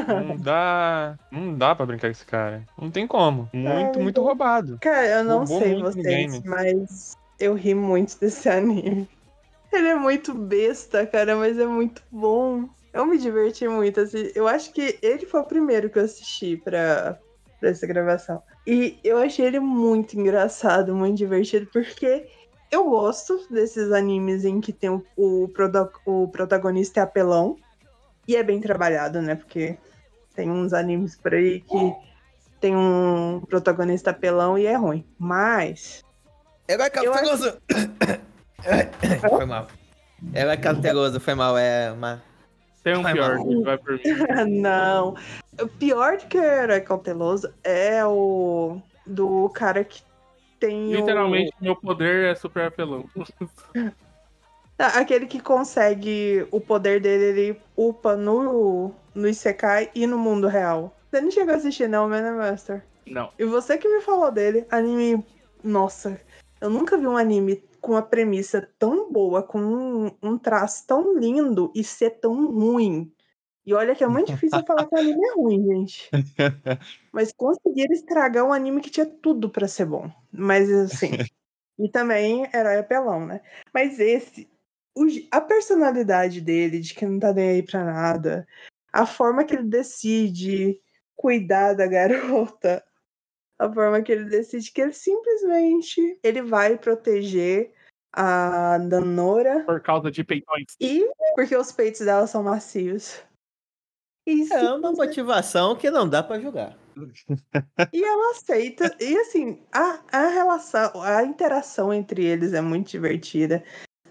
[0.07, 1.17] Não dá.
[1.31, 2.63] Não dá pra brincar com esse cara.
[2.77, 3.49] Não tem como.
[3.53, 4.77] Muito, É, muito roubado.
[4.81, 9.07] Cara, eu não Roubou sei vocês, mas eu ri muito desse anime.
[9.71, 12.69] Ele é muito besta, cara, mas é muito bom.
[12.93, 13.99] Eu me diverti muito.
[13.99, 14.31] Assim.
[14.33, 17.19] Eu acho que ele foi o primeiro que eu assisti pra,
[17.59, 18.41] pra essa gravação.
[18.65, 22.25] E eu achei ele muito engraçado, muito divertido, porque
[22.71, 25.49] eu gosto desses animes em que tem o, o,
[26.05, 27.57] o protagonista é apelão.
[28.27, 29.35] E é bem trabalhado, né?
[29.35, 29.77] Porque
[30.35, 31.95] tem uns animes por aí que
[32.59, 35.05] tem um protagonista apelão e é ruim.
[35.17, 36.03] Mas
[36.67, 37.57] Ela é cauteloso.
[39.29, 39.67] foi mal.
[40.33, 41.57] Ela é cauteloso, foi mal.
[41.57, 42.23] É uma.
[42.83, 43.37] Tem um Vai, pior.
[43.37, 44.01] Júlio, vai por mim.
[44.61, 45.15] não.
[45.59, 50.01] O pior do que o herói cauteloso é o do cara que
[50.59, 53.05] tem o- Literalmente, meu poder é super apelão.
[54.77, 60.95] Aquele que consegue o poder dele, ele upa no, no Isekai e no mundo real.
[61.09, 62.83] Você não chegou a assistir, não, né, Master?
[63.07, 63.31] Não.
[63.39, 65.25] E você que me falou dele, anime.
[65.63, 66.19] Nossa,
[66.59, 71.17] eu nunca vi um anime com uma premissa tão boa, com um, um traço tão
[71.17, 73.11] lindo e ser tão ruim.
[73.65, 76.09] E olha que é muito difícil falar que o anime é ruim, gente.
[77.13, 80.11] Mas conseguiram estragar um anime que tinha tudo pra ser bom.
[80.31, 81.11] Mas assim.
[81.79, 83.41] e também herói apelão, né?
[83.73, 84.49] Mas esse.
[85.31, 88.47] A personalidade dele, de que não tá nem aí pra nada.
[88.91, 90.79] A forma que ele decide
[91.15, 92.83] cuidar da garota,
[93.59, 97.73] a forma que ele decide que ele simplesmente ele vai proteger
[98.13, 100.75] a Danora Por causa de peitões.
[100.79, 101.05] e
[101.35, 103.21] porque os peitos dela são macios.
[104.27, 106.77] E, É uma motivação que não dá pra julgar.
[107.93, 108.95] e ela aceita.
[108.99, 113.63] E assim, a, a relação, a interação entre eles é muito divertida.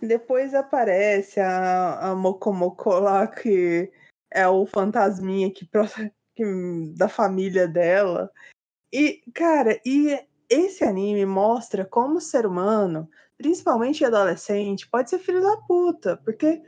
[0.05, 3.91] Depois aparece a, a Mokomoko lá, que
[4.31, 5.69] é o fantasminha que,
[6.37, 8.31] que- da família dela.
[8.93, 10.19] E, cara, e
[10.49, 16.63] esse anime mostra como o ser humano, principalmente adolescente, pode ser filho da puta, porque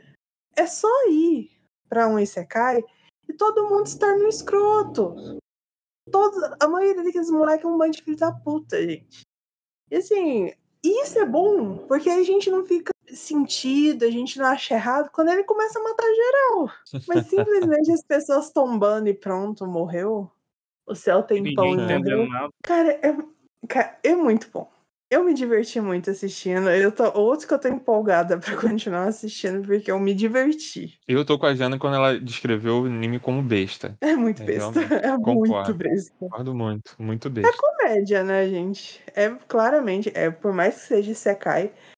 [0.55, 1.51] é só ir
[1.87, 2.83] pra um Isekai
[3.29, 5.15] e todo mundo torna um escroto.
[6.59, 9.21] A maioria daqueles moleques é um bando de filho da puta, gente.
[9.91, 10.51] E assim,
[10.83, 15.29] isso é bom, porque a gente não fica sentido, a gente não acha errado quando
[15.29, 16.71] ele começa a matar geral.
[17.07, 20.29] Mas simplesmente as pessoas tombando e pronto, morreu.
[20.85, 22.29] O céu tem pão e.
[22.63, 23.17] Cara, é,
[23.67, 24.69] cara, é muito bom.
[25.09, 26.69] Eu me diverti muito assistindo.
[26.69, 30.99] Eu tô, outro que eu tô empolgada pra continuar assistindo, porque eu me diverti.
[31.07, 33.97] Eu tô com a Jana quando ela descreveu o anime como besta.
[34.01, 34.71] É muito É, besta.
[35.07, 35.73] É muito concordo.
[35.75, 36.13] besta.
[36.19, 37.57] Concordo muito, muito besta.
[37.57, 39.01] comédia, né, gente?
[39.15, 41.96] É claramente, é por mais que seja Sekai, é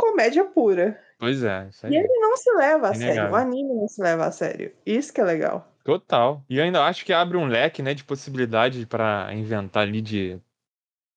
[0.00, 1.00] comédia pura.
[1.18, 3.14] Pois é, E ele não se leva a Inegável.
[3.14, 3.32] sério.
[3.32, 4.72] O anime não se leva a sério.
[4.86, 5.70] Isso que é legal.
[5.84, 6.42] Total.
[6.48, 10.38] E eu ainda acho que abre um leque, né, de possibilidade pra inventar ali de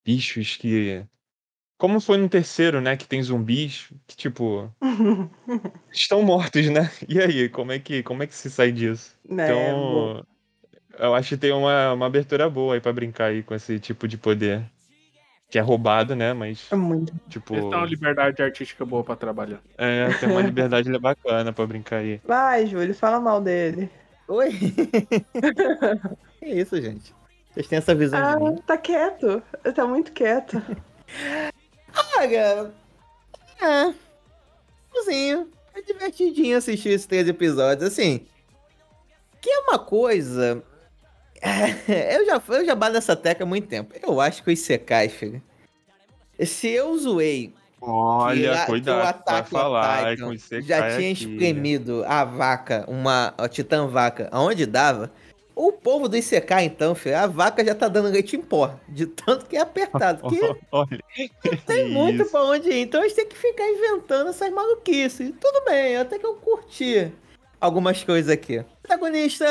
[0.05, 1.03] bichos que.
[1.77, 4.69] Como foi no terceiro, né, que tem zumbis que, tipo,
[5.91, 6.89] estão mortos, né?
[7.09, 9.15] E aí, como é que, como é que se sai disso?
[9.27, 9.45] né?
[9.45, 10.25] Então,
[10.97, 14.07] eu acho que tem uma, uma abertura boa aí pra brincar aí com esse tipo
[14.07, 14.63] de poder.
[15.53, 16.33] Que é roubado, né?
[16.33, 17.13] Mas, É muito.
[17.29, 19.61] tipo, Eles têm uma liberdade artística boa pra trabalhar.
[19.77, 22.19] é, tem uma liberdade bacana pra brincar aí.
[22.25, 23.87] Vai, Júlio, fala mal dele.
[24.27, 24.49] Oi?
[26.39, 27.13] que isso, gente?
[27.51, 28.55] Vocês têm essa visão Ah, de mim?
[28.65, 29.43] tá quieto.
[29.75, 30.59] Tá muito quieto.
[32.17, 32.71] Olha.
[33.61, 33.93] É.
[34.91, 35.51] Cozinho.
[35.75, 37.87] É divertidinho assistir esses três episódios.
[37.87, 38.25] Assim.
[39.39, 40.63] Que é uma coisa.
[41.87, 43.93] eu já, eu já bato nessa tecla há muito tempo.
[44.01, 45.41] Eu acho que os Isekais, filho.
[46.45, 50.33] Se eu zoei Olha, que, a- que o cuidado, vai Ataque on falar Titan com
[50.33, 51.23] esse já tinha aqui.
[51.25, 55.11] espremido a vaca, uma a titã vaca, aonde dava.
[55.55, 59.05] O povo do Isekai, então, filho, a vaca já tá dando leite em pó, de
[59.05, 60.27] tanto que é apertado.
[60.27, 60.39] Que
[60.71, 60.99] Olha,
[61.67, 62.31] tem muito isso.
[62.31, 62.79] pra onde ir.
[62.81, 65.31] Então a gente tem que ficar inventando essas maluquices.
[65.39, 67.11] Tudo bem, até que eu curti
[67.61, 68.57] algumas coisas aqui.
[68.59, 69.45] O protagonista.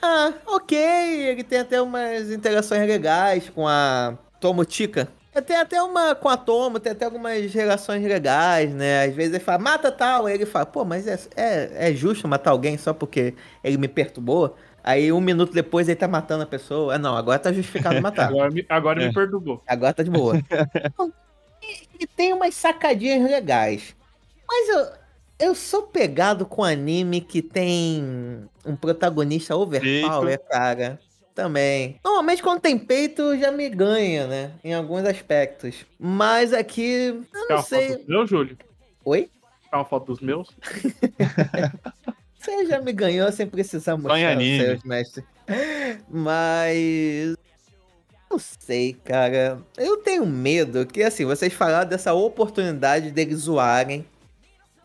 [0.00, 0.76] Ah, ok.
[0.76, 5.08] Ele tem até umas interações legais com a Tomotica.
[5.46, 9.04] Tem até uma com a Tomo, tem até algumas relações legais, né?
[9.04, 12.26] Às vezes ele fala, mata tal, aí ele fala, pô, mas é, é, é justo
[12.26, 14.56] matar alguém só porque ele me perturbou?
[14.82, 16.94] Aí um minuto depois ele tá matando a pessoa.
[16.94, 18.30] Ah, não, agora tá justificado matar.
[18.30, 19.06] Agora, me, agora É.
[19.06, 19.62] me perturbou.
[19.66, 20.34] Agora tá de boa.
[21.62, 23.94] e, e tem umas sacadinhas legais.
[24.48, 24.86] Mas eu,
[25.38, 30.98] eu sou pegado com anime que tem um protagonista overpower, cara.
[31.34, 32.00] Também.
[32.04, 34.50] Normalmente quando tem peito já me ganha, né?
[34.64, 35.86] Em alguns aspectos.
[35.98, 37.96] Mas aqui, eu Quer não uma foto sei.
[37.96, 38.58] dos meus, Júlio?
[39.04, 39.30] Oi?
[39.70, 40.48] Quer uma foto dos meus?
[42.38, 44.64] Você já me ganhou sem precisar mostrar os anime.
[44.64, 45.24] seus, mestre.
[46.08, 47.36] Mas.
[48.30, 49.60] Não sei, cara.
[49.76, 54.04] Eu tenho medo que, assim, vocês falaram dessa oportunidade deles zoarem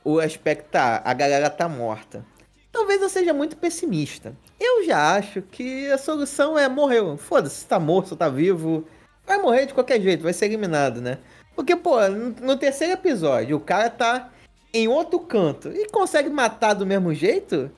[0.04, 0.70] o aspecto.
[0.70, 2.26] Tá, a galera tá morta.
[2.72, 4.36] Talvez eu seja muito pessimista.
[4.60, 7.18] Eu já acho que a solução é morreu.
[7.18, 8.88] Foda-se, se tá morto, tá vivo.
[9.26, 11.20] Vai morrer de qualquer jeito, vai ser eliminado, né?
[11.56, 14.32] Porque, pô, no terceiro episódio, o cara tá
[14.74, 17.70] em outro canto e consegue matar do mesmo jeito,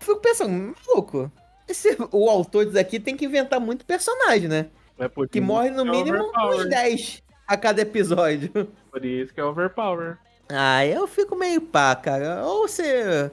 [0.00, 1.30] fico pensando, maluco,
[1.68, 4.66] esse, o autor disso aqui tem que inventar muito personagem, né?
[4.98, 8.68] É Que morre no é mínimo uns 10 a cada episódio.
[8.90, 10.18] Por isso que é overpower.
[10.48, 12.44] Ah, eu fico meio pá, cara.
[12.46, 13.30] Ou você.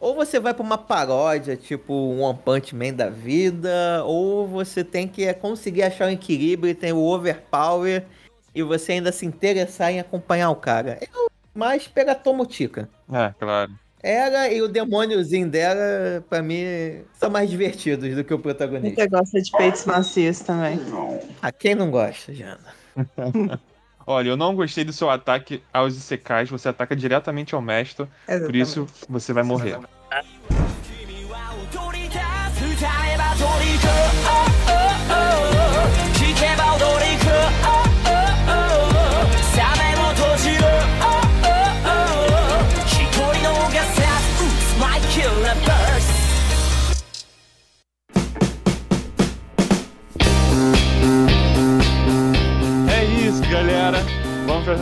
[0.00, 4.82] Ou você vai pra uma paródia, tipo um One Punch Man da vida, ou você
[4.82, 8.04] tem que é, conseguir achar um equilíbrio e tem o overpower
[8.52, 10.98] e você ainda se interessar em acompanhar o cara.
[11.00, 12.88] Eu mais pega a Tomotica.
[13.12, 13.72] É, claro.
[14.02, 16.64] Ela e o demôniozinho dela, pra mim,
[17.14, 19.00] são mais divertidos do que o protagonista.
[19.00, 20.80] Você gosta de peitos macios também.
[21.40, 22.58] A quem não gosta, Jana?
[24.06, 28.06] Olha, eu não gostei do seu ataque aos Isekais, você ataca diretamente ao mestre,
[28.46, 29.78] por isso você vai morrer.
[37.22, 37.81] 君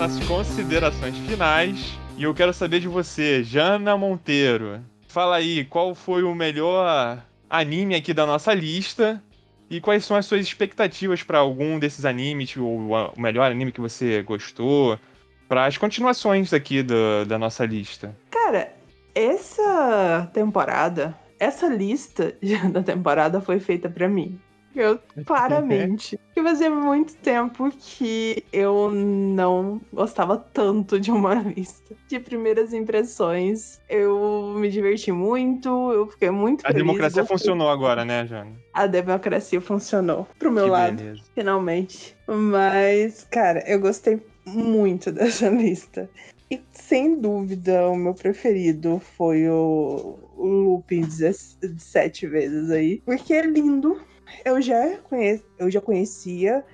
[0.01, 1.99] nossas considerações finais.
[2.17, 4.81] E eu quero saber de você, Jana Monteiro.
[5.07, 9.23] Fala aí, qual foi o melhor anime aqui da nossa lista?
[9.69, 12.79] E quais são as suas expectativas para algum desses animes, ou
[13.15, 14.99] o melhor anime que você gostou?
[15.47, 18.17] Para as continuações aqui do- da nossa lista.
[18.31, 18.73] Cara,
[19.15, 22.35] essa temporada, essa lista
[22.73, 24.41] da temporada foi feita pra mim.
[24.75, 26.17] Eu, claramente.
[26.27, 31.95] Porque fazia muito tempo que eu não gostava tanto de uma lista.
[32.09, 36.83] De primeiras impressões, eu me diverti muito, eu fiquei muito A feliz.
[36.83, 37.37] democracia gostei.
[37.39, 38.53] funcionou agora, né, Jana?
[38.73, 40.27] A democracia funcionou.
[40.39, 41.23] Pro meu Que lado beleza.
[41.35, 42.17] finalmente.
[42.29, 46.09] Mas, cara, eu gostei muito dessa lista.
[46.51, 53.01] E sem dúvida, o meu preferido foi o, o Lupin 17 vezes aí.
[53.05, 54.01] Porque é lindo.
[54.45, 55.43] Eu já, conhe...
[55.59, 56.65] eu já conhecia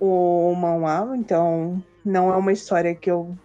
[0.00, 3.36] o Manhwa, então não é uma história que eu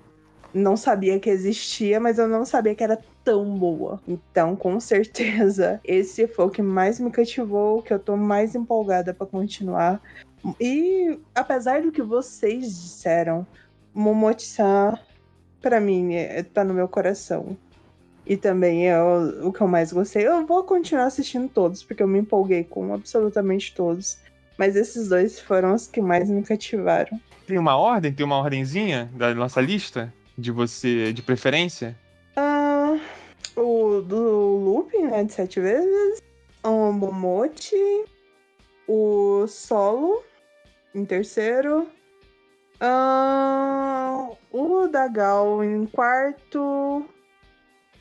[0.54, 4.02] não sabia que existia, mas eu não sabia que era tão boa.
[4.08, 9.14] Então, com certeza, esse foi o que mais me cativou, que eu tô mais empolgada
[9.14, 10.02] pra continuar.
[10.60, 13.46] E apesar do que vocês disseram,
[13.94, 14.98] Momochi-san,
[15.62, 17.58] pra mim, é- tá no meu coração.
[18.26, 20.28] E também é o, o que eu mais gostei.
[20.28, 24.20] Eu vou continuar assistindo todos, porque eu me empolguei com absolutamente todos.
[24.58, 27.20] Mas esses dois foram os que mais me cativaram.
[27.48, 28.14] Tem uma ordem?
[28.14, 30.14] Tem uma ordenzinha da nossa lista?
[30.38, 31.98] De você, de preferência?
[32.36, 32.98] Ah,
[33.56, 36.22] o do Lupin, né, de sete vezes.
[36.64, 38.06] O Momochi.
[38.88, 40.24] O Solo,
[40.94, 41.88] em terceiro.
[42.80, 47.06] Ah, o da Gal em quarto.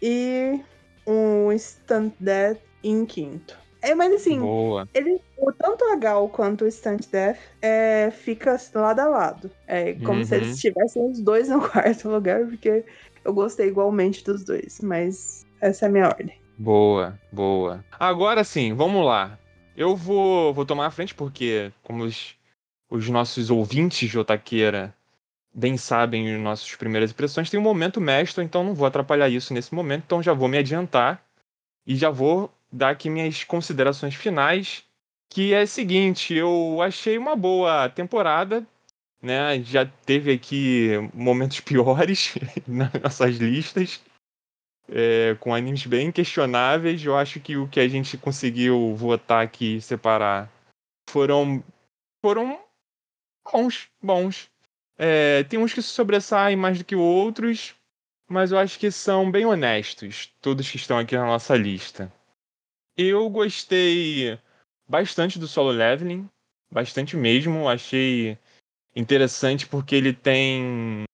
[0.02, 0.60] E
[1.06, 3.58] o Stunt Death em quinto.
[3.82, 4.86] É, mas assim, Boa.
[4.92, 9.50] ele, o, tanto a Gal quanto o Stunt Death é, fica lado a lado.
[9.66, 10.42] É como se Uhum.
[10.42, 12.84] eles estivessem os dois no quarto lugar, porque
[13.24, 14.80] eu gostei igualmente dos dois.
[14.82, 16.38] Mas essa é a minha ordem.
[16.58, 17.82] Boa, boa.
[17.98, 19.38] Agora sim, vamos lá.
[19.74, 22.36] Eu vou, vou tomar a frente porque, como os,
[22.90, 24.94] os nossos ouvintes de Otaqueira
[25.52, 29.52] bem sabem as nossas primeiras impressões, tem um momento mestre, então não vou atrapalhar isso
[29.52, 31.24] nesse momento, então já vou me adiantar
[31.86, 34.84] e já vou dar aqui minhas considerações finais,
[35.28, 38.66] que é o seguinte, eu achei uma boa temporada,
[39.22, 39.60] né?
[39.62, 42.34] Já teve aqui momentos piores
[42.66, 44.00] nas nossas listas
[44.90, 47.04] é, com animes bem questionáveis.
[47.04, 50.50] Eu acho que o que a gente conseguiu votar aqui separar
[51.08, 51.62] foram
[52.24, 52.60] foram
[53.44, 54.50] bons, bons.
[55.02, 57.74] É, tem uns que se sobressaem mais do que outros,
[58.28, 62.12] mas eu acho que são bem honestos, todos que estão aqui na nossa lista.
[62.94, 64.38] Eu gostei
[64.86, 66.28] bastante do solo leveling,
[66.70, 67.66] bastante mesmo.
[67.66, 68.36] Achei
[68.94, 71.04] interessante porque ele tem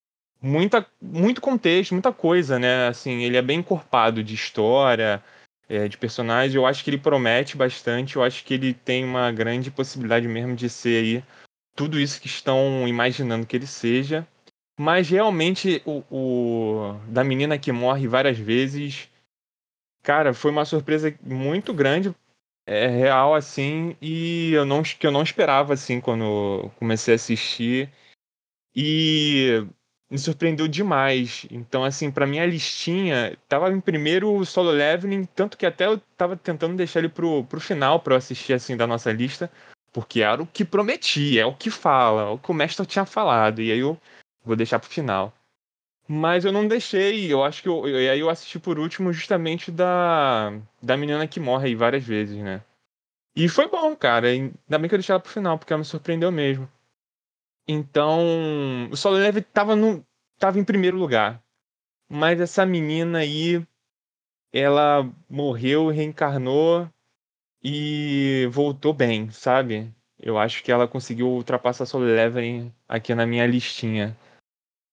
[0.42, 2.88] muita, muito contexto, muita coisa, né?
[2.88, 5.22] Assim, ele é bem encorpado de história,
[5.68, 6.56] é, de personagens.
[6.56, 8.16] Eu acho que ele promete bastante.
[8.16, 11.24] Eu acho que ele tem uma grande possibilidade mesmo de ser aí
[11.76, 14.26] tudo isso que estão imaginando que ele seja.
[14.78, 19.08] Mas realmente o, o da menina que morre várias vezes,
[20.02, 22.14] cara, foi uma surpresa muito grande,
[22.66, 27.90] é real assim, e eu não que eu não esperava assim quando comecei a assistir.
[28.74, 29.66] E
[30.10, 31.46] me surpreendeu demais.
[31.50, 35.98] Então, assim, pra minha listinha, tava em primeiro o Solo Leveling, tanto que até eu
[36.16, 39.50] tava tentando deixar ele pro, pro final eu assistir, assim, da nossa lista,
[39.96, 43.06] porque era o que prometia, é o que fala, é o que o mestre tinha
[43.06, 43.98] falado, e aí eu
[44.44, 45.32] vou deixar pro final.
[46.06, 49.70] Mas eu não deixei, eu acho que eu, e aí eu assisti por último justamente
[49.70, 50.52] da,
[50.82, 52.62] da menina que morre aí várias vezes, né?
[53.34, 55.84] E foi bom, cara, ainda bem que eu deixei ela pro final, porque ela me
[55.86, 56.70] surpreendeu mesmo.
[57.66, 60.06] Então, o Solo Leve tava, no,
[60.38, 61.42] tava em primeiro lugar.
[62.06, 63.66] Mas essa menina aí,
[64.52, 66.86] ela morreu, reencarnou
[67.68, 69.92] e voltou bem, sabe?
[70.20, 74.16] Eu acho que ela conseguiu ultrapassar Solo Leveling aqui na minha listinha.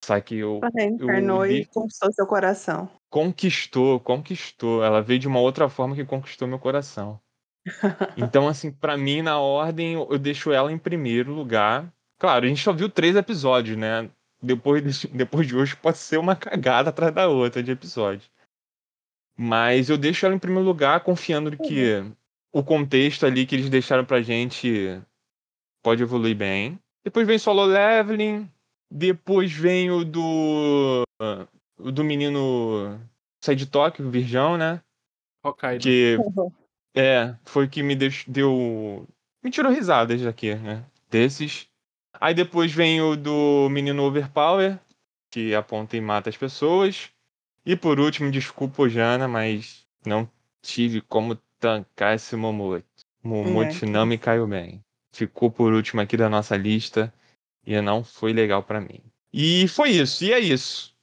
[0.04, 2.90] Só que eu Reencarnou e conquistou seu coração.
[3.12, 4.84] conquistou, conquistou.
[4.84, 7.20] Ela veio de uma outra forma que conquistou meu coração.
[8.18, 11.94] Então, assim, pra mim, na ordem, eu deixo ela em primeiro lugar.
[12.20, 14.10] Claro, a gente só viu três episódios, né?
[14.41, 18.30] Depois, desse- depois de hoje pode ser uma cagada atrás da outra de episódio.
[19.38, 22.04] Mas eu deixo ela em primeiro lugar, confiando que
[22.54, 25.02] o contexto ali que eles deixaram pra gente
[25.84, 26.80] pode evoluir bem.
[27.04, 28.50] Depois vem solo leveling.
[28.90, 31.04] Depois vem o do.
[31.80, 33.00] O do menino
[33.44, 34.82] sai de Tóquio, Virgão, né?
[35.44, 35.84] Hokkaido.
[35.84, 36.18] Que
[36.96, 39.08] é, foi que me deix- deu.
[39.44, 40.86] Me tirou risadas aqui, né?
[41.10, 41.68] Desses.
[42.22, 44.80] Aí depois vem o do menino Overpower,
[45.32, 47.10] que aponta e mata as pessoas.
[47.66, 50.30] E por último, desculpa o Jana, mas não
[50.62, 52.85] tive como tancar esse Momote.
[53.23, 53.88] Momote É.
[53.88, 54.81] não me caiu bem.
[55.14, 57.14] Ficou por último aqui da nossa lista
[57.65, 58.99] e não foi legal pra mim.
[59.31, 60.94] E foi isso, e é isso.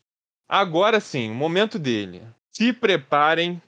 [0.46, 2.22] Agora sim, o momento dele.
[2.52, 3.62] Se preparem,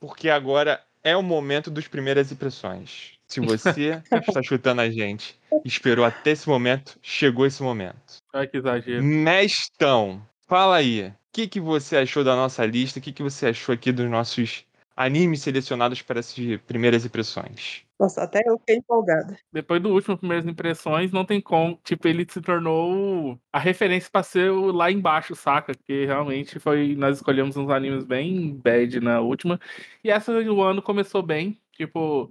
[0.00, 3.18] porque agora é o momento dos primeiras impressões.
[3.26, 8.22] Se você está chutando a gente, esperou até esse momento, chegou esse momento.
[8.32, 9.04] Ai, que exagero.
[9.04, 11.08] Mestão, fala aí.
[11.08, 12.98] O que, que você achou da nossa lista?
[12.98, 14.64] O que, que você achou aqui dos nossos
[14.98, 16.34] animes selecionados para essas
[16.66, 17.84] primeiras impressões?
[18.00, 19.38] Nossa, até eu fiquei empolgada.
[19.52, 21.80] Depois do último Primeiras Impressões, não tem como.
[21.84, 25.72] Tipo, ele se tornou a referência pra ser o lá embaixo, saca?
[25.72, 26.96] Que realmente foi.
[26.96, 29.60] Nós escolhemos uns animes bem bad na última.
[30.02, 31.60] E essa o ano começou bem.
[31.72, 32.30] Tipo,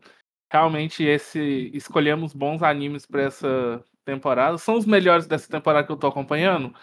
[0.52, 1.72] realmente esse.
[1.74, 4.58] Escolhemos bons animes pra essa temporada.
[4.58, 6.74] São os melhores dessa temporada que eu tô acompanhando?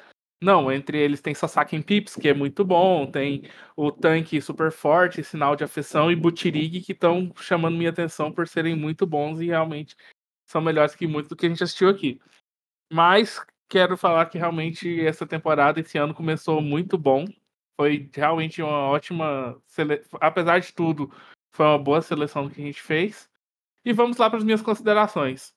[0.44, 5.24] Não, entre eles tem Sasaki Pips, que é muito bom, tem o Tanque Super Forte,
[5.24, 9.46] Sinal de Afeição e Butirig, que estão chamando minha atenção por serem muito bons e
[9.46, 9.96] realmente
[10.44, 12.20] são melhores que muito do que a gente assistiu aqui.
[12.92, 13.40] Mas
[13.70, 17.24] quero falar que realmente essa temporada, esse ano, começou muito bom.
[17.74, 19.58] Foi realmente uma ótima.
[19.64, 20.02] Sele...
[20.20, 21.10] Apesar de tudo,
[21.54, 23.30] foi uma boa seleção que a gente fez.
[23.82, 25.54] E vamos lá para as minhas considerações.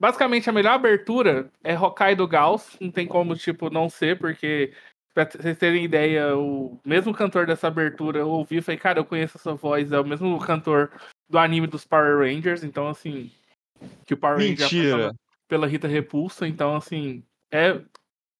[0.00, 2.76] Basicamente, a melhor abertura é Hokkaido Gauss.
[2.80, 4.72] Não tem como, tipo, não ser, porque,
[5.12, 9.04] pra vocês terem ideia, o mesmo cantor dessa abertura eu ouvi e falei, cara, eu
[9.04, 10.92] conheço essa voz, é o mesmo cantor
[11.28, 13.30] do anime dos Power Rangers, então, assim,
[14.06, 14.88] que o Power Ranger Mentira!
[14.94, 15.16] apresentava
[15.48, 17.80] pela Rita Repulsa, então, assim, é.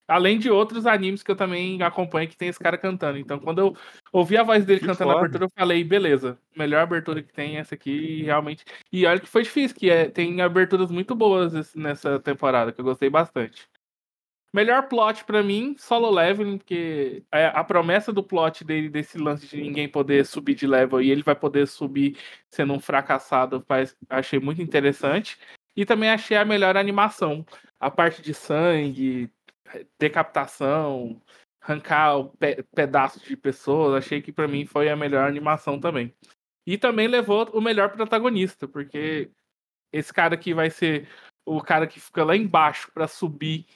[0.08, 3.18] Além de outros animes que eu também acompanho que tem esse cara cantando.
[3.18, 3.76] Então, quando eu
[4.10, 5.26] ouvi a voz dele Que cantando a foda.
[5.26, 8.64] abertura, eu falei, beleza, melhor abertura que tem é essa aqui, e realmente.
[8.90, 12.84] E olha que foi difícil, que é, tem aberturas muito boas nessa temporada, que eu
[12.84, 13.68] gostei bastante.
[14.50, 19.46] Melhor plot pra mim, solo leveling, porque é a promessa do plot dele, desse lance
[19.46, 22.16] de ninguém poder subir de level e ele vai poder subir
[22.50, 25.38] sendo um fracassado, faz, achei muito interessante.
[25.76, 27.44] E também achei a melhor animação.
[27.78, 29.30] A parte de sangue,
[29.98, 31.20] decapitação,
[31.60, 36.14] arrancar pe pedaços de pessoas, achei que pra mim foi a melhor animação também.
[36.66, 39.30] E também levou o melhor protagonista, porque
[39.92, 41.08] esse cara aqui vai ser
[41.46, 43.66] o cara que fica lá embaixo pra subir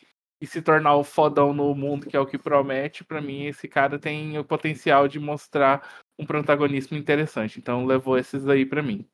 [0.40, 3.05] e se tornar o fodão no mundo, que é o que promete.
[3.05, 7.59] Pra mim, esse cara tem o potencial de mostrar um protagonismo interessante.
[7.59, 9.09] Então, levou esses aí pra mim.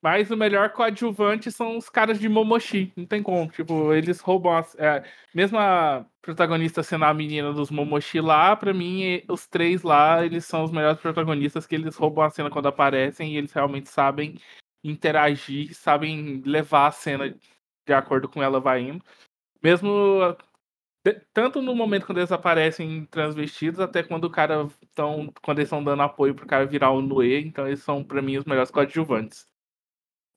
[0.00, 2.92] Mas o melhor coadjuvante são os caras de Momoshi.
[2.96, 3.50] Não tem como.
[3.50, 4.56] Tipo, eles roubam.
[4.56, 5.04] As, é,
[5.34, 10.44] mesmo a protagonista sendo a menina dos Momoshi lá, pra mim, os três lá, eles
[10.44, 14.36] são os melhores protagonistas que eles roubam a cena quando aparecem e eles realmente sabem
[14.84, 17.34] interagir, sabem levar a cena
[17.86, 19.04] de acordo com ela vai indo.
[19.62, 20.36] Mesmo
[21.32, 25.32] tanto no momento quando eles aparecem transvestidos, até quando o cara estão.
[25.42, 28.36] Quando eles estão dando apoio pro cara virar o Noé, então eles são, pra mim,
[28.36, 29.46] os melhores coadjuvantes.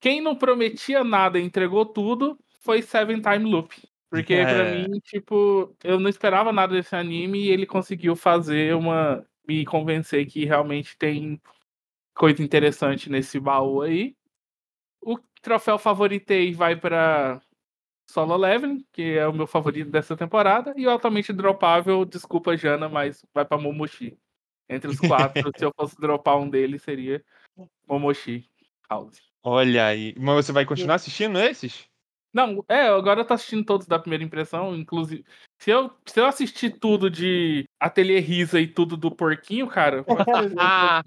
[0.02, 3.72] Quem não prometia nada e entregou tudo foi Seven Time Loop.
[4.10, 4.88] Porque pra É.
[4.88, 9.24] mim, tipo, eu não esperava nada desse anime e ele conseguiu fazer uma.
[9.48, 11.40] me convencer que realmente tem
[12.16, 14.16] coisa interessante nesse baú aí.
[15.02, 17.42] O troféu favoritei vai pra
[18.10, 22.90] Solo Leveling, que é o meu favorito dessa temporada, e o altamente dropável, desculpa Jana,
[22.90, 24.18] mas vai pra Momoshi.
[24.70, 27.24] Entre os quatro, se eu fosse dropar um deles, seria
[27.88, 28.50] Momoshi
[28.90, 29.31] House.
[29.44, 30.14] Olha aí.
[30.18, 31.86] Mas você vai continuar assistindo esses?
[32.34, 35.26] Não, é, agora eu tô assistindo todos da primeira impressão, inclusive.
[35.60, 40.06] Se eu, se eu assistir tudo de Ateliê Risa e tudo do porquinho, cara,
[40.58, 41.02] Ah!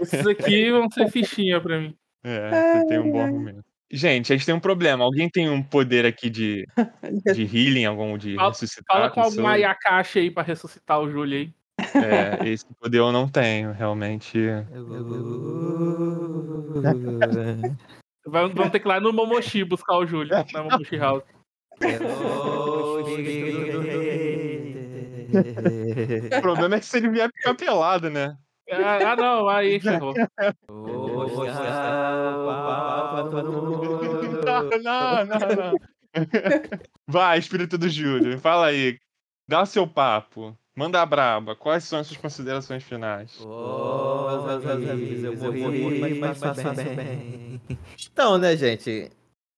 [0.00, 1.94] esses aqui vão ser fichinha pra mim.
[2.24, 3.62] É, você tem um bom argumento.
[3.92, 5.04] Gente, a gente tem um problema.
[5.04, 6.64] Alguém tem um poder aqui de,
[7.36, 8.96] de healing, algum de Fala- ressuscitar?
[8.96, 9.52] Fala a com alguma pessoa?
[9.52, 11.54] Ayakashi aí pra ressuscitar o Júlio aí.
[11.78, 14.38] É, esse poder eu não tenho, realmente.
[18.26, 21.24] Vamos ter que ir lá no Momoshi buscar o Júlio, na Momoshi House.
[26.38, 28.36] O problema é que se ele vier ficar pelado, né?
[28.70, 30.14] Ah, ah, não, aí ferrou.
[34.84, 35.74] Não, não, não.
[37.06, 38.98] Vai, espírito do Júlio, fala aí.
[39.48, 40.56] Dá o seu papo.
[40.76, 41.54] Manda a braba.
[41.54, 43.38] Quais são as suas considerações finais?
[48.10, 49.10] Então, né, gente?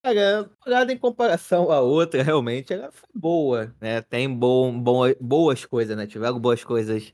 [0.03, 4.01] Cara, a temporada em comparação à outra, realmente, ela foi boa, né?
[4.01, 6.05] Tem bom, bom, boas coisas, né?
[6.05, 7.11] Tiveram boas coisas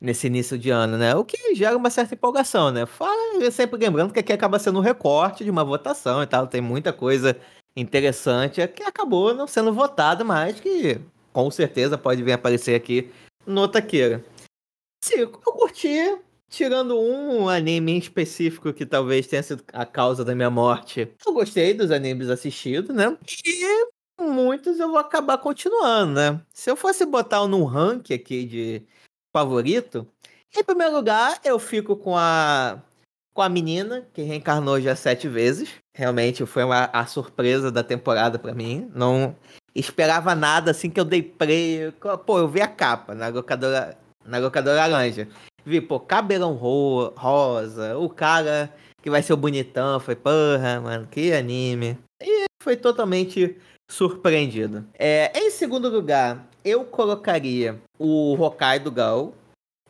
[0.00, 1.14] nesse início de ano, né?
[1.14, 2.84] O que gera uma certa empolgação, né?
[2.86, 6.48] Fala, sempre lembrando que aqui acaba sendo um recorte de uma votação e tal.
[6.48, 7.36] Tem muita coisa
[7.76, 11.00] interessante que acabou não sendo votada, mas que
[11.32, 13.10] com certeza pode vir aparecer aqui
[13.46, 14.24] no Otaqueira.
[15.04, 16.18] Cinco, eu curti,
[16.48, 21.12] tirando um anime em específico que talvez tenha sido a causa da minha morte.
[21.26, 23.16] Eu gostei dos animes assistidos, né?
[23.44, 23.88] E
[24.22, 26.40] muitos eu vou acabar continuando, né?
[26.52, 28.82] Se eu fosse botar um num rank aqui de
[29.34, 30.06] favorito,
[30.56, 32.80] em primeiro lugar, eu fico com a
[33.34, 35.68] com a menina que reencarnou já sete vezes.
[35.94, 38.88] Realmente foi uma, a surpresa da temporada pra mim.
[38.94, 39.34] Não
[39.74, 41.92] esperava nada assim que eu dei play.
[42.24, 45.28] Pô, eu vi a capa na locadora, na locadora laranja.
[45.66, 49.98] Vi, pô, cabelão ro- rosa, o cara que vai ser o bonitão.
[49.98, 51.98] Foi, porra, mano, que anime.
[52.22, 53.56] E foi totalmente
[53.90, 54.84] surpreendido.
[54.98, 59.32] É, em segundo lugar, eu colocaria o Hokkaido Gal.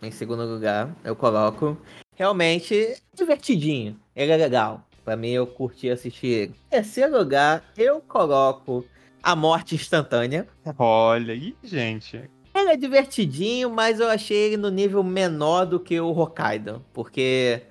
[0.05, 1.77] Em segundo lugar, eu coloco.
[2.15, 3.99] Realmente divertidinho.
[4.15, 4.87] Ele é legal.
[5.05, 6.55] Pra mim, eu curti assistir ele.
[6.67, 8.85] Em terceiro lugar, eu coloco
[9.23, 10.47] A Morte Instantânea.
[10.79, 12.31] Olha aí, gente.
[12.55, 16.85] Ele é divertidinho, mas eu achei ele no nível menor do que o Hokkaido.
[16.93, 17.63] Porque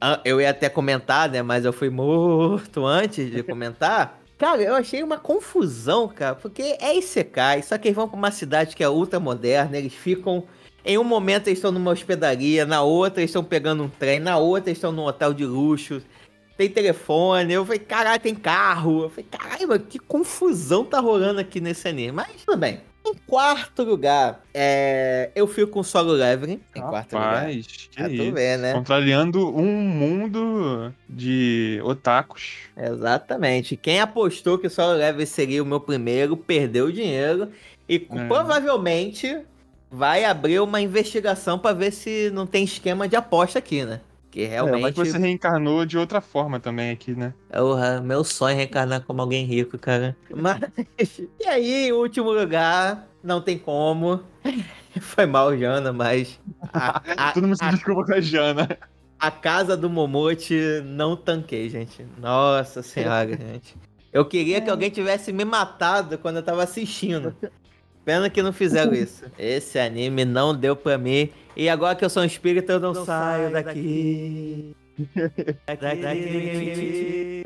[0.00, 1.42] ah, eu ia até comentar, né?
[1.42, 4.20] Mas eu fui morto antes de comentar.
[4.36, 6.34] Cara, eu achei uma confusão, cara.
[6.34, 9.78] Porque é Isekai, só que eles vão pra uma cidade que é ultra moderna.
[9.78, 10.44] Eles ficam.
[10.84, 14.36] Em um momento eles estão numa hospedaria, na outra eles estão pegando um trem, na
[14.36, 16.02] outra eles estão num hotel de luxo.
[16.56, 19.04] Tem telefone, eu falei, caralho, tem carro.
[19.04, 22.12] Eu falei, caralho, que confusão tá rolando aqui nesse anime.
[22.12, 22.80] Mas tudo bem.
[23.06, 25.30] Em quarto lugar, é...
[25.34, 26.60] eu fico com Solo Leveling.
[26.74, 27.34] Em quarto lugar.
[27.34, 28.32] Rapaz, que tu isso.
[28.32, 28.72] vê, né?
[28.72, 32.60] Contrariando um mundo de otakus.
[32.76, 33.76] Exatamente.
[33.76, 37.50] Quem apostou que o Solo Leveling seria o meu primeiro, perdeu o dinheiro.
[37.86, 38.26] E É.
[38.26, 39.38] provavelmente
[39.94, 44.00] vai abrir uma investigação pra ver se não tem esquema de aposta aqui, né?
[44.30, 44.82] Que É, realmente.
[44.82, 47.32] mas você reencarnou de outra forma também aqui, né?
[47.52, 50.16] Porra, meu sonho é reencarnar como alguém rico, cara.
[50.34, 51.20] Mas.
[51.40, 54.20] E aí, em último lugar, não tem como.
[55.00, 56.40] Foi mal, Jana, mas.
[56.72, 58.76] A, a- Todo mundo se a- desculpa com a Jana.
[59.20, 62.04] a casa do Momote não tanquei, gente.
[62.18, 63.76] Nossa senhora, gente.
[64.12, 67.34] Eu queria que alguém tivesse me matado quando eu tava assistindo.
[68.04, 69.24] Pena que não fizeram isso.
[69.38, 71.30] Esse anime não deu pra mim.
[71.56, 74.74] E agora que eu sou um espírito, eu não, saio daqui.
[75.66, 77.44] Daqui.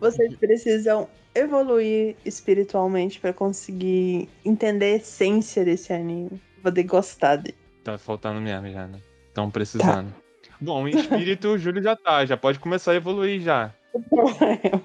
[0.00, 6.40] Vocês precisam evoluir espiritualmente pra conseguir entender a essência desse anime.
[6.62, 7.56] Poder gostar dele.
[7.84, 9.00] Tá faltando mesmo, Jana.
[9.28, 10.12] Estão precisando.
[10.60, 12.26] Bom, em espírito, o Júlio já tá.
[12.26, 13.72] Já pode começar a evoluir já.
[13.92, 14.82] O problema,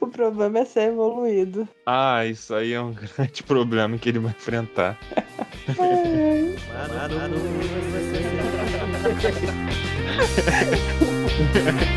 [0.00, 1.68] o problema é ser evoluído.
[1.86, 4.98] Ah, isso aí é um grande problema que ele vai enfrentar.
[5.76, 6.56] Mano,